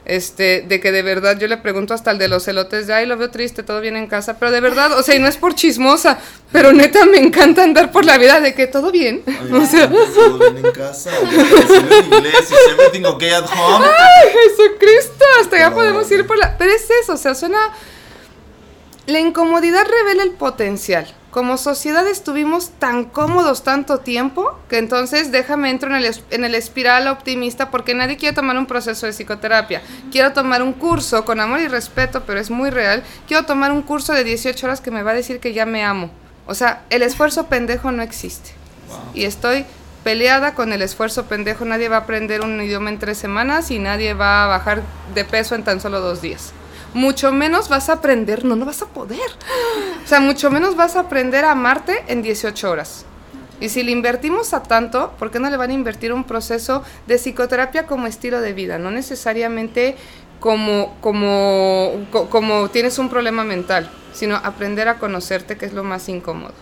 este, 0.05 0.63
de 0.63 0.81
que 0.81 0.91
de 0.91 1.03
verdad 1.03 1.39
yo 1.39 1.47
le 1.47 1.57
pregunto 1.57 1.95
hasta 1.95 2.11
el 2.11 2.19
de 2.19 2.29
los 2.29 2.45
celotes 2.45 2.87
de, 2.87 2.95
ay, 2.95 3.07
lo 3.07 3.17
veo 3.17 3.31
triste, 3.31 3.63
todo 3.63 3.81
bien 3.81 3.97
en 3.97 4.09
casa, 4.09 4.37
pero 4.39 4.51
de 4.51 4.61
verdad, 4.61 4.99
o 4.99 5.03
sea, 5.03 5.15
y 5.15 5.19
no 5.21 5.29
es 5.29 5.37
por 5.37 5.55
chismosa, 5.55 6.19
pero 6.51 6.73
neta 6.73 7.07
me 7.07 7.19
encanta 7.19 7.63
andar 7.63 7.93
por 7.93 8.05
la 8.05 8.19
vida 8.19 8.41
de 8.41 8.55
que 8.55 8.67
todo 8.67 8.91
bien. 8.91 9.23
o 9.53 9.65
sea, 9.65 9.89
todo 9.89 10.39
bien 10.39 10.67
en 10.67 10.73
casa, 10.73 11.11
everything 12.71 13.05
okay 13.05 13.31
at 13.31 13.45
home. 13.45 13.87
Ay, 13.87 14.33
Jesucristo, 14.33 15.25
hasta 15.41 15.59
ya 15.59 15.73
podemos 15.73 16.11
ir 16.11 16.27
por 16.27 16.37
la, 16.37 16.57
pero 16.59 16.73
es 16.73 16.89
eso, 17.03 17.13
o 17.13 17.17
sea, 17.17 17.35
suena, 17.35 17.59
la 19.07 19.21
incomodidad 19.21 19.87
revela 19.87 20.25
el 20.25 20.33
potencial. 20.33 21.07
Como 21.33 21.57
sociedad 21.57 22.07
estuvimos 22.09 22.73
tan 22.79 23.07
cómodos 23.07 23.65
tanto 23.65 24.01
tiempo 24.01 24.59
que 24.69 24.77
entonces 24.77 25.33
déjame 25.33 25.71
entro 25.71 25.89
en 25.89 26.05
el, 26.05 26.15
en 26.31 26.45
el 26.45 26.55
espiral 26.55 27.09
optimista 27.09 27.71
porque 27.71 27.95
nadie 27.95 28.19
quiere 28.19 28.37
tomar 28.37 28.59
un 28.59 28.67
proceso 28.67 29.07
de 29.07 29.15
psicoterapia. 29.15 29.81
Quiero 30.11 30.35
tomar 30.35 30.63
un 30.63 30.75
curso 30.75 31.25
con 31.25 31.41
amor 31.41 31.61
y 31.61 31.69
respeto, 31.69 32.25
pero 32.27 32.39
es 32.39 32.51
muy 32.51 32.69
real. 32.69 33.03
Quiero 33.27 33.47
tomar 33.47 33.73
un 33.73 33.81
curso 33.81 34.13
de 34.13 34.25
18 34.25 34.67
horas 34.67 34.83
que 34.83 34.91
me 34.91 35.03
va 35.03 35.13
a 35.13 35.15
decir 35.15 35.41
que 35.41 35.55
ya 35.55 35.65
me 35.65 35.83
amo. 35.83 36.11
O 36.47 36.55
sea, 36.55 36.83
el 36.91 37.01
esfuerzo 37.01 37.47
pendejo 37.47 37.93
no 37.93 38.03
existe. 38.03 38.51
Y 39.15 39.25
estoy 39.25 39.65
peleada 40.05 40.55
con 40.55 40.71
el 40.71 40.83
esfuerzo 40.83 41.25
pendejo. 41.29 41.65
Nadie 41.65 41.89
va 41.89 41.97
a 41.97 42.01
aprender 42.01 42.43
un 42.43 42.61
idioma 42.61 42.91
en 42.91 42.99
tres 42.99 43.17
semanas 43.17 43.71
y 43.71 43.79
nadie 43.79 44.13
va 44.13 44.45
a 44.45 44.49
bajar 44.49 44.83
de 45.15 45.25
peso 45.25 45.55
en 45.55 45.65
tan 45.65 45.81
solo 45.81 46.01
dos 46.01 46.21
días 46.21 46.53
mucho 46.95 47.33
menos 47.33 47.69
vas 47.69 47.89
a 47.89 47.95
aprender, 47.95 48.45
no, 48.45 48.57
no 48.57 48.65
vas 48.65 48.83
a 48.83 48.87
poder. 48.87 49.19
O 50.05 50.07
sea, 50.07 50.21
mucho 50.21 50.51
menos 50.51 50.77
vas 50.77 50.97
a 50.97 51.01
aprender 51.01 51.45
a 51.45 51.53
amarte 51.53 52.05
en 52.09 52.23
18 52.23 52.71
horas. 52.71 53.07
Y 53.61 53.69
si 53.69 53.83
le 53.85 53.93
invertimos 53.93 54.55
a 54.55 54.63
tanto, 54.65 55.13
¿por 55.19 55.31
qué 55.31 55.39
no 55.39 55.49
le 55.49 55.57
van 55.57 55.71
a 55.71 55.75
invertir 55.75 56.13
un 56.13 56.25
proceso 56.25 56.83
de 57.07 57.17
psicoterapia 57.17 57.87
como 57.87 58.09
estilo 58.09 58.41
de 58.41 58.53
vida? 58.53 58.79
No 58.79 58.91
necesariamente 58.91 59.97
como, 60.41 60.97
como, 61.01 61.93
como 62.11 62.69
tienes 62.71 62.99
un 62.99 63.09
problema 63.09 63.45
mental, 63.45 63.89
sino 64.13 64.35
aprender 64.35 64.89
a 64.89 64.99
conocerte, 64.99 65.57
que 65.57 65.67
es 65.67 65.73
lo 65.73 65.85
más 65.85 66.09
incómodo. 66.09 66.55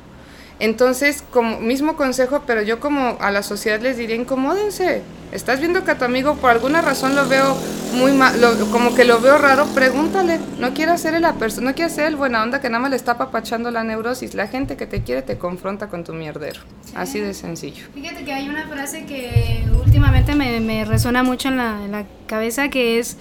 Entonces, 0.60 1.24
como 1.30 1.58
mismo 1.58 1.96
consejo, 1.96 2.42
pero 2.46 2.60
yo 2.60 2.80
como 2.80 3.16
a 3.20 3.30
la 3.30 3.42
sociedad 3.42 3.80
les 3.80 3.96
diría, 3.96 4.14
incomódense. 4.14 5.02
Estás 5.32 5.58
viendo 5.60 5.84
que 5.84 5.92
a 5.92 5.98
tu 5.98 6.04
amigo 6.04 6.34
por 6.36 6.50
alguna 6.50 6.82
razón 6.82 7.14
lo 7.14 7.26
veo 7.26 7.56
muy 7.94 8.12
mal, 8.12 8.34
como 8.70 8.94
que 8.94 9.04
lo 9.04 9.20
veo 9.20 9.38
raro, 9.38 9.64
pregúntale. 9.74 10.38
No 10.58 10.74
quiero 10.74 10.98
ser 10.98 11.18
la 11.18 11.34
persona, 11.34 11.70
no 11.70 11.74
quiero 11.74 11.90
ser 11.90 12.06
el 12.06 12.16
buena 12.16 12.42
onda 12.42 12.60
que 12.60 12.68
nada 12.68 12.80
más 12.82 12.90
le 12.90 12.96
está 12.96 13.16
papachando 13.16 13.70
la 13.70 13.84
neurosis. 13.84 14.34
La 14.34 14.48
gente 14.48 14.76
que 14.76 14.86
te 14.86 15.02
quiere 15.02 15.22
te 15.22 15.38
confronta 15.38 15.88
con 15.88 16.04
tu 16.04 16.12
mierdero. 16.12 16.60
Así 16.94 17.20
de 17.20 17.32
sencillo. 17.32 17.86
Fíjate 17.94 18.24
que 18.24 18.32
hay 18.32 18.48
una 18.48 18.68
frase 18.68 19.06
que 19.06 19.64
últimamente 19.82 20.34
me, 20.34 20.60
me 20.60 20.84
resuena 20.84 21.22
mucho 21.22 21.48
en 21.48 21.56
la, 21.56 21.82
en 21.82 21.92
la 21.92 22.04
cabeza 22.26 22.68
que 22.68 22.98
es, 22.98 23.16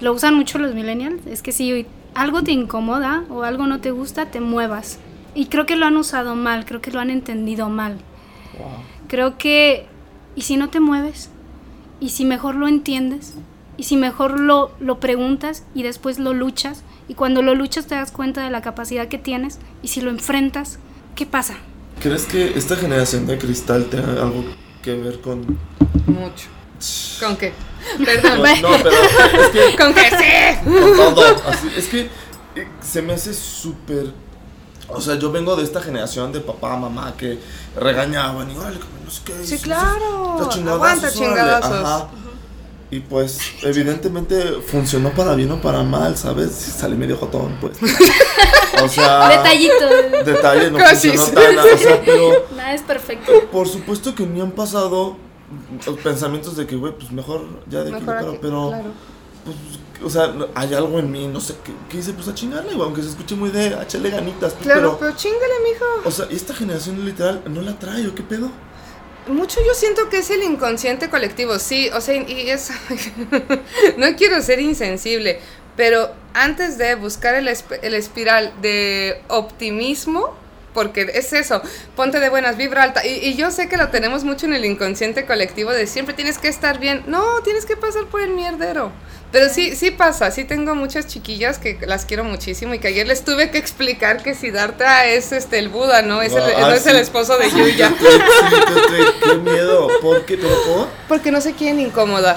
lo 0.00 0.12
usan 0.12 0.34
mucho 0.34 0.58
los 0.58 0.74
millennials, 0.74 1.26
es 1.26 1.40
que 1.40 1.52
si 1.52 1.86
algo 2.14 2.42
te 2.42 2.52
incomoda 2.52 3.24
o 3.30 3.42
algo 3.42 3.66
no 3.66 3.80
te 3.80 3.90
gusta, 3.90 4.26
te 4.26 4.40
muevas 4.40 4.98
y 5.36 5.46
creo 5.46 5.66
que 5.66 5.76
lo 5.76 5.84
han 5.84 5.96
usado 5.98 6.34
mal, 6.34 6.64
creo 6.64 6.80
que 6.80 6.90
lo 6.90 6.98
han 6.98 7.10
entendido 7.10 7.68
mal. 7.68 7.98
Creo 9.06 9.36
que, 9.36 9.86
¿y 10.34 10.40
si 10.40 10.56
no 10.56 10.70
te 10.70 10.80
mueves? 10.80 11.28
¿Y 12.00 12.08
si 12.08 12.24
mejor 12.24 12.54
lo 12.54 12.66
entiendes? 12.66 13.34
¿Y 13.76 13.82
si 13.84 13.98
mejor 13.98 14.40
lo, 14.40 14.72
lo 14.80 14.98
preguntas 14.98 15.64
y 15.74 15.82
después 15.82 16.18
lo 16.18 16.32
luchas? 16.32 16.84
Y 17.06 17.14
cuando 17.14 17.42
lo 17.42 17.54
luchas 17.54 17.86
te 17.86 17.94
das 17.94 18.12
cuenta 18.12 18.42
de 18.42 18.50
la 18.50 18.62
capacidad 18.62 19.08
que 19.08 19.18
tienes. 19.18 19.58
¿Y 19.82 19.88
si 19.88 20.00
lo 20.00 20.08
enfrentas? 20.08 20.78
¿Qué 21.14 21.26
pasa? 21.26 21.56
¿Crees 22.00 22.24
que 22.24 22.56
esta 22.56 22.74
generación 22.74 23.26
de 23.26 23.36
cristal 23.36 23.84
tenga 23.90 24.12
algo 24.12 24.42
que 24.82 24.94
ver 24.94 25.20
con... 25.20 25.58
Mucho. 26.06 26.48
¿Con 27.20 27.36
qué? 27.36 27.52
Perdón. 28.04 28.38
No, 28.62 28.68
pero 28.82 28.90
es 28.90 29.48
que... 29.48 29.76
¿Con 29.78 29.92
qué 29.92 30.00
sí? 30.00 30.64
Con 30.96 31.14
todo. 31.14 31.36
es 31.76 31.88
que 31.88 32.00
eh, 32.00 32.68
se 32.80 33.02
me 33.02 33.12
hace 33.12 33.34
súper 33.34 34.25
o 34.88 35.00
sea, 35.00 35.16
yo 35.16 35.32
vengo 35.32 35.56
de 35.56 35.64
esta 35.64 35.80
generación 35.80 36.32
de 36.32 36.40
papá, 36.40 36.76
mamá 36.76 37.14
que 37.16 37.38
regañaban 37.76 38.50
y 38.50 38.56
órale, 38.56 38.78
no 39.04 39.10
sé 39.10 39.20
qué. 39.24 39.44
Sí, 39.44 39.58
claro. 39.58 40.38
Aguanta 40.68 41.10
chingadazos. 41.10 41.72
Ajá. 41.72 42.08
Y 42.88 43.00
pues, 43.00 43.40
evidentemente 43.62 44.60
funcionó 44.64 45.10
para 45.10 45.34
bien 45.34 45.50
o 45.50 45.60
para 45.60 45.82
mal, 45.82 46.16
¿sabes? 46.16 46.52
Salí 46.52 46.96
medio 46.96 47.16
jotón, 47.16 47.56
pues. 47.60 47.78
O 48.84 48.88
sea. 48.88 49.28
Detallito. 49.28 50.24
Detalle, 50.24 50.70
no 50.70 50.78
funcionó 50.78 51.24
tan. 51.28 51.58
O 51.58 51.78
sea, 51.78 52.02
pero. 52.04 52.46
Nada 52.54 52.74
es 52.74 52.82
perfecto. 52.82 53.32
Por 53.50 53.66
supuesto 53.66 54.14
que 54.14 54.26
me 54.26 54.42
han 54.42 54.50
pasado 54.50 55.16
pensamientos 56.04 56.56
de 56.56 56.66
que, 56.66 56.76
güey, 56.76 56.92
pues 56.92 57.10
mejor 57.10 57.46
ya 57.68 57.82
de 57.82 57.92
mejor 57.92 58.18
aquí, 58.18 58.38
pero. 58.40 58.68
Claro. 58.68 58.90
Pues 59.44 59.56
o 60.04 60.10
sea, 60.10 60.34
hay 60.54 60.74
algo 60.74 60.98
en 60.98 61.10
mí, 61.10 61.26
no 61.26 61.40
sé, 61.40 61.54
qué, 61.64 61.72
qué 61.88 61.98
hice, 61.98 62.12
pues 62.12 62.28
a 62.28 62.34
chingarle, 62.34 62.72
aunque 62.72 63.02
se 63.02 63.08
escuche 63.08 63.34
muy 63.34 63.50
de, 63.50 63.68
echarle 63.68 64.10
ganitas. 64.10 64.54
Pues, 64.54 64.64
claro, 64.66 64.96
pero, 64.98 65.14
chingale, 65.16 65.54
mijo. 65.64 65.84
O 66.04 66.10
sea, 66.10 66.26
esta 66.30 66.54
generación 66.54 67.04
literal 67.04 67.42
no 67.48 67.62
la 67.62 67.78
trae, 67.78 68.06
¿o 68.06 68.14
qué 68.14 68.22
pedo? 68.22 68.50
Mucho 69.26 69.60
yo 69.66 69.74
siento 69.74 70.08
que 70.08 70.18
es 70.18 70.30
el 70.30 70.42
inconsciente 70.42 71.10
colectivo, 71.10 71.58
sí, 71.58 71.90
o 71.92 72.00
sea, 72.00 72.14
y 72.14 72.48
es, 72.48 72.70
no 73.96 74.14
quiero 74.16 74.40
ser 74.40 74.60
insensible, 74.60 75.40
pero 75.76 76.10
antes 76.32 76.78
de 76.78 76.94
buscar 76.94 77.34
el, 77.34 77.48
el 77.48 77.94
espiral 77.94 78.52
de 78.62 79.22
optimismo, 79.28 80.36
porque 80.76 81.10
es 81.14 81.32
eso, 81.32 81.62
ponte 81.96 82.20
de 82.20 82.28
buenas, 82.28 82.58
vibra 82.58 82.82
alta. 82.82 83.04
Y, 83.06 83.14
y, 83.14 83.34
yo 83.34 83.50
sé 83.50 83.66
que 83.66 83.78
lo 83.78 83.88
tenemos 83.88 84.24
mucho 84.24 84.44
en 84.44 84.52
el 84.52 84.66
inconsciente 84.66 85.24
colectivo 85.24 85.72
de 85.72 85.86
siempre 85.86 86.14
tienes 86.14 86.36
que 86.36 86.48
estar 86.48 86.78
bien. 86.78 87.02
No, 87.06 87.40
tienes 87.44 87.64
que 87.64 87.78
pasar 87.78 88.04
por 88.08 88.20
el 88.20 88.34
mierdero. 88.34 88.92
Pero 89.32 89.48
sí, 89.48 89.74
sí 89.74 89.90
pasa, 89.90 90.30
sí 90.30 90.44
tengo 90.44 90.74
muchas 90.74 91.06
chiquillas 91.06 91.58
que 91.58 91.78
las 91.86 92.04
quiero 92.04 92.24
muchísimo 92.24 92.74
y 92.74 92.78
que 92.78 92.88
ayer 92.88 93.06
les 93.06 93.24
tuve 93.24 93.50
que 93.50 93.56
explicar 93.56 94.22
que 94.22 94.34
Siddhartha 94.34 95.06
es 95.06 95.32
este 95.32 95.58
el 95.58 95.70
Buda, 95.70 96.02
¿no? 96.02 96.20
Es, 96.20 96.34
el, 96.34 96.42
no 96.60 96.72
es 96.72 96.86
el 96.86 96.96
esposo 96.96 97.38
de 97.38 97.50
Yuya. 97.50 97.92
qué 99.24 99.34
miedo, 99.38 99.88
¿por 100.02 100.26
qué? 100.26 100.36
¿Pero 100.36 100.88
Porque 101.08 101.30
no 101.30 101.40
se 101.40 101.54
quieren 101.54 101.80
incomodar. 101.80 102.36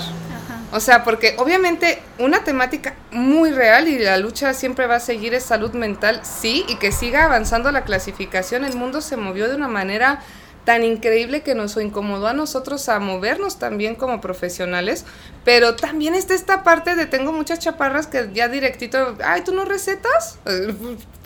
O 0.71 0.79
sea, 0.79 1.03
porque 1.03 1.35
obviamente 1.37 1.99
una 2.19 2.43
temática 2.43 2.93
muy 3.11 3.51
real 3.51 3.87
y 3.87 3.97
la 3.97 4.17
lucha 4.17 4.53
siempre 4.53 4.85
va 4.85 4.95
a 4.95 4.99
seguir 4.99 5.33
es 5.33 5.43
salud 5.43 5.73
mental, 5.73 6.21
sí, 6.23 6.63
y 6.67 6.75
que 6.75 6.91
siga 6.91 7.25
avanzando 7.25 7.71
la 7.71 7.83
clasificación. 7.83 8.63
El 8.63 8.75
mundo 8.75 9.01
se 9.01 9.17
movió 9.17 9.49
de 9.49 9.55
una 9.55 9.67
manera 9.67 10.21
tan 10.65 10.83
increíble 10.83 11.41
que 11.41 11.55
nos 11.55 11.75
incomodó 11.77 12.27
a 12.27 12.33
nosotros 12.33 12.89
a 12.89 12.99
movernos 12.99 13.57
también 13.59 13.95
como 13.95 14.21
profesionales, 14.21 15.05
pero 15.43 15.75
también 15.75 16.13
está 16.13 16.33
esta 16.33 16.63
parte 16.63 16.95
de 16.95 17.05
tengo 17.05 17.31
muchas 17.31 17.59
chaparras 17.59 18.07
que 18.07 18.29
ya 18.33 18.47
directito, 18.49 19.17
ay, 19.23 19.41
¿tú 19.43 19.53
no 19.53 19.65
recetas? 19.65 20.37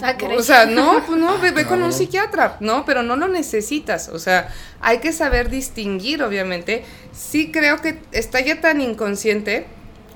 Ah, 0.01 0.15
o 0.37 0.43
sea, 0.43 0.65
no, 0.65 1.03
pues 1.07 1.19
no, 1.19 1.37
ve, 1.39 1.65
con 1.65 1.83
un 1.83 1.91
psiquiatra, 1.91 2.57
no, 2.59 2.85
pero 2.85 3.03
no 3.03 3.15
lo 3.15 3.27
necesitas, 3.27 4.09
o 4.09 4.19
sea, 4.19 4.53
hay 4.79 4.99
que 4.99 5.11
saber 5.11 5.49
distinguir, 5.49 6.23
obviamente. 6.23 6.85
Sí 7.11 7.51
creo 7.51 7.81
que 7.81 7.99
está 8.11 8.39
ya 8.39 8.61
tan 8.61 8.81
inconsciente, 8.81 9.67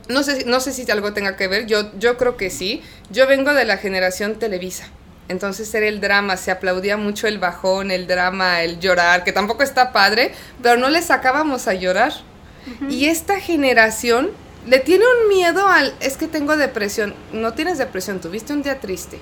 no 0.08 0.24
sé, 0.24 0.46
no 0.46 0.60
sé 0.60 0.72
si 0.72 0.90
algo 0.90 1.14
tenga 1.14 1.36
que 1.36 1.48
ver, 1.48 1.66
yo, 1.66 1.92
yo 2.00 2.18
creo 2.18 2.38
que 2.38 2.50
sí, 2.50 2.82
yo 3.10 3.28
vengo 3.28 3.54
de 3.54 3.66
la 3.66 3.78
generación 3.78 4.36
Televisa. 4.36 4.88
Entonces 5.30 5.74
era 5.74 5.88
el 5.88 6.00
drama, 6.00 6.38
se 6.38 6.52
aplaudía 6.52 6.98
mucho 6.98 7.28
el 7.28 7.40
bajón, 7.40 7.92
el 7.92 8.08
drama, 8.08 8.62
el 8.62 8.80
llorar, 8.80 9.24
que 9.24 9.32
tampoco 9.32 9.64
está 9.64 9.92
padre, 9.92 10.34
pero 10.62 10.78
no 10.78 10.90
le 10.90 11.02
sacábamos 11.02 11.68
a 11.68 11.74
llorar. 11.74 12.14
Y 12.90 13.06
esta 13.06 13.40
generación 13.40 14.30
le 14.68 14.80
tiene 14.80 15.06
un 15.06 15.30
miedo 15.30 15.68
al, 15.68 15.94
es 16.00 16.18
que 16.18 16.28
tengo 16.28 16.58
depresión. 16.58 17.14
No 17.32 17.54
tienes 17.54 17.78
depresión, 17.78 18.20
tuviste 18.20 18.54
un 18.54 18.62
día 18.64 18.80
triste. 18.80 19.20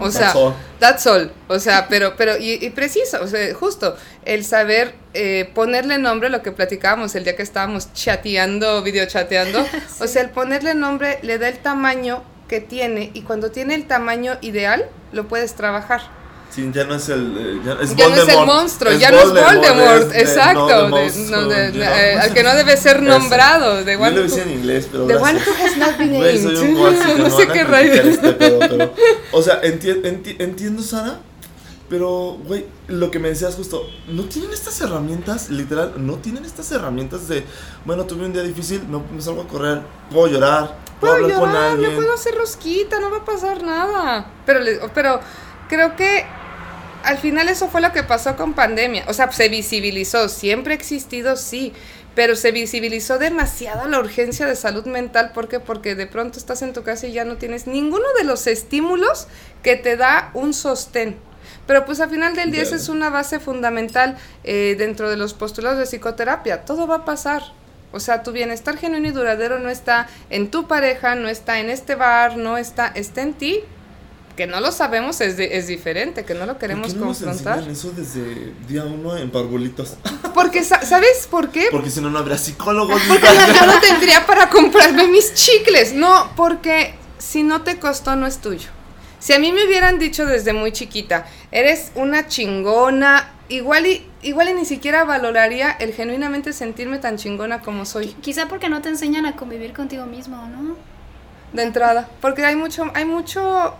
O 0.00 0.10
sea, 0.10 0.32
that's 0.78 1.06
all. 1.06 1.30
O 1.48 1.58
sea, 1.58 1.86
pero, 1.90 2.16
pero, 2.16 2.36
y, 2.38 2.68
preciso, 2.70 3.22
o 3.22 3.26
sea, 3.26 3.54
justo, 3.54 3.96
el 4.24 4.44
saber 4.44 4.94
eh, 5.12 5.50
ponerle 5.54 5.98
nombre, 5.98 6.30
lo 6.30 6.42
que 6.42 6.52
platicábamos 6.52 7.14
el 7.14 7.24
día 7.24 7.36
que 7.36 7.42
estábamos 7.42 7.92
chateando, 7.92 8.82
videochateando, 8.82 9.64
o 10.00 10.06
sea, 10.06 10.22
el 10.22 10.30
ponerle 10.30 10.74
nombre 10.74 11.18
le 11.22 11.38
da 11.38 11.48
el 11.48 11.58
tamaño 11.58 12.22
que 12.48 12.60
tiene 12.60 13.10
y 13.14 13.22
cuando 13.22 13.50
tiene 13.50 13.74
el 13.74 13.86
tamaño 13.86 14.36
ideal, 14.40 14.86
lo 15.12 15.28
puedes 15.28 15.54
trabajar. 15.54 16.02
Sí, 16.54 16.70
ya 16.72 16.84
no 16.84 16.94
es 16.94 17.08
el. 17.08 17.36
Eh, 17.36 17.60
ya, 17.64 17.72
es, 17.82 17.96
ya 17.96 18.08
no 18.08 18.14
es 18.14 18.28
el 18.28 18.46
monstruo, 18.46 18.92
ya 18.92 19.10
no 19.10 19.18
es 19.18 19.30
Voldemort, 19.30 20.14
exacto. 20.14 20.68
Al 20.68 22.32
que 22.32 22.42
no 22.44 22.54
debe 22.54 22.76
ser 22.76 23.02
nombrado. 23.02 23.82
De 23.82 23.94
Yo 23.94 24.10
lo 24.10 24.22
decía 24.22 24.44
en 24.44 24.50
inglés, 24.52 24.88
pero. 24.90 25.08
The 25.08 25.16
one 25.16 25.40
who 25.40 25.52
has 25.64 25.76
not 25.76 25.98
been 25.98 26.12
named. 26.12 26.34
No, 26.74 27.28
no 27.28 27.36
sé 27.36 27.48
qué 27.48 27.64
rayos. 27.64 28.06
Este 28.06 28.90
o 29.32 29.42
sea, 29.42 29.60
enti 29.62 29.90
enti 29.90 30.36
entiendo, 30.38 30.82
Sara, 30.82 31.18
pero, 31.94 32.36
güey, 32.44 32.66
lo 32.88 33.08
que 33.08 33.20
me 33.20 33.28
decías 33.28 33.54
justo, 33.54 33.88
no 34.08 34.24
tienen 34.24 34.52
estas 34.52 34.80
herramientas, 34.80 35.48
literal, 35.48 35.94
no 35.96 36.16
tienen 36.16 36.44
estas 36.44 36.72
herramientas 36.72 37.28
de, 37.28 37.44
bueno, 37.84 38.04
tuve 38.04 38.26
un 38.26 38.32
día 38.32 38.42
difícil, 38.42 38.82
me, 38.88 38.98
me 38.98 39.22
salgo 39.22 39.42
a 39.42 39.46
correr, 39.46 39.80
puedo 40.10 40.26
llorar, 40.26 40.76
puedo, 40.98 41.14
hablar 41.14 41.30
llorar, 41.30 41.40
con 41.40 41.56
alguien. 41.56 41.90
Yo 41.92 41.96
puedo 41.96 42.14
hacer 42.14 42.34
rosquita, 42.34 42.98
no 42.98 43.12
va 43.12 43.18
a 43.18 43.24
pasar 43.24 43.62
nada. 43.62 44.28
Pero, 44.44 44.90
pero 44.92 45.20
creo 45.68 45.94
que 45.94 46.26
al 47.04 47.18
final 47.18 47.48
eso 47.48 47.68
fue 47.68 47.80
lo 47.80 47.92
que 47.92 48.02
pasó 48.02 48.34
con 48.34 48.54
pandemia. 48.54 49.04
O 49.06 49.14
sea, 49.14 49.30
se 49.30 49.48
visibilizó, 49.48 50.28
siempre 50.28 50.72
ha 50.72 50.76
existido, 50.76 51.36
sí, 51.36 51.72
pero 52.16 52.34
se 52.34 52.50
visibilizó 52.50 53.20
demasiado 53.20 53.86
la 53.86 54.00
urgencia 54.00 54.46
de 54.46 54.56
salud 54.56 54.86
mental. 54.86 55.30
¿Por 55.32 55.46
qué? 55.46 55.60
Porque 55.60 55.94
de 55.94 56.08
pronto 56.08 56.40
estás 56.40 56.60
en 56.62 56.72
tu 56.72 56.82
casa 56.82 57.06
y 57.06 57.12
ya 57.12 57.24
no 57.24 57.36
tienes 57.36 57.68
ninguno 57.68 58.06
de 58.18 58.24
los 58.24 58.48
estímulos 58.48 59.28
que 59.62 59.76
te 59.76 59.96
da 59.96 60.32
un 60.34 60.54
sostén. 60.54 61.20
Pero 61.66 61.84
pues 61.86 62.00
al 62.00 62.10
final 62.10 62.34
del 62.34 62.50
día 62.50 62.62
esa 62.62 62.76
es 62.76 62.88
una 62.88 63.10
base 63.10 63.40
fundamental 63.40 64.16
eh, 64.44 64.74
dentro 64.78 65.08
de 65.08 65.16
los 65.16 65.34
postulados 65.34 65.78
de 65.78 65.86
psicoterapia. 65.86 66.64
Todo 66.64 66.86
va 66.86 66.96
a 66.96 67.04
pasar. 67.04 67.42
O 67.92 68.00
sea, 68.00 68.22
tu 68.22 68.32
bienestar 68.32 68.76
genuino 68.76 69.08
y 69.08 69.12
duradero 69.12 69.60
no 69.60 69.70
está 69.70 70.08
en 70.28 70.50
tu 70.50 70.66
pareja, 70.66 71.14
no 71.14 71.28
está 71.28 71.60
en 71.60 71.70
este 71.70 71.94
bar, 71.94 72.36
no 72.36 72.58
está, 72.58 72.88
está 72.88 73.22
en 73.22 73.34
ti. 73.34 73.60
Que 74.36 74.48
no 74.48 74.60
lo 74.60 74.72
sabemos 74.72 75.20
es, 75.20 75.38
es 75.38 75.68
diferente, 75.68 76.24
que 76.24 76.34
no 76.34 76.44
lo 76.44 76.58
queremos 76.58 76.88
¿Por 76.88 76.94
qué 76.94 77.00
no 77.00 77.06
confrontar. 77.06 77.58
Nos 77.58 77.68
eso 77.68 77.92
desde 77.92 78.52
día 78.66 78.82
uno 78.82 79.16
en 79.16 79.30
Parbolitos. 79.30 79.94
Porque, 80.34 80.64
¿sabes 80.64 81.28
por 81.30 81.50
qué? 81.50 81.68
Porque 81.70 81.88
si 81.88 82.00
no, 82.00 82.10
no 82.10 82.18
habría 82.18 82.36
psicólogos. 82.36 83.00
yo 83.08 83.66
no 83.66 83.78
tendría 83.78 84.26
para 84.26 84.50
comprarme 84.50 85.06
mis 85.06 85.32
chicles. 85.34 85.94
No, 85.94 86.32
porque 86.34 86.96
si 87.18 87.44
no 87.44 87.62
te 87.62 87.78
costó, 87.78 88.16
no 88.16 88.26
es 88.26 88.38
tuyo. 88.38 88.70
Si 89.24 89.32
a 89.32 89.38
mí 89.38 89.52
me 89.52 89.64
hubieran 89.64 89.98
dicho 89.98 90.26
desde 90.26 90.52
muy 90.52 90.70
chiquita, 90.70 91.24
eres 91.50 91.92
una 91.94 92.26
chingona, 92.26 93.32
igual 93.48 93.86
y, 93.86 94.06
igual 94.20 94.50
y 94.50 94.52
ni 94.52 94.66
siquiera 94.66 95.04
valoraría 95.04 95.70
el 95.70 95.94
genuinamente 95.94 96.52
sentirme 96.52 96.98
tan 96.98 97.16
chingona 97.16 97.62
como 97.62 97.86
soy. 97.86 98.08
Quizá 98.20 98.48
porque 98.48 98.68
no 98.68 98.82
te 98.82 98.90
enseñan 98.90 99.24
a 99.24 99.34
convivir 99.34 99.72
contigo 99.72 100.04
mismo, 100.04 100.46
¿no? 100.48 100.76
De 101.54 101.62
entrada, 101.62 102.06
porque 102.20 102.44
hay 102.44 102.54
mucho, 102.54 102.90
hay 102.92 103.06
mucho, 103.06 103.74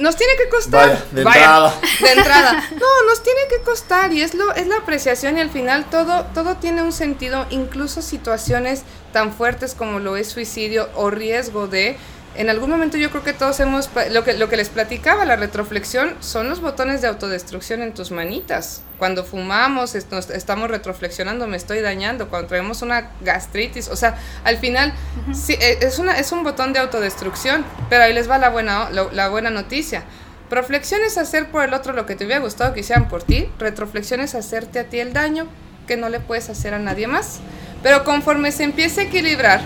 nos 0.00 0.16
tiene 0.16 0.32
que 0.42 0.48
costar. 0.48 0.88
Vaya, 0.88 1.04
de 1.12 1.20
entrada. 1.20 1.74
De 2.00 2.12
entrada. 2.12 2.64
No, 2.72 3.10
nos 3.10 3.22
tiene 3.22 3.40
que 3.50 3.62
costar 3.64 4.14
y 4.14 4.22
es 4.22 4.32
lo, 4.32 4.54
es 4.54 4.68
la 4.68 4.76
apreciación 4.76 5.36
y 5.36 5.42
al 5.42 5.50
final 5.50 5.84
todo, 5.90 6.24
todo 6.32 6.54
tiene 6.54 6.80
un 6.80 6.92
sentido, 6.92 7.44
incluso 7.50 8.00
situaciones 8.00 8.84
tan 9.12 9.34
fuertes 9.34 9.74
como 9.74 9.98
lo 9.98 10.16
es 10.16 10.28
suicidio 10.28 10.88
o 10.94 11.10
riesgo 11.10 11.66
de, 11.66 11.98
en 12.38 12.50
algún 12.50 12.70
momento 12.70 12.96
yo 12.96 13.10
creo 13.10 13.24
que 13.24 13.32
todos 13.32 13.58
hemos, 13.58 13.90
lo 14.12 14.22
que, 14.22 14.34
lo 14.34 14.48
que 14.48 14.56
les 14.56 14.68
platicaba, 14.68 15.24
la 15.24 15.34
retroflexión, 15.34 16.14
son 16.20 16.48
los 16.48 16.60
botones 16.60 17.02
de 17.02 17.08
autodestrucción 17.08 17.82
en 17.82 17.92
tus 17.92 18.12
manitas. 18.12 18.82
Cuando 18.96 19.24
fumamos, 19.24 19.96
estamos 19.96 20.70
retroflexionando, 20.70 21.48
me 21.48 21.56
estoy 21.56 21.80
dañando, 21.80 22.28
cuando 22.28 22.46
traemos 22.46 22.82
una 22.82 23.10
gastritis, 23.22 23.88
o 23.88 23.96
sea, 23.96 24.16
al 24.44 24.56
final 24.58 24.92
sí, 25.34 25.54
e, 25.54 25.78
es, 25.80 25.98
una, 25.98 26.16
es 26.16 26.30
un 26.30 26.44
botón 26.44 26.72
de 26.72 26.78
autodestrucción, 26.78 27.64
pero 27.90 28.04
ahí 28.04 28.14
les 28.14 28.30
va 28.30 28.38
la 28.38 28.50
buena, 28.50 28.88
la 28.90 29.28
buena 29.28 29.50
noticia. 29.50 30.04
Proflexión 30.48 31.00
es 31.04 31.18
hacer 31.18 31.50
por 31.50 31.64
el 31.64 31.74
otro 31.74 31.92
lo 31.92 32.06
que 32.06 32.14
te 32.14 32.24
hubiera 32.24 32.40
gustado 32.40 32.72
que 32.72 32.80
hicieran 32.80 33.08
por 33.08 33.24
ti, 33.24 33.50
retroflexión 33.58 34.20
es 34.20 34.36
hacerte 34.36 34.78
a 34.78 34.84
ti 34.84 35.00
el 35.00 35.12
daño 35.12 35.48
que 35.88 35.96
no 35.96 36.08
le 36.08 36.20
puedes 36.20 36.48
hacer 36.50 36.72
a 36.72 36.78
nadie 36.78 37.08
más. 37.08 37.40
Pero 37.82 38.04
conforme 38.04 38.52
se 38.52 38.62
empieza 38.62 39.00
a 39.00 39.04
equilibrar, 39.04 39.60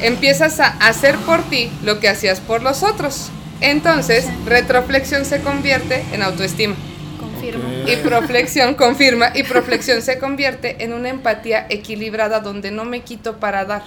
empiezas 0.00 0.60
a 0.60 0.68
hacer 0.86 1.16
por 1.16 1.42
ti 1.42 1.70
lo 1.82 2.00
que 2.00 2.08
hacías 2.08 2.40
por 2.40 2.62
los 2.62 2.82
otros. 2.82 3.30
Entonces, 3.60 4.26
retroflexión 4.44 5.24
se 5.24 5.40
convierte 5.40 6.04
en 6.12 6.22
autoestima. 6.22 6.74
Confirma. 7.18 7.64
Y 7.86 7.96
proflexión 7.96 8.74
confirma 8.74 9.32
y 9.34 9.42
proflexión 9.44 10.02
se 10.02 10.18
convierte 10.18 10.84
en 10.84 10.92
una 10.92 11.08
empatía 11.08 11.66
equilibrada 11.70 12.40
donde 12.40 12.70
no 12.70 12.84
me 12.84 13.00
quito 13.00 13.38
para 13.38 13.64
dar. 13.64 13.82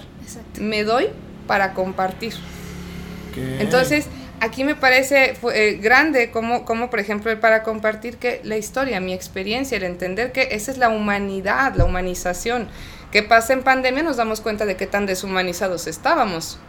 Me 0.60 0.84
doy 0.84 1.08
para 1.48 1.74
compartir. 1.74 2.34
Entonces, 3.60 4.08
aquí 4.40 4.64
me 4.64 4.76
parece 4.76 5.36
eh, 5.54 5.80
grande 5.82 6.32
como, 6.32 6.66
como, 6.66 6.90
por 6.90 7.00
ejemplo, 7.00 7.32
el 7.32 7.40
para 7.40 7.64
compartir 7.64 8.18
que 8.18 8.42
la 8.44 8.58
historia, 8.58 9.00
mi 9.00 9.14
experiencia, 9.14 9.78
el 9.78 9.84
entender 9.84 10.32
que 10.32 10.50
esa 10.52 10.72
es 10.72 10.78
la 10.78 10.90
humanidad, 10.90 11.76
la 11.76 11.86
humanización. 11.86 12.68
¿Qué 13.12 13.24
pasa 13.24 13.54
en 13.54 13.64
pandemia? 13.64 14.04
Nos 14.04 14.18
damos 14.18 14.42
cuenta 14.42 14.66
de 14.66 14.76
qué 14.76 14.86
tan 14.86 15.06
deshumanizados 15.06 15.88
estábamos. 15.88 16.60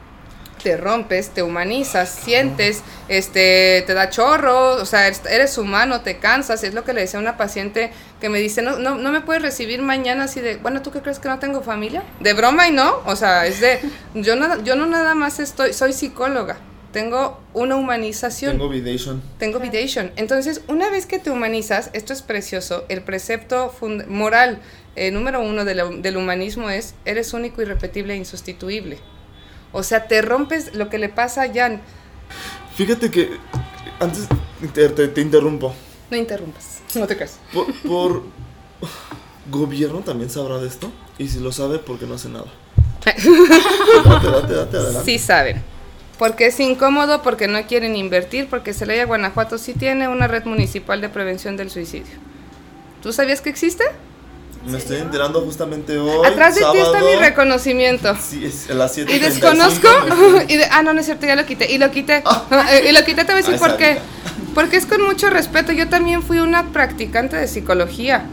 Te 0.62 0.76
rompes, 0.76 1.30
te 1.30 1.42
humanizas, 1.42 2.10
sientes, 2.10 2.82
este, 3.08 3.82
te 3.86 3.94
da 3.94 4.10
chorro, 4.10 4.72
o 4.74 4.84
sea, 4.84 5.08
eres 5.08 5.56
humano, 5.56 6.02
te 6.02 6.18
cansas. 6.18 6.64
Es 6.64 6.74
lo 6.74 6.84
que 6.84 6.92
le 6.92 7.02
decía 7.02 7.18
a 7.18 7.22
una 7.22 7.36
paciente 7.36 7.92
que 8.20 8.28
me 8.28 8.38
dice, 8.38 8.60
no, 8.60 8.78
no, 8.78 8.96
no 8.96 9.10
me 9.10 9.22
puedes 9.22 9.42
recibir 9.42 9.80
mañana 9.80 10.24
así 10.24 10.40
de, 10.40 10.56
bueno, 10.56 10.82
¿tú 10.82 10.90
qué 10.90 11.00
crees 11.00 11.18
que 11.18 11.28
no 11.28 11.38
tengo 11.38 11.62
familia? 11.62 12.02
De 12.20 12.34
broma 12.34 12.68
y 12.68 12.72
no, 12.72 13.00
o 13.06 13.16
sea, 13.16 13.46
es 13.46 13.60
de, 13.60 13.80
yo, 14.14 14.36
no, 14.36 14.62
yo 14.62 14.76
no 14.76 14.86
nada 14.86 15.14
más 15.14 15.40
estoy, 15.40 15.72
soy 15.72 15.92
psicóloga 15.92 16.58
tengo 16.92 17.40
una 17.52 17.76
humanización. 17.76 18.52
Tengo 18.52 18.68
vidation. 18.68 19.22
Tengo 19.38 19.60
vidation. 19.60 20.10
Entonces, 20.16 20.62
una 20.68 20.90
vez 20.90 21.06
que 21.06 21.18
te 21.18 21.30
humanizas, 21.30 21.90
esto 21.92 22.12
es 22.12 22.22
precioso, 22.22 22.84
el 22.88 23.02
precepto 23.02 23.72
moral 24.08 24.58
eh, 24.96 25.10
número 25.10 25.40
uno 25.40 25.64
del 25.64 26.16
humanismo 26.16 26.70
es, 26.70 26.94
eres 27.04 27.32
único, 27.32 27.62
irrepetible 27.62 28.14
e 28.14 28.16
insustituible. 28.16 28.98
O 29.72 29.82
sea, 29.82 30.08
te 30.08 30.20
rompes 30.20 30.74
lo 30.74 30.88
que 30.88 30.98
le 30.98 31.08
pasa 31.08 31.42
a 31.42 31.52
Jan. 31.52 31.80
Fíjate 32.74 33.10
que, 33.10 33.30
antes 34.00 34.26
te, 34.74 35.20
interrumpo. 35.20 35.74
No 36.10 36.16
interrumpas, 36.16 36.82
no 36.94 37.06
te 37.06 37.16
creas. 37.16 37.38
Por, 37.86 38.22
gobierno 39.50 40.00
también 40.00 40.30
sabrá 40.30 40.58
de 40.58 40.68
esto, 40.68 40.90
y 41.18 41.28
si 41.28 41.40
lo 41.40 41.52
sabe, 41.52 41.78
¿por 41.78 41.98
qué 41.98 42.06
no 42.06 42.14
hace 42.14 42.28
nada? 42.28 42.46
date, 43.04 44.26
date, 44.26 44.54
date, 44.54 44.76
adelante. 44.76 45.04
Sí 45.04 45.18
saben. 45.18 45.62
Porque 46.18 46.46
es 46.46 46.60
incómodo, 46.60 47.22
porque 47.22 47.48
no 47.48 47.66
quieren 47.66 47.96
invertir, 47.96 48.48
porque 48.48 48.74
Celaya 48.74 49.06
Guanajuato 49.06 49.56
sí 49.56 49.72
tiene 49.72 50.06
una 50.08 50.28
red 50.28 50.44
municipal 50.44 51.00
de 51.00 51.08
prevención 51.08 51.56
del 51.56 51.70
suicidio. 51.70 52.12
¿Tú 53.02 53.12
sabías 53.12 53.40
que 53.40 53.48
existe? 53.48 53.84
Me 54.66 54.76
estoy 54.76 54.98
enterando 54.98 55.40
justamente 55.40 55.98
hoy. 55.98 56.26
Atrás 56.26 56.54
de 56.54 56.60
ti 56.60 56.78
está 56.78 57.00
mi 57.00 57.14
reconocimiento. 57.14 58.14
Sí, 58.20 58.44
es 58.44 58.68
a 58.70 58.74
las 58.74 58.92
7. 58.92 59.14
Y 59.14 59.18
desconozco. 59.18 59.88
y 60.48 60.58
ah, 60.70 60.82
no, 60.82 60.92
no 60.92 61.00
es 61.00 61.06
cierto, 61.06 61.26
ya 61.26 61.34
lo 61.34 61.46
quité. 61.46 61.72
Y 61.72 61.78
lo 61.78 61.90
quité. 61.90 62.22
Ah. 62.26 62.66
y 62.88 62.92
lo 62.92 63.02
quité, 63.04 63.24
te 63.24 63.32
voy 63.32 63.42
a 63.42 63.44
decir 63.44 63.58
por 63.58 63.76
qué. 63.76 63.98
Porque 64.54 64.76
es 64.76 64.84
con 64.84 65.02
mucho 65.02 65.30
respeto. 65.30 65.72
Yo 65.72 65.88
también 65.88 66.22
fui 66.22 66.40
una 66.40 66.72
practicante 66.72 67.36
de 67.36 67.48
psicología. 67.48 68.26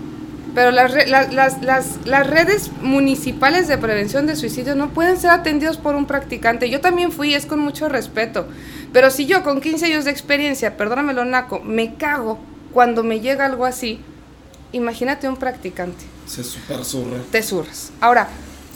Pero 0.53 0.71
las, 0.71 0.91
las, 1.07 1.31
las, 1.61 2.05
las, 2.05 2.27
redes 2.27 2.71
municipales 2.81 3.67
de 3.67 3.77
prevención 3.77 4.25
de 4.25 4.35
suicidio 4.35 4.73
no 4.73 4.89
pueden 4.89 5.17
ser 5.17 5.29
atendidos 5.29 5.77
por 5.77 5.95
un 5.95 6.07
practicante. 6.07 6.69
Yo 6.69 6.81
también 6.81 7.11
fui, 7.11 7.35
es 7.35 7.45
con 7.45 7.59
mucho 7.59 7.87
respeto. 7.89 8.47
Pero 8.91 9.11
si 9.11 9.27
yo 9.27 9.43
con 9.43 9.61
15 9.61 9.85
años 9.85 10.05
de 10.05 10.11
experiencia, 10.11 10.75
perdónamelo, 10.75 11.25
Naco, 11.25 11.59
me 11.59 11.93
cago 11.93 12.39
cuando 12.73 13.03
me 13.03 13.19
llega 13.19 13.45
algo 13.45 13.65
así, 13.65 13.99
imagínate 14.71 15.29
un 15.29 15.37
practicante. 15.37 16.16
Se 16.27 16.43
super 16.43 16.83
surra. 16.83 17.17
Te 17.31 17.41
surras. 17.41 17.91
Ahora, 18.01 18.27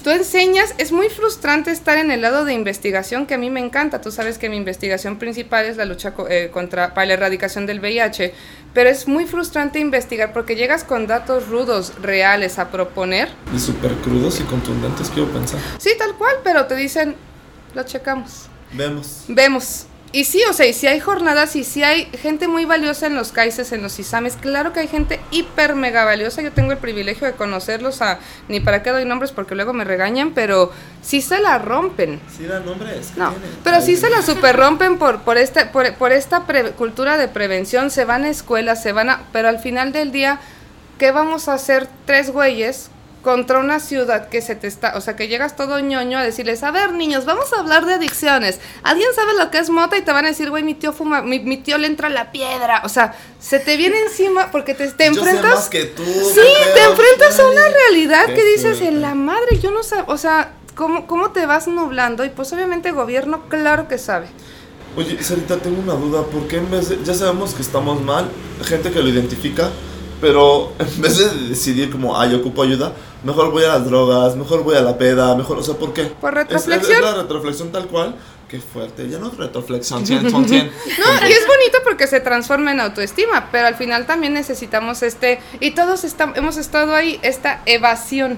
tú 0.04 0.10
enseñas, 0.10 0.74
es 0.78 0.92
muy 0.92 1.10
frustrante 1.10 1.72
estar 1.72 1.98
en 1.98 2.12
el 2.12 2.22
lado 2.22 2.46
de 2.46 2.54
investigación 2.54 3.26
que 3.28 3.34
a 3.34 3.38
mí 3.38 3.50
me 3.50 3.60
encanta. 3.60 4.02
Tú 4.02 4.12
sabes 4.12 4.38
que 4.38 4.50
mi 4.50 4.58
investigación 4.58 5.18
principal 5.20 5.66
es 5.66 5.78
la 5.78 5.86
lucha 5.86 6.14
eh, 6.30 6.50
contra 6.52 6.94
para 6.94 7.08
la 7.08 7.14
erradicación 7.14 7.66
del 7.66 7.80
VIH, 7.80 8.34
pero 8.74 8.90
es 8.90 9.08
muy 9.08 9.26
frustrante 9.26 9.80
investigar 9.80 10.34
porque 10.34 10.56
llegas 10.56 10.84
con 10.84 11.08
datos 11.08 11.50
rudos, 11.50 11.94
reales 12.02 12.58
a 12.58 12.72
proponer. 12.72 13.30
Y 13.56 13.60
súper 13.60 13.94
crudos 13.96 14.40
y 14.40 14.44
contundentes, 14.44 15.10
quiero 15.10 15.30
pensar. 15.32 15.60
Sí, 15.78 15.92
tal 15.98 16.16
cual, 16.16 16.36
pero 16.44 16.66
te 16.66 16.76
dicen, 16.76 17.16
lo 17.74 17.84
checamos. 17.84 18.48
Vemos. 18.74 19.26
Vemos. 19.28 19.86
Y 20.14 20.26
sí, 20.26 20.44
o 20.50 20.54
sea, 20.54 20.66
y 20.66 20.74
si 20.74 20.88
hay 20.88 21.00
jornadas 21.00 21.56
y 21.56 21.64
si 21.64 21.84
hay 21.84 22.06
gente 22.22 22.50
muy 22.50 22.66
valiosa 22.66 23.08
en 23.08 23.16
los 23.16 23.32
CAICES, 23.32 23.72
en 23.72 23.82
los 23.82 23.98
ISAMES, 23.98 24.36
claro 24.36 24.74
que 24.74 24.82
hay 24.82 24.90
gente 24.90 25.22
hiper 25.32 25.76
mega 25.76 26.04
valiosa. 26.04 26.42
Yo 26.42 26.52
tengo 26.52 26.74
el 26.74 26.78
privilegio 26.80 27.26
de 27.28 27.34
conocerlos 27.34 28.02
a 28.02 28.20
ni 28.50 28.60
para 28.60 28.84
qué 28.84 28.90
doy 28.90 29.06
nombres 29.06 29.32
porque 29.32 29.56
luego 29.56 29.72
me 29.72 29.86
regañan, 29.86 30.34
pero 30.34 30.74
sí 31.02 31.22
se 31.22 31.40
la 31.40 31.60
rompen. 31.60 32.20
Sí 32.36 32.46
dan 32.46 32.66
nombres. 32.66 33.14
No, 33.16 33.34
pero 33.64 33.80
sí 33.80 33.96
se 33.96 34.10
la 34.10 34.22
super 34.22 34.58
rompen 34.58 34.98
por 34.98 35.22
por 35.22 35.38
este 35.38 35.66
por, 35.68 35.94
por 35.94 36.12
esta 36.12 36.44
cultura 36.78 37.18
de 37.18 37.30
prevención, 37.30 37.90
se 37.90 38.04
van 38.04 38.26
a 38.26 38.30
escuelas, 38.30 38.84
se 38.84 38.92
van 38.92 39.10
a, 39.10 39.22
pero 39.32 39.48
al 39.48 39.60
final 39.60 39.94
del 39.94 40.12
día 40.12 40.42
¿qué 40.98 41.12
vamos 41.12 41.48
a 41.48 41.54
hacer 41.54 41.88
tres 42.06 42.32
güeyes 42.32 42.90
contra 43.22 43.60
una 43.60 43.80
ciudad 43.80 44.30
que 44.30 44.42
se 44.42 44.56
te 44.56 44.68
está, 44.68 44.98
o 44.98 45.02
sea, 45.02 45.16
que 45.16 45.28
llegas 45.28 45.56
todo 45.56 45.80
ñoño 45.80 46.18
a 46.18 46.24
decirles, 46.24 46.64
a 46.64 46.72
ver, 46.72 46.94
niños, 46.94 47.26
vamos 47.26 47.54
a 47.54 47.60
hablar 47.60 47.86
de 47.86 47.94
adicciones. 47.94 48.60
¿Alguien 48.84 49.10
sabe 49.16 49.34
lo 49.38 49.52
que 49.52 49.60
es 49.60 49.70
mota? 49.70 49.98
Y 49.98 50.02
te 50.02 50.12
van 50.12 50.26
a 50.26 50.30
decir, 50.30 50.50
güey, 50.50 50.64
mi 50.64 50.74
tío 50.74 50.92
fuma, 50.92 51.22
mi, 51.22 51.40
mi, 51.40 51.58
tío 51.58 51.78
le 51.78 51.88
entra 51.88 52.10
la 52.10 52.32
piedra. 52.32 52.82
O 52.84 52.90
sea, 52.90 53.16
se 53.40 53.60
te 53.60 53.78
viene 53.78 54.00
encima 54.00 54.50
porque 54.52 54.74
te, 54.74 54.88
te 54.88 55.06
enfrentas... 55.06 55.70
que 55.70 55.86
tú, 55.86 56.04
sí, 56.04 56.42
te 56.74 56.84
enfrentas 56.84 57.40
a 57.40 57.48
una 57.48 57.68
realidad 57.68 58.26
que 58.26 58.44
dices, 58.44 58.82
en 58.82 59.02
la 59.02 59.14
madre, 59.14 59.60
yo 59.60 59.72
no 59.72 59.84
sé, 59.84 59.98
o 60.08 60.18
sea, 60.18 60.54
¿cómo, 60.76 61.06
¿cómo 61.06 61.32
te 61.32 61.46
vas 61.46 61.68
nublando? 61.68 62.26
Y 62.26 62.30
pues 62.30 62.52
obviamente 62.54 62.90
el 62.90 62.96
gobierno, 62.96 63.44
claro 63.50 63.88
que 63.88 63.98
sabe. 63.98 64.28
Oye, 64.98 65.22
Sarita, 65.24 65.58
tengo 65.58 65.82
una 65.82 65.94
duda, 65.94 66.24
¿por 66.24 66.48
qué 66.48 66.58
en 66.58 66.70
vez 66.70 66.90
de, 66.90 67.00
ya 67.04 67.14
sabemos 67.14 67.54
que 67.54 67.62
estamos 67.62 68.02
mal, 68.02 68.30
gente 68.64 68.92
que 68.92 69.00
lo 69.00 69.08
identifica, 69.08 69.70
pero 70.20 70.74
en 70.80 71.02
vez 71.02 71.18
de 71.18 71.48
decidir 71.48 71.90
como, 71.90 72.22
yo 72.26 72.40
ocupo 72.40 72.64
ayuda, 72.64 72.94
mejor 73.24 73.52
voy 73.52 73.64
a 73.64 73.70
las 73.70 73.86
drogas, 73.86 74.36
mejor 74.36 74.64
voy 74.64 74.76
a 74.76 74.82
la 74.82 74.98
peda, 74.98 75.36
mejor, 75.36 75.60
o 75.60 75.64
sea, 75.64 75.76
¿por 75.76 75.94
qué? 75.94 76.06
Por 76.06 76.34
retroflexión. 76.34 76.98
Es, 76.98 77.04
la 77.04 77.14
retroflexión 77.22 77.72
tal 77.72 77.88
cual. 77.88 78.16
Qué 78.52 78.60
fuerte, 78.60 79.08
ya 79.08 79.18
no 79.18 79.30
es 79.32 79.38
retroflexión, 79.38 80.06
100, 80.06 80.30
son 80.30 80.46
100. 80.46 80.66
No, 80.68 81.28
y 81.30 81.32
es 81.32 81.48
bonito 81.48 81.78
porque 81.86 82.06
se 82.06 82.20
transforma 82.20 82.74
en 82.74 82.82
autoestima, 82.82 83.48
pero 83.50 83.66
al 83.68 83.76
final 83.76 84.06
también 84.06 84.34
necesitamos 84.34 85.04
este, 85.04 85.40
y 85.62 85.72
todos 85.72 86.04
estamos, 86.04 86.38
hemos 86.38 86.58
estado 86.58 86.94
ahí, 86.94 87.18
esta 87.24 87.62
evasión. 87.66 88.38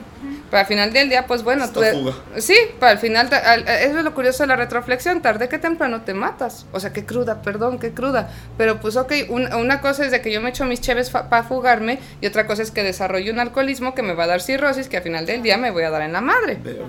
Pero 0.51 0.59
al 0.61 0.68
final 0.68 0.93
del 0.93 1.09
día, 1.09 1.26
pues 1.26 1.41
bueno, 1.43 1.68
tú... 1.72 1.82
fuga. 1.82 2.14
Sí, 2.38 2.55
pero 2.80 2.91
al 2.91 2.99
final, 2.99 3.28
al- 3.34 3.68
eso 3.68 3.97
es 3.97 4.03
lo 4.03 4.14
curioso 4.14 4.43
de 4.43 4.47
la 4.47 4.55
retroflexión, 4.55 5.24
tarde 5.24 5.49
que 5.49 5.57
temprano 5.57 6.01
te 6.03 6.14
matas. 6.14 6.68
O 6.74 6.80
sea, 6.80 6.93
qué 6.93 7.05
cruda, 7.05 7.41
perdón, 7.41 7.80
qué 7.80 7.91
cruda. 7.91 8.30
Pero 8.55 8.80
pues 8.80 8.95
ok, 8.95 9.11
un- 9.30 9.51
una 9.55 9.82
cosa 9.82 10.05
es 10.05 10.11
de 10.11 10.22
que 10.22 10.32
yo 10.32 10.41
me 10.41 10.49
echo 10.51 10.64
mis 10.66 10.80
cheves 10.80 11.09
para 11.09 11.41
fugarme 11.43 11.97
y 12.22 12.28
otra 12.28 12.45
cosa 12.45 12.61
es 12.61 12.70
que 12.70 12.84
desarrollo 12.84 13.34
un 13.34 13.39
alcoholismo 13.39 13.95
que 13.95 14.03
me 14.03 14.14
va 14.14 14.26
a 14.26 14.28
dar 14.28 14.41
cirrosis 14.41 14.88
que 14.89 14.97
al 14.97 15.03
final 15.03 15.26
del 15.26 15.41
día 15.41 15.57
me 15.57 15.72
voy 15.72 15.84
a 15.84 15.89
dar 15.89 16.03
en 16.03 16.14
la 16.14 16.22
madre. 16.22 16.59
Verde. 16.64 16.84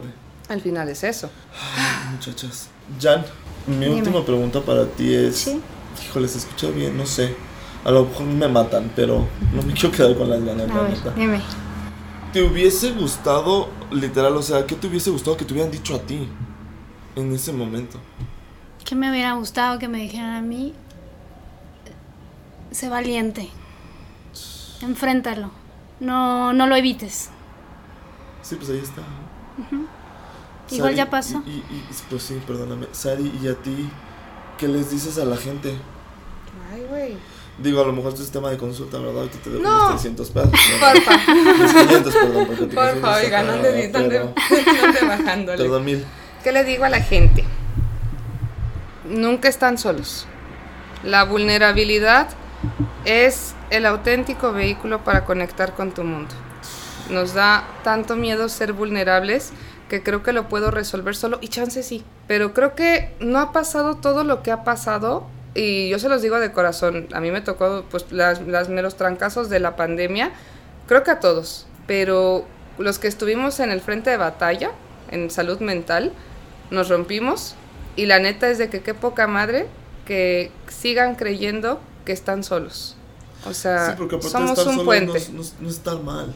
Al 0.55 0.61
final 0.61 0.88
es 0.88 1.02
eso. 1.02 1.28
Ay, 1.76 2.12
muchachas. 2.12 2.68
Jan, 3.00 3.24
mi 3.66 3.86
última 3.88 4.24
pregunta 4.24 4.61
para 4.61 4.86
ti 4.86 5.12
es... 5.12 5.36
Sí. 5.36 5.61
Híjole, 6.07 6.28
se 6.28 6.38
escucha 6.38 6.68
bien, 6.70 6.96
no 6.96 7.05
sé. 7.07 7.34
A 7.84 7.90
lo 7.90 8.05
mejor 8.05 8.24
me 8.26 8.46
matan, 8.46 8.92
pero 8.94 9.26
no 9.52 9.62
me 9.62 9.72
quiero 9.72 9.90
quedar 9.90 10.16
con 10.16 10.30
las 10.30 10.44
ganas, 10.44 10.70
A 10.70 10.74
la 10.74 10.80
ver, 10.82 10.90
neta. 10.92 11.11
dime. 11.11 11.40
¿Te 12.32 12.40
hubiese 12.44 12.92
gustado, 12.92 13.68
literal, 13.90 14.36
o 14.36 14.42
sea, 14.42 14.64
qué 14.64 14.76
te 14.76 14.86
hubiese 14.86 15.11
gustado 15.11 15.36
que 15.36 15.44
te 15.44 15.52
hubieran 15.55 15.72
dicho 15.72 15.96
a 15.96 15.98
ti 15.98 16.28
en 17.16 17.34
ese 17.34 17.52
momento? 17.52 17.98
¿Qué 18.84 18.94
me 18.94 19.11
hubiera 19.11 19.32
gustado 19.32 19.80
que 19.80 19.88
me 19.88 19.98
dijeran 19.98 20.36
a 20.36 20.40
mí? 20.40 20.72
Sé 22.70 22.88
valiente. 22.88 23.50
Enfréntalo. 24.82 25.50
No, 25.98 26.52
no 26.52 26.68
lo 26.68 26.76
evites. 26.76 27.30
Sí, 28.42 28.55
pues 28.55 28.70
ahí 28.70 28.78
está. 28.78 29.02
Igual 30.70 30.90
Sari, 30.92 30.96
ya 30.96 31.10
pasó. 31.10 31.42
Y, 31.46 31.50
y- 31.50 31.54
y- 31.70 31.84
pues 32.10 32.22
sí, 32.22 32.40
perdóname. 32.46 32.86
Sari, 32.92 33.32
¿y 33.42 33.48
a 33.48 33.54
ti 33.54 33.88
qué 34.58 34.68
les 34.68 34.90
dices 34.90 35.18
a 35.18 35.24
la 35.24 35.36
gente? 35.36 35.76
Ay, 36.72 36.84
güey. 36.88 37.16
Digo, 37.58 37.80
a 37.82 37.86
lo 37.86 37.92
mejor 37.92 38.12
este 38.12 38.24
es 38.24 38.30
tema 38.32 38.50
de 38.50 38.56
consulta, 38.56 38.98
¿verdad? 38.98 39.26
Que 39.30 39.38
te 39.38 39.50
debo 39.50 39.62
No. 39.62 39.70
unos 39.76 39.90
300 40.02 40.30
pesos. 40.30 40.50
Porfa, 40.80 41.34
Los 41.34 41.72
500, 41.72 42.14
perdón, 42.14 42.46
porque 42.48 42.66
te 42.66 42.74
porfa, 42.74 43.14
oiga, 43.16 43.42
no 43.44 43.52
ande, 43.52 43.88
no 43.92 44.00
no 44.00 45.08
bajándole. 45.08 45.58
Perdón, 45.62 45.84
mil. 45.84 46.04
¿Qué 46.42 46.50
le 46.50 46.64
digo 46.64 46.84
a 46.84 46.88
la 46.88 47.00
gente? 47.00 47.44
Nunca 49.08 49.48
están 49.48 49.78
solos. 49.78 50.26
La 51.04 51.24
vulnerabilidad 51.24 52.28
es 53.04 53.54
el 53.70 53.86
auténtico 53.86 54.52
vehículo 54.52 55.04
para 55.04 55.24
conectar 55.24 55.74
con 55.74 55.92
tu 55.92 56.02
mundo. 56.02 56.34
Nos 57.10 57.34
da 57.34 57.64
tanto 57.84 58.16
miedo 58.16 58.48
ser 58.48 58.72
vulnerables 58.72 59.52
que 59.89 60.03
creo 60.03 60.22
que 60.22 60.32
lo 60.32 60.49
puedo 60.49 60.70
resolver 60.70 61.14
solo 61.16 61.39
y 61.41 61.49
chance 61.49 61.82
sí. 61.82 62.05
Pero 62.26 62.55
creo 62.55 62.74
que 62.74 63.14
no 63.20 63.39
ha 63.39 63.53
pasado 63.53 63.97
todo 63.97 64.24
lo 64.24 64.43
que 64.43 64.51
ha 64.51 64.64
pasado 64.64 65.26
y 65.55 65.89
yo 65.89 65.99
se 65.99 66.09
los 66.09 66.22
digo 66.22 66.41
de 66.41 66.53
corazón. 66.53 67.09
A 67.12 67.20
mí 67.20 67.30
me 67.30 67.41
tocó 67.41 67.85
pues 67.91 68.11
las, 68.11 68.41
las 68.47 68.68
meros 68.68 68.97
trancazos 68.97 69.51
de 69.51 69.61
la 69.61 69.76
pandemia. 69.76 70.32
Creo 70.87 71.03
que 71.03 71.11
a 71.11 71.20
todos. 71.20 71.66
Pero 71.87 72.45
los 72.78 72.99
que 72.99 73.09
estuvimos 73.09 73.61
en 73.61 73.70
el 73.70 73.80
frente 73.80 74.11
de 74.11 74.16
batalla, 74.16 74.72
en 75.11 75.30
salud 75.30 75.61
mental, 75.61 76.12
nos 76.70 76.89
rompimos 76.89 77.55
y 77.97 78.07
la 78.07 78.18
neta 78.18 78.49
es 78.49 78.59
de 78.59 78.68
que 78.68 78.80
qué 78.80 78.95
poca 78.95 79.26
madre 79.26 79.66
que 80.07 80.51
sigan 80.68 81.14
creyendo 81.14 81.80
que 82.05 82.12
están 82.12 82.43
solos. 82.43 82.97
O 83.47 83.55
sea, 83.55 83.91
Sí, 83.91 83.93
porque 83.99 84.20
somos 84.22 84.59
estar 84.59 84.68
un 84.68 84.85
puente. 84.85 85.20
No, 85.32 85.43
no 85.43 85.49
no 85.61 85.68
es 85.68 85.78
tan 85.80 86.05
mal. 86.05 86.35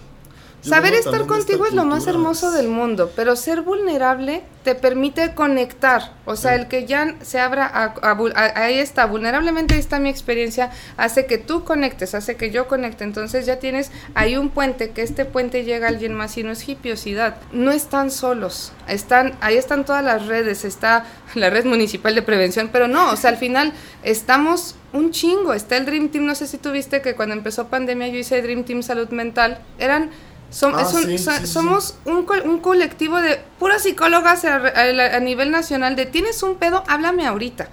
Yo 0.64 0.70
Saber 0.70 0.92
estar 0.94 1.24
contigo 1.26 1.66
es 1.66 1.72
lo 1.72 1.84
más 1.84 2.06
hermoso 2.08 2.50
del 2.50 2.66
mundo, 2.68 3.12
pero 3.14 3.36
ser 3.36 3.62
vulnerable 3.62 4.42
te 4.64 4.74
permite 4.74 5.32
conectar. 5.34 6.12
O 6.24 6.34
sea, 6.34 6.56
el 6.56 6.66
que 6.66 6.84
ya 6.84 7.14
se 7.22 7.38
abra 7.38 7.64
a, 7.64 7.94
a 8.02 8.18
a- 8.34 8.64
ahí 8.64 8.78
está, 8.78 9.06
vulnerablemente 9.06 9.74
ahí 9.74 9.80
está 9.80 10.00
mi 10.00 10.08
experiencia, 10.08 10.70
hace 10.96 11.26
que 11.26 11.38
tú 11.38 11.62
conectes, 11.64 12.14
hace 12.16 12.34
que 12.36 12.50
yo 12.50 12.66
conecte. 12.66 13.04
Entonces 13.04 13.46
ya 13.46 13.60
tienes 13.60 13.92
ahí 14.16 14.36
un 14.36 14.50
puente, 14.50 14.90
que 14.90 15.02
este 15.02 15.24
puente 15.24 15.62
llega 15.64 15.86
a 15.86 15.90
alguien 15.90 16.12
más 16.12 16.36
y 16.36 16.42
no 16.42 16.50
es 16.50 16.68
hipiosidad. 16.68 17.36
No 17.52 17.70
están 17.70 18.10
solos, 18.10 18.72
están, 18.88 19.36
ahí 19.40 19.56
están 19.56 19.84
todas 19.84 20.04
las 20.04 20.26
redes, 20.26 20.64
está 20.64 21.06
la 21.36 21.50
red 21.50 21.66
municipal 21.66 22.16
de 22.16 22.22
prevención, 22.22 22.68
pero 22.72 22.88
no, 22.88 23.12
o 23.12 23.16
sea, 23.16 23.30
al 23.30 23.36
final 23.36 23.72
estamos 24.02 24.74
un 24.92 25.10
chingo. 25.12 25.54
Está 25.54 25.76
el 25.76 25.86
Dream 25.86 26.08
Team, 26.08 26.26
no 26.26 26.34
sé 26.34 26.46
si 26.46 26.58
tuviste 26.58 27.00
que 27.00 27.14
cuando 27.14 27.34
empezó 27.34 27.68
pandemia 27.68 28.08
yo 28.08 28.18
hice 28.18 28.42
Dream 28.42 28.64
Team 28.64 28.82
Salud 28.82 29.08
Mental. 29.10 29.58
Eran 29.78 30.10
som- 30.50 30.72
Ah, 30.74 30.82
es 30.82 30.92
un- 30.94 31.04
sí, 31.04 31.18
so- 31.18 31.30
sí, 31.32 31.38
sí. 31.40 31.46
somos 31.46 31.94
un, 32.04 32.24
co- 32.24 32.42
un 32.44 32.58
colectivo 32.60 33.20
de 33.20 33.40
puras 33.58 33.82
psicólogas 33.82 34.44
a, 34.44 34.56
a- 34.56 35.16
a 35.16 35.20
nivel 35.20 35.50
nacional 35.50 35.96
de 35.96 36.06
tienes 36.06 36.42
un 36.42 36.56
pedo, 36.56 36.84
háblame 36.88 37.26
ahorita. 37.26 37.68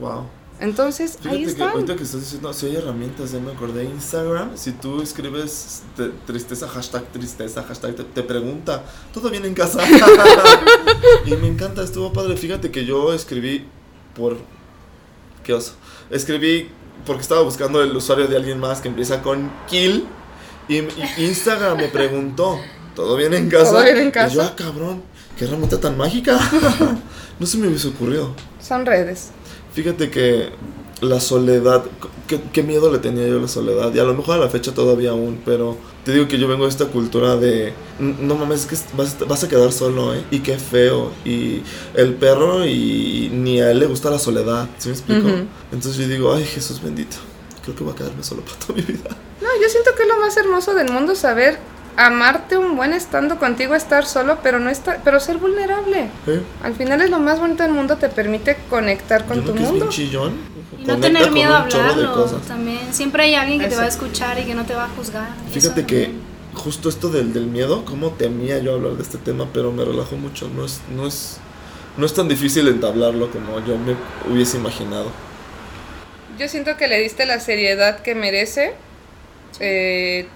Wow. 0.00 0.26
Entonces, 0.60 1.16
ahí 1.24 1.38
Fíjate 1.38 1.50
están. 1.52 1.68
ahorita 1.70 1.96
que 1.96 2.02
estás 2.02 2.20
diciendo, 2.20 2.52
si 2.52 2.66
hay 2.66 2.76
herramientas, 2.76 3.32
ya 3.32 3.38
me 3.38 3.50
acordé, 3.50 3.84
Instagram, 3.84 4.58
si 4.58 4.72
tú 4.72 5.00
escribes 5.00 5.82
te- 5.96 6.10
tristeza, 6.26 6.68
hashtag 6.68 7.04
tristeza, 7.12 7.62
hashtag 7.62 7.94
te, 7.94 8.04
te 8.04 8.22
pregunta, 8.22 8.82
¿todo 9.14 9.30
bien 9.30 9.46
en 9.46 9.54
casa? 9.54 9.80
y 11.24 11.30
me 11.36 11.48
encanta, 11.48 11.82
estuvo 11.82 12.12
padre. 12.12 12.36
Fíjate 12.36 12.70
que 12.70 12.84
yo 12.84 13.12
escribí 13.14 13.66
por... 14.14 14.36
¿Qué 15.44 15.54
oso? 15.54 15.72
Escribí 16.10 16.68
porque 17.06 17.22
estaba 17.22 17.40
buscando 17.40 17.82
el 17.82 17.96
usuario 17.96 18.26
de 18.28 18.36
alguien 18.36 18.60
más 18.60 18.82
que 18.82 18.88
empieza 18.88 19.22
con 19.22 19.50
kill 19.68 20.06
y, 20.74 20.76
y 21.20 21.24
Instagram 21.26 21.76
me 21.78 21.88
preguntó, 21.88 22.58
¿todo 22.94 23.16
bien 23.16 23.34
en 23.34 23.48
casa? 23.50 23.72
¿Todo 23.72 23.82
bien 23.82 23.98
en 23.98 24.08
Y 24.08 24.12
casa? 24.12 24.34
yo, 24.34 24.42
ah, 24.42 24.54
cabrón, 24.56 25.02
qué 25.36 25.44
herramienta 25.44 25.78
tan 25.80 25.96
mágica. 25.96 26.38
no 27.38 27.46
se 27.46 27.58
me 27.58 27.68
hubiese 27.68 27.88
ocurrido. 27.88 28.34
Son 28.60 28.86
redes. 28.86 29.30
Fíjate 29.74 30.10
que 30.10 30.50
la 31.00 31.18
soledad, 31.20 31.82
qué, 32.26 32.40
qué 32.52 32.62
miedo 32.62 32.92
le 32.92 32.98
tenía 32.98 33.26
yo 33.26 33.38
a 33.38 33.42
la 33.42 33.48
soledad, 33.48 33.94
y 33.94 33.98
a 33.98 34.04
lo 34.04 34.12
mejor 34.14 34.36
a 34.36 34.38
la 34.38 34.50
fecha 34.50 34.74
todavía 34.74 35.10
aún, 35.10 35.40
pero 35.46 35.78
te 36.04 36.12
digo 36.12 36.28
que 36.28 36.38
yo 36.38 36.46
vengo 36.46 36.64
de 36.64 36.70
esta 36.70 36.86
cultura 36.86 37.36
de, 37.36 37.72
"N- 37.98 38.16
no 38.20 38.34
mames, 38.36 38.60
es 38.60 38.66
que 38.66 38.96
vas, 38.96 39.16
vas 39.26 39.42
a 39.44 39.48
quedar 39.48 39.72
solo, 39.72 40.14
¿eh? 40.14 40.22
Y 40.30 40.40
qué 40.40 40.58
feo, 40.58 41.10
y 41.24 41.62
el 41.94 42.14
perro, 42.14 42.66
y 42.66 43.30
ni 43.32 43.62
a 43.62 43.70
él 43.70 43.78
le 43.78 43.86
gusta 43.86 44.10
la 44.10 44.18
soledad, 44.18 44.68
¿sí 44.76 44.88
me 44.90 44.94
explico? 44.94 45.26
Entonces 45.72 45.96
yo 45.96 46.06
digo, 46.08 46.34
ay 46.34 46.44
Jesús 46.44 46.82
bendito, 46.82 47.16
creo 47.64 47.74
que 47.76 47.82
voy 47.84 47.94
a 47.94 47.96
quedarme 47.96 48.22
solo 48.22 48.42
para 48.42 48.58
toda 48.58 48.74
mi 48.74 48.82
vida. 48.82 49.16
Yo 49.60 49.68
siento 49.68 49.94
que 49.96 50.02
es 50.02 50.08
lo 50.08 50.18
más 50.18 50.36
hermoso 50.36 50.74
del 50.74 50.90
mundo 50.90 51.14
saber 51.14 51.58
amarte 51.96 52.56
un 52.56 52.76
buen 52.76 52.92
estando 52.94 53.38
contigo, 53.38 53.74
estar 53.74 54.06
solo, 54.06 54.38
pero 54.42 54.58
no 54.58 54.70
estar, 54.70 55.00
pero 55.04 55.20
ser 55.20 55.36
vulnerable. 55.36 56.08
¿Eh? 56.26 56.40
Al 56.62 56.74
final 56.74 57.00
es 57.02 57.10
lo 57.10 57.18
más 57.18 57.38
bonito 57.40 57.62
del 57.62 57.72
mundo, 57.72 57.96
te 57.96 58.08
permite 58.08 58.56
conectar 58.70 59.26
con 59.26 59.38
Yo 59.38 59.50
tu 59.50 59.54
que 59.54 59.60
mundo. 59.60 59.88
chillón. 59.90 60.34
Y 60.78 60.84
no 60.84 60.96
tener 60.98 61.30
miedo 61.30 61.52
a 61.54 61.58
hablarlo 61.62 62.14
cosas. 62.14 62.42
también. 62.46 62.80
Siempre 62.92 63.24
hay 63.24 63.34
alguien 63.34 63.60
que 63.60 63.68
te 63.68 63.76
va 63.76 63.82
a 63.82 63.88
escuchar 63.88 64.38
y 64.38 64.44
que 64.44 64.54
no 64.54 64.64
te 64.64 64.74
va 64.74 64.84
a 64.84 64.88
juzgar. 64.88 65.28
Fíjate 65.50 65.58
Eso 65.80 65.86
que 65.86 66.02
también. 66.04 66.22
justo 66.54 66.88
esto 66.88 67.10
del, 67.10 67.34
del 67.34 67.46
miedo, 67.46 67.84
como 67.84 68.10
temía 68.12 68.58
yo 68.60 68.74
hablar 68.74 68.92
de 68.94 69.02
este 69.02 69.18
tema, 69.18 69.46
pero 69.52 69.70
me 69.72 69.84
relajó 69.84 70.16
mucho. 70.16 70.48
No 70.56 70.64
es, 70.64 70.80
no 70.96 71.06
es, 71.06 71.36
no 71.98 72.06
es 72.06 72.14
tan 72.14 72.28
difícil 72.28 72.66
entablarlo 72.68 73.30
como 73.30 73.58
yo 73.66 73.76
me 73.76 73.94
hubiese 74.32 74.56
imaginado. 74.56 75.10
Yo 76.38 76.48
siento 76.48 76.76
que 76.78 76.88
le 76.88 76.98
diste 76.98 77.26
la 77.26 77.40
seriedad 77.40 78.00
que 78.00 78.14
merece. 78.14 78.74
Eh, 79.58 80.26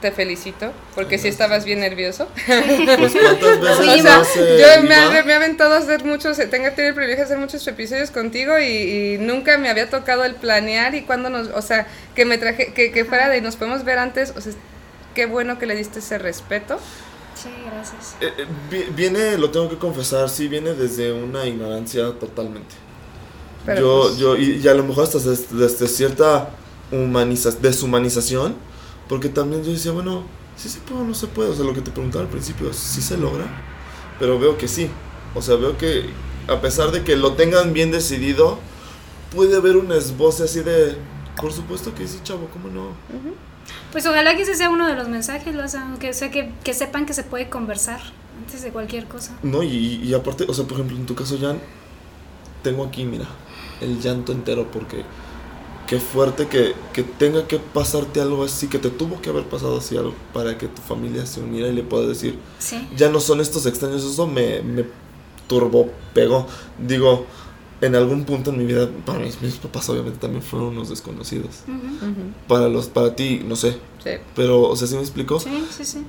te 0.00 0.10
felicito, 0.10 0.72
porque 0.94 1.18
sí 1.18 1.28
estabas 1.28 1.66
bien 1.66 1.80
nervioso. 1.80 2.28
Pues 2.46 3.12
cuántas 3.12 3.60
veces 3.60 4.00
O 4.06 4.24
sea, 4.24 4.76
yo 4.78 4.82
me, 4.84 4.94
ha- 4.94 5.22
me 5.24 5.32
he 5.32 5.34
aventado 5.34 5.74
a 5.74 5.78
hacer 5.78 6.02
muchos, 6.04 6.38
tengo 6.38 6.50
tenido 6.70 6.88
el 6.88 6.94
privilegio 6.94 7.16
de 7.18 7.22
hacer 7.24 7.36
muchos 7.38 7.66
episodios 7.66 8.10
contigo 8.10 8.58
y, 8.58 8.64
y 8.64 9.18
nunca 9.18 9.58
me 9.58 9.68
había 9.68 9.90
tocado 9.90 10.24
el 10.24 10.34
planear 10.36 10.94
y 10.94 11.02
cuando 11.02 11.28
nos, 11.28 11.48
o 11.48 11.60
sea, 11.60 11.86
que 12.14 12.24
me 12.24 12.38
traje, 12.38 12.72
que, 12.72 12.90
que 12.90 13.04
fuera 13.04 13.28
de 13.28 13.42
nos 13.42 13.56
podemos 13.56 13.84
ver 13.84 13.98
antes, 13.98 14.32
o 14.34 14.40
sea, 14.40 14.52
qué 15.14 15.26
bueno 15.26 15.58
que 15.58 15.66
le 15.66 15.76
diste 15.76 15.98
ese 15.98 16.16
respeto. 16.16 16.78
Sí, 17.34 17.50
gracias. 17.70 18.16
Eh, 18.22 18.32
eh, 18.38 18.46
vi- 18.70 18.86
viene, 18.94 19.36
lo 19.36 19.50
tengo 19.50 19.68
que 19.68 19.76
confesar, 19.76 20.30
sí 20.30 20.48
viene 20.48 20.72
desde 20.72 21.12
una 21.12 21.44
ignorancia 21.44 22.12
totalmente. 22.18 22.74
Pero 23.66 23.80
yo, 23.80 24.02
pues- 24.08 24.16
yo, 24.18 24.36
y, 24.36 24.52
y 24.64 24.68
a 24.68 24.72
lo 24.74 24.84
mejor 24.84 25.04
hasta 25.04 25.18
desde, 25.18 25.54
desde 25.54 25.86
cierta 25.86 26.48
humaniza, 26.92 27.50
deshumanización, 27.50 28.54
porque 29.08 29.28
también 29.28 29.64
yo 29.64 29.72
decía, 29.72 29.92
bueno, 29.92 30.24
sí 30.56 30.68
se 30.68 30.80
puede 30.80 31.00
o 31.00 31.04
no 31.04 31.14
se 31.14 31.26
puede. 31.26 31.50
O 31.50 31.54
sea, 31.54 31.64
lo 31.64 31.74
que 31.74 31.80
te 31.80 31.90
preguntaba 31.90 32.24
al 32.24 32.30
principio, 32.30 32.72
sí 32.72 33.02
se 33.02 33.16
logra, 33.16 33.46
pero 34.18 34.38
veo 34.38 34.56
que 34.58 34.68
sí. 34.68 34.90
O 35.34 35.42
sea, 35.42 35.56
veo 35.56 35.76
que 35.76 36.10
a 36.48 36.60
pesar 36.60 36.92
de 36.92 37.02
que 37.02 37.16
lo 37.16 37.34
tengan 37.34 37.72
bien 37.72 37.90
decidido, 37.90 38.58
puede 39.34 39.56
haber 39.56 39.76
un 39.76 39.92
esboce 39.92 40.44
así 40.44 40.60
de, 40.60 40.96
por 41.40 41.52
supuesto 41.52 41.94
que 41.94 42.06
sí, 42.06 42.20
chavo, 42.22 42.48
¿cómo 42.52 42.68
no? 42.68 42.90
Pues 43.92 44.06
ojalá 44.06 44.36
que 44.36 44.42
ese 44.42 44.54
sea 44.54 44.70
uno 44.70 44.86
de 44.86 44.94
los 44.94 45.08
mensajes, 45.08 45.54
que, 45.98 46.12
sea, 46.14 46.30
que, 46.30 46.52
que 46.62 46.74
sepan 46.74 47.06
que 47.06 47.12
se 47.12 47.24
puede 47.24 47.48
conversar 47.48 48.00
antes 48.38 48.62
de 48.62 48.70
cualquier 48.70 49.06
cosa. 49.06 49.36
No, 49.42 49.62
y, 49.62 50.00
y 50.02 50.14
aparte, 50.14 50.46
o 50.48 50.54
sea, 50.54 50.64
por 50.64 50.74
ejemplo, 50.74 50.96
en 50.96 51.06
tu 51.06 51.14
caso, 51.14 51.36
Jan, 51.40 51.58
tengo 52.62 52.84
aquí, 52.84 53.04
mira, 53.04 53.26
el 53.80 54.00
llanto 54.00 54.32
entero 54.32 54.70
porque 54.70 55.04
qué 55.86 56.00
fuerte 56.00 56.48
que, 56.48 56.74
que, 56.92 57.02
tenga 57.02 57.46
que 57.46 57.58
pasarte 57.58 58.20
algo 58.20 58.44
así, 58.44 58.68
que 58.68 58.78
te 58.78 58.90
tuvo 58.90 59.20
que 59.20 59.30
haber 59.30 59.44
pasado 59.44 59.78
así 59.78 59.96
algo 59.96 60.14
para 60.32 60.58
que 60.58 60.66
tu 60.66 60.82
familia 60.82 61.26
se 61.26 61.40
uniera 61.40 61.68
y 61.68 61.72
le 61.72 61.82
pueda 61.82 62.06
decir, 62.06 62.38
sí. 62.58 62.88
ya 62.96 63.08
no 63.08 63.20
son 63.20 63.40
estos 63.40 63.66
extraños, 63.66 64.04
eso 64.04 64.26
me, 64.26 64.62
me 64.62 64.84
turbo 65.46 65.90
pegó. 66.12 66.46
Digo, 66.78 67.26
en 67.80 67.94
algún 67.94 68.24
punto 68.24 68.50
en 68.50 68.58
mi 68.58 68.64
vida, 68.64 68.88
para 69.04 69.18
mis, 69.18 69.40
mis 69.42 69.56
papás 69.56 69.88
obviamente 69.88 70.18
también 70.18 70.42
fueron 70.42 70.68
unos 70.68 70.88
desconocidos. 70.88 71.60
Para 72.48 72.68
los, 72.68 72.88
para 72.88 73.14
ti, 73.14 73.42
no 73.46 73.56
sé. 73.56 73.78
Sí. 74.02 74.10
Pero, 74.34 74.62
o 74.62 74.76
sea, 74.76 74.86
¿sí 74.88 74.94
me 74.94 75.02
explicó? 75.02 75.38
Sí, 75.40 75.66
sí, 75.70 75.84
sí. 75.84 76.04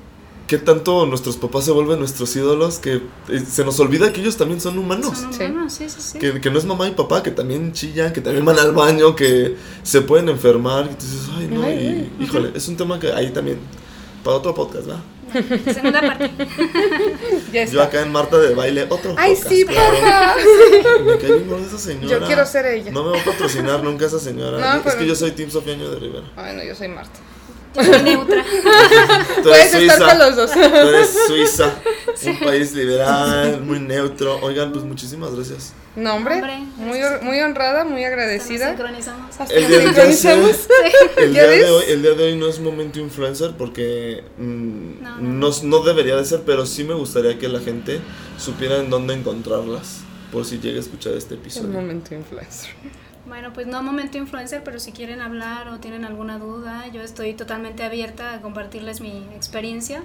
¿Qué 0.48 0.58
tanto 0.58 1.06
nuestros 1.06 1.36
papás 1.36 1.66
se 1.66 1.72
vuelven 1.72 2.00
nuestros 2.00 2.34
ídolos 2.38 2.80
que 2.80 3.02
eh, 3.28 3.40
se 3.46 3.66
nos 3.66 3.78
olvida 3.82 4.14
que 4.14 4.22
ellos 4.22 4.38
también 4.38 4.62
son 4.62 4.78
humanos? 4.78 5.18
Son 5.18 5.34
humanos, 5.52 5.74
sí, 5.74 5.90
sí, 5.90 6.00
sí. 6.00 6.20
Que, 6.20 6.40
que, 6.40 6.50
no 6.50 6.58
es 6.58 6.64
mamá 6.64 6.88
y 6.88 6.92
papá, 6.92 7.22
que 7.22 7.32
también 7.32 7.74
chillan, 7.74 8.14
que 8.14 8.22
también 8.22 8.46
van 8.46 8.58
al 8.58 8.72
baño, 8.72 9.14
que 9.14 9.58
se 9.84 10.02
pueden 10.02 10.30
enfermar. 10.30 10.86
Y 10.86 10.96
dices, 10.96 11.30
ay, 11.38 11.50
no, 11.52 11.70
y, 11.70 12.10
híjole, 12.24 12.52
es 12.56 12.66
un 12.70 12.78
tema 12.78 12.98
que 12.98 13.12
ahí 13.12 13.32
también, 13.32 13.60
para 14.24 14.38
otro 14.38 14.56
podcast, 14.56 14.86
¿verdad? 14.88 15.04
Segunda 15.74 16.00
parte. 16.00 16.32
Yo 17.70 17.84
acá 17.84 18.02
en 18.02 18.14
Marta 18.14 18.38
de 18.38 18.56
baile, 18.56 18.88
otro 18.90 19.16
Ay, 19.18 19.34
podcast, 19.34 19.52
sí, 19.52 19.66
porfa. 19.66 20.36
Me 21.06 21.18
cae 21.18 21.40
bien 21.40 21.66
esa 21.66 21.78
señora. 21.78 22.08
Yo 22.08 22.26
quiero 22.26 22.46
ser 22.46 22.66
ella. 22.68 22.92
No 22.92 23.04
me 23.04 23.12
va 23.12 23.20
a 23.20 23.26
patrocinar 23.26 23.84
nunca 23.84 24.06
esa 24.06 24.20
señora. 24.20 24.58
No, 24.76 24.82
pero- 24.82 24.96
Es 24.96 25.02
que 25.02 25.08
yo 25.08 25.16
soy 25.16 25.32
Team 25.32 25.52
Sofía 25.52 25.74
Año 25.74 25.90
de 25.90 26.00
Rivera. 26.00 26.32
Bueno, 26.36 26.64
yo 26.64 26.74
soy 26.74 26.88
Marta. 26.88 27.20
Yo 27.76 27.84
soy 27.84 28.02
neutra. 28.04 28.44
Tú 29.36 29.44
Puedes 29.44 29.74
eres 29.74 29.92
estar 29.92 29.98
Suiza. 29.98 30.08
con 30.10 30.20
los 30.20 30.36
dos. 30.36 30.52
Tú 30.52 30.60
eres 30.60 31.18
Suiza. 31.28 31.74
Un 32.26 32.40
país 32.40 32.74
liberal, 32.74 33.62
muy 33.62 33.80
neutro. 33.80 34.40
Oigan, 34.42 34.72
pues 34.72 34.84
muchísimas 34.84 35.36
gracias. 35.36 35.74
No, 35.96 36.16
hombre. 36.16 36.36
Hombre, 36.36 36.58
muy, 36.78 37.00
muy 37.22 37.40
honrada, 37.40 37.84
muy 37.84 38.02
Nos 38.02 38.08
agradecida. 38.12 38.70
sincronizamos. 38.70 39.40
Hasta 39.40 39.54
El 39.54 39.68
día, 39.68 39.82
sincronizamos. 39.82 40.68
el, 41.18 41.34
¿Ya 41.34 41.48
día 41.48 41.66
de 41.66 41.66
hoy, 41.72 41.84
el 41.90 42.02
día 42.02 42.12
de 42.14 42.24
hoy 42.26 42.36
no 42.36 42.48
es 42.48 42.60
momento 42.60 43.00
influencer 43.00 43.52
porque 43.58 44.24
mm, 44.38 45.02
No, 45.04 45.18
no, 45.20 45.50
no. 45.50 45.56
no 45.64 45.80
debería 45.84 46.16
de 46.16 46.26
ser, 46.26 46.42
pero 46.46 46.66
sí 46.66 46.84
me 46.84 46.94
gustaría 46.94 47.38
que 47.40 47.48
la 47.50 47.60
gente 47.60 48.00
supiera 48.38 48.78
en 48.78 48.90
dónde 48.90 49.14
encontrarlas. 49.14 50.02
Por 50.32 50.46
si 50.46 50.60
llega 50.60 50.78
a 50.78 50.82
escuchar 50.82 51.14
este 51.14 51.36
Un 51.36 51.40
episodio. 51.42 51.70
momento 51.70 52.14
influencer. 52.14 52.70
Bueno, 53.28 53.52
pues 53.52 53.68
no 53.68 53.84
momento 53.84 54.18
influencer, 54.18 54.64
pero 54.64 54.80
si 54.80 54.94
quieren 54.94 55.22
hablar 55.22 55.68
o 55.68 55.80
tienen 55.80 56.06
alguna 56.06 56.40
duda, 56.40 56.88
yo 56.94 57.02
estoy 57.02 57.34
totalmente 57.34 57.84
abierta 57.84 58.34
a 58.34 58.42
compartirles 58.42 59.02
mi 59.02 59.28
experiencia. 59.36 60.02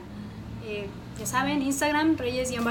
Eh, 0.66 0.86
ya 1.18 1.26
saben, 1.26 1.62
Instagram, 1.62 2.16
reyes-yan. 2.16 2.64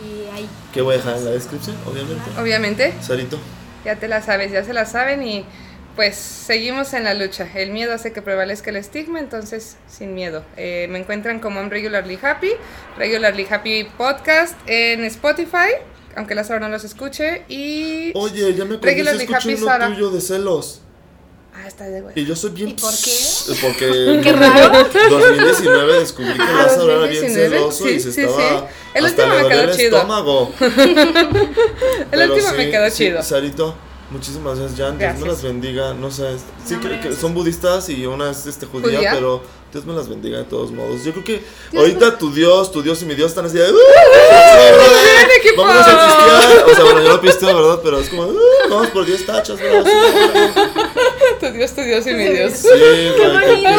Y 0.00 0.34
ahí. 0.34 0.48
Que 0.72 0.82
voy 0.82 0.94
a 0.94 0.96
dejar 0.98 1.16
en 1.16 1.24
la 1.24 1.30
descripción, 1.30 1.76
obviamente. 1.86 2.22
Obviamente, 2.38 2.94
Sarito. 3.00 3.38
ya 3.84 3.96
te 3.96 4.08
la 4.08 4.22
sabes, 4.22 4.52
ya 4.52 4.62
se 4.62 4.72
la 4.72 4.84
saben 4.84 5.26
y 5.26 5.44
pues 5.96 6.16
seguimos 6.16 6.92
en 6.94 7.04
la 7.04 7.14
lucha. 7.14 7.48
El 7.54 7.70
miedo 7.70 7.94
hace 7.94 8.12
que 8.12 8.22
prevalezca 8.22 8.70
el 8.70 8.76
estigma, 8.76 9.18
entonces 9.18 9.76
sin 9.88 10.14
miedo. 10.14 10.44
Eh, 10.56 10.86
me 10.90 10.98
encuentran 10.98 11.40
como 11.40 11.60
I'm 11.60 11.70
Regularly 11.70 12.18
Happy, 12.22 12.50
Regularly 12.96 13.46
Happy 13.50 13.84
Podcast 13.96 14.54
en 14.66 15.04
Spotify, 15.04 15.72
aunque 16.16 16.34
la 16.34 16.44
Sara 16.44 16.60
no 16.60 16.68
los 16.68 16.84
escuche. 16.84 17.44
Y. 17.48 18.12
Oye, 18.14 18.54
ya 18.54 18.64
me 18.64 18.74
acordé, 18.76 18.90
Regularly 18.92 19.24
escuché 19.24 19.54
uno 19.56 19.66
Sara. 19.66 19.86
tuyo 19.88 20.10
de 20.10 20.20
celos. 20.20 20.80
Ah, 21.54 21.66
está 21.66 21.84
de 21.84 22.00
güey. 22.00 22.18
Y 22.18 22.24
yo 22.24 22.34
soy 22.36 22.50
bien... 22.52 22.68
¿Y 22.70 22.72
por 22.74 22.92
qué? 22.94 23.10
Porque... 23.60 24.20
Qué 24.24 24.32
raro. 24.32 24.88
2019 25.10 25.98
descubrí 25.98 26.32
que 26.32 26.42
Ah, 26.42 26.62
Lázaro 26.62 26.90
era 27.02 27.10
bien 27.10 27.22
2019, 27.22 27.48
celoso 27.58 27.88
y 27.88 27.92
sí, 27.94 28.00
se 28.00 28.12
sí, 28.12 28.20
estaba... 28.22 28.60
sí. 28.60 28.64
El 28.94 29.04
hasta 29.06 29.24
último 29.24 29.42
me 29.42 29.48
quedó 29.54 29.62
el 29.70 29.76
chido. 29.76 29.96
estómago. 29.96 30.52
El 30.60 32.06
Pero 32.10 32.32
último 32.34 32.50
sí, 32.50 32.56
me 32.56 32.70
quedó 32.70 32.90
sí, 32.90 32.96
chido. 32.96 33.22
Sarito, 33.22 33.74
muchísimas 34.10 34.58
gracias, 34.58 34.78
Jan. 34.80 34.98
Dios 34.98 35.18
me 35.18 35.26
las 35.28 35.42
bendiga. 35.42 35.94
No 35.94 36.10
sé, 36.10 36.36
sí 36.64 36.74
No, 36.74 37.00
que, 37.00 37.12
son 37.14 37.34
budistas 37.34 37.88
y 37.88 38.04
una 38.06 38.30
es 38.30 38.46
este, 38.46 38.66
judía, 38.66 38.96
¿Judía? 38.98 39.10
pero 39.14 39.42
Dios 39.72 39.84
me 39.86 39.94
las 39.94 40.08
bendiga 40.08 40.38
de 40.38 40.44
todos 40.44 40.70
modos. 40.72 41.04
Yo 41.04 41.12
creo 41.12 41.24
que 41.24 41.42
Dios 41.70 41.82
ahorita 41.82 42.18
tu 42.18 42.32
Dios, 42.32 42.72
tu 42.72 42.82
Dios 42.82 43.00
y 43.02 43.04
mi 43.06 43.14
Dios 43.14 43.28
están 43.30 43.46
así 43.46 43.56
de... 43.58 43.70
"Uh! 43.70 43.76
Vamos 45.56 45.74
a 45.76 45.84
pistear. 45.84 46.64
O 46.70 46.74
sea, 46.74 46.84
bueno, 46.84 47.02
yo 47.02 47.08
no 47.08 47.20
pisteo, 47.20 47.56
¿verdad? 47.56 47.80
Pero 47.82 47.98
es 48.00 48.08
como... 48.08 48.22
"Uh, 48.24 48.38
vamos 48.68 48.88
por 48.88 49.04
10 49.06 49.26
tachas. 49.26 49.58
Sí, 49.58 49.64
Tu 51.40 51.46
Dios, 51.52 51.72
tu 51.74 51.80
Dios 51.82 52.06
y 52.06 52.12
mi 52.14 52.24
Dios. 52.28 52.52
Sí, 52.54 52.68
qué 52.68 53.28
bonito. 53.28 53.70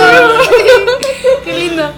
¡Qué 1.43 1.53
lindo! 1.53 1.91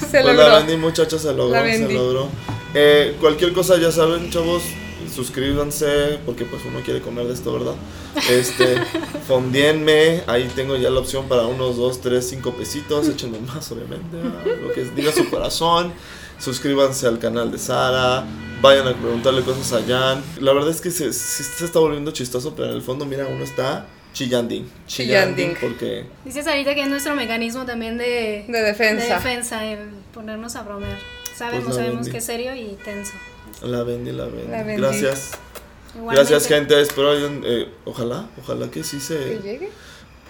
Se 0.00 0.20
Pues 0.22 0.24
la 0.24 0.32
logró. 0.32 0.56
vendí, 0.56 0.76
muchachos, 0.76 1.22
se 1.22 1.32
logró, 1.32 1.54
La 1.54 1.60
se 1.62 1.78
vendí. 1.78 1.94
logró. 1.94 2.28
Eh, 2.74 3.16
cualquier 3.20 3.52
cosa, 3.52 3.76
ya 3.78 3.90
saben, 3.92 4.30
chavos, 4.30 4.62
suscríbanse, 5.14 6.18
porque 6.26 6.44
pues 6.44 6.62
uno 6.66 6.80
quiere 6.80 7.00
comer 7.00 7.26
de 7.26 7.34
esto, 7.34 7.52
¿verdad? 7.52 7.74
Este, 8.30 8.76
fondienme, 9.28 10.22
ahí 10.26 10.50
tengo 10.54 10.76
ya 10.76 10.90
la 10.90 11.00
opción 11.00 11.28
para 11.28 11.46
unos 11.46 11.76
2, 11.76 12.00
3, 12.00 12.26
5 12.28 12.52
pesitos, 12.54 13.08
échenme 13.08 13.38
más, 13.40 13.70
obviamente, 13.72 14.16
¿verdad? 14.16 14.44
lo 14.62 14.72
que 14.72 14.84
diga 14.96 15.12
su 15.12 15.28
corazón. 15.30 15.92
Suscríbanse 16.38 17.06
al 17.06 17.18
canal 17.20 17.50
de 17.52 17.58
Sara, 17.58 18.24
vayan 18.60 18.88
a 18.88 18.94
preguntarle 18.94 19.42
cosas 19.42 19.72
a 19.72 19.86
Jan. 19.86 20.22
La 20.40 20.52
verdad 20.52 20.70
es 20.70 20.80
que 20.80 20.90
se, 20.90 21.12
sí 21.12 21.42
se 21.44 21.64
está 21.64 21.78
volviendo 21.78 22.10
chistoso, 22.10 22.54
pero 22.56 22.68
en 22.70 22.74
el 22.74 22.82
fondo, 22.82 23.06
mira, 23.06 23.26
uno 23.28 23.44
está 23.44 23.86
chillanding. 24.12 24.68
Chillanding. 24.86 25.56
porque... 25.60 26.06
Dices 26.24 26.46
ahorita 26.46 26.74
que 26.74 26.82
es 26.82 26.88
nuestro 26.88 27.14
mecanismo 27.14 27.64
también 27.64 27.96
de, 27.98 28.44
De 28.48 28.62
defensa. 28.62 29.04
de 29.04 29.14
defensa, 29.14 29.64
el 29.64 29.78
ponernos 30.12 30.56
a 30.56 30.62
bromear. 30.62 30.98
Sabemos, 31.36 31.64
Pues 31.64 31.76
sabemos 31.76 31.96
vendí. 32.00 32.10
que 32.10 32.18
es 32.18 32.24
serio 32.24 32.54
y 32.54 32.76
tenso. 32.84 33.12
La 33.64 33.82
vendí, 33.82 34.12
la 34.12 34.24
vendí. 34.26 34.50
La 34.50 34.62
vendí. 34.62 34.80
Gracias. 34.82 35.30
Igualmente. 35.94 36.30
Gracias, 36.32 36.48
gente. 36.48 36.80
Espero 36.80 37.10
hayan, 37.12 37.42
eh, 37.44 37.68
ojalá, 37.84 38.28
ojalá 38.42 38.70
que 38.70 38.82
sí 38.84 38.98
¿Que 38.98 39.02
se. 39.02 39.40
llegue? 39.42 39.70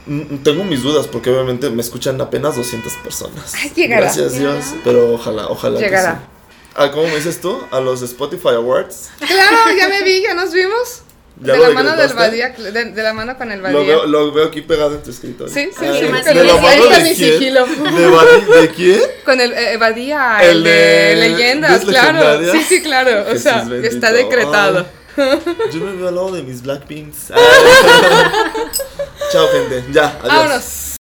Mm, 0.06 0.38
Tengo 0.42 0.64
mis 0.64 0.82
dudas 0.82 1.06
porque 1.06 1.30
obviamente 1.30 1.70
me 1.70 1.80
escuchan 1.80 2.20
apenas 2.20 2.56
200 2.56 2.92
personas. 3.02 3.54
Ay, 3.54 3.70
llegará. 3.74 4.02
Gracias, 4.02 4.34
Llegará. 4.34 4.54
Dios. 4.54 4.74
Pero 4.84 5.14
ojalá, 5.14 5.48
ojalá. 5.48 5.78
que 5.78 5.86
Llegará. 5.86 6.14
sí. 6.16 6.30
Ah, 6.76 6.90
¿cómo 6.90 7.04
me 7.04 7.14
dices 7.16 7.40
tú? 7.40 7.58
A 7.70 7.80
los 7.80 8.02
Spotify 8.02 8.48
Awards. 8.48 9.10
Claro, 9.18 9.76
ya 9.78 9.88
me 9.88 10.02
vi, 10.02 10.22
ya 10.22 10.34
nos 10.34 10.52
vimos. 10.52 11.02
¿Ya 11.40 11.52
De 11.54 11.58
lo 11.58 11.68
la 11.68 11.74
mano 11.74 11.96
del? 11.96 12.12
Badía, 12.12 12.50
de, 12.50 12.84
de 12.92 13.02
la 13.02 13.12
mano 13.12 13.36
con 13.36 13.50
el 13.50 13.58
Lo 13.58 13.64
Badía. 13.64 13.80
veo, 13.80 14.06
lo 14.06 14.30
veo 14.32 14.46
aquí 14.46 14.60
pegado 14.62 14.94
en 14.94 15.02
tu 15.02 15.10
escritorio. 15.10 15.52
Sí, 15.52 15.68
sí, 15.76 15.84
Ah, 15.84 15.92
sí, 15.92 16.34
¿De, 16.34 16.44
la 16.44 16.52
ahí 16.54 16.60
mano 16.60 16.84
está 16.84 16.98
de 16.98 17.02
mi 17.10 17.14
quién? 17.16 17.32
sigilo. 17.32 17.66
¿De, 17.66 18.08
Badi- 18.08 18.60
¿De 18.60 18.68
quién? 18.70 19.00
Con 19.24 19.40
el 19.40 19.52
eh, 19.52 19.76
Badía, 19.76 20.38
El 20.42 20.58
el, 20.58 20.64
de, 20.64 21.16
leyendas, 21.16 21.84
¿Ves 21.84 21.88
claro. 21.88 22.52
Sí, 22.52 22.62
sí, 22.68 22.82
claro. 22.82 23.22
O 23.22 23.24
Jesús 23.26 23.42
sea, 23.42 23.64
bendito. 23.64 23.94
está 23.94 24.12
decretado. 24.12 24.86
Ay, 25.16 25.24
yo 25.72 25.80
me 25.80 25.92
veo 25.96 26.08
al 26.08 26.14
lado 26.14 26.30
de 26.32 26.42
mis 26.42 26.62
Blackpinks. 26.62 27.32
Ah. 27.32 27.36
Chao, 29.32 29.48
gente. 29.48 29.84
Ya, 29.92 30.16
adiós. 30.22 30.28
Vámonos. 30.32 30.93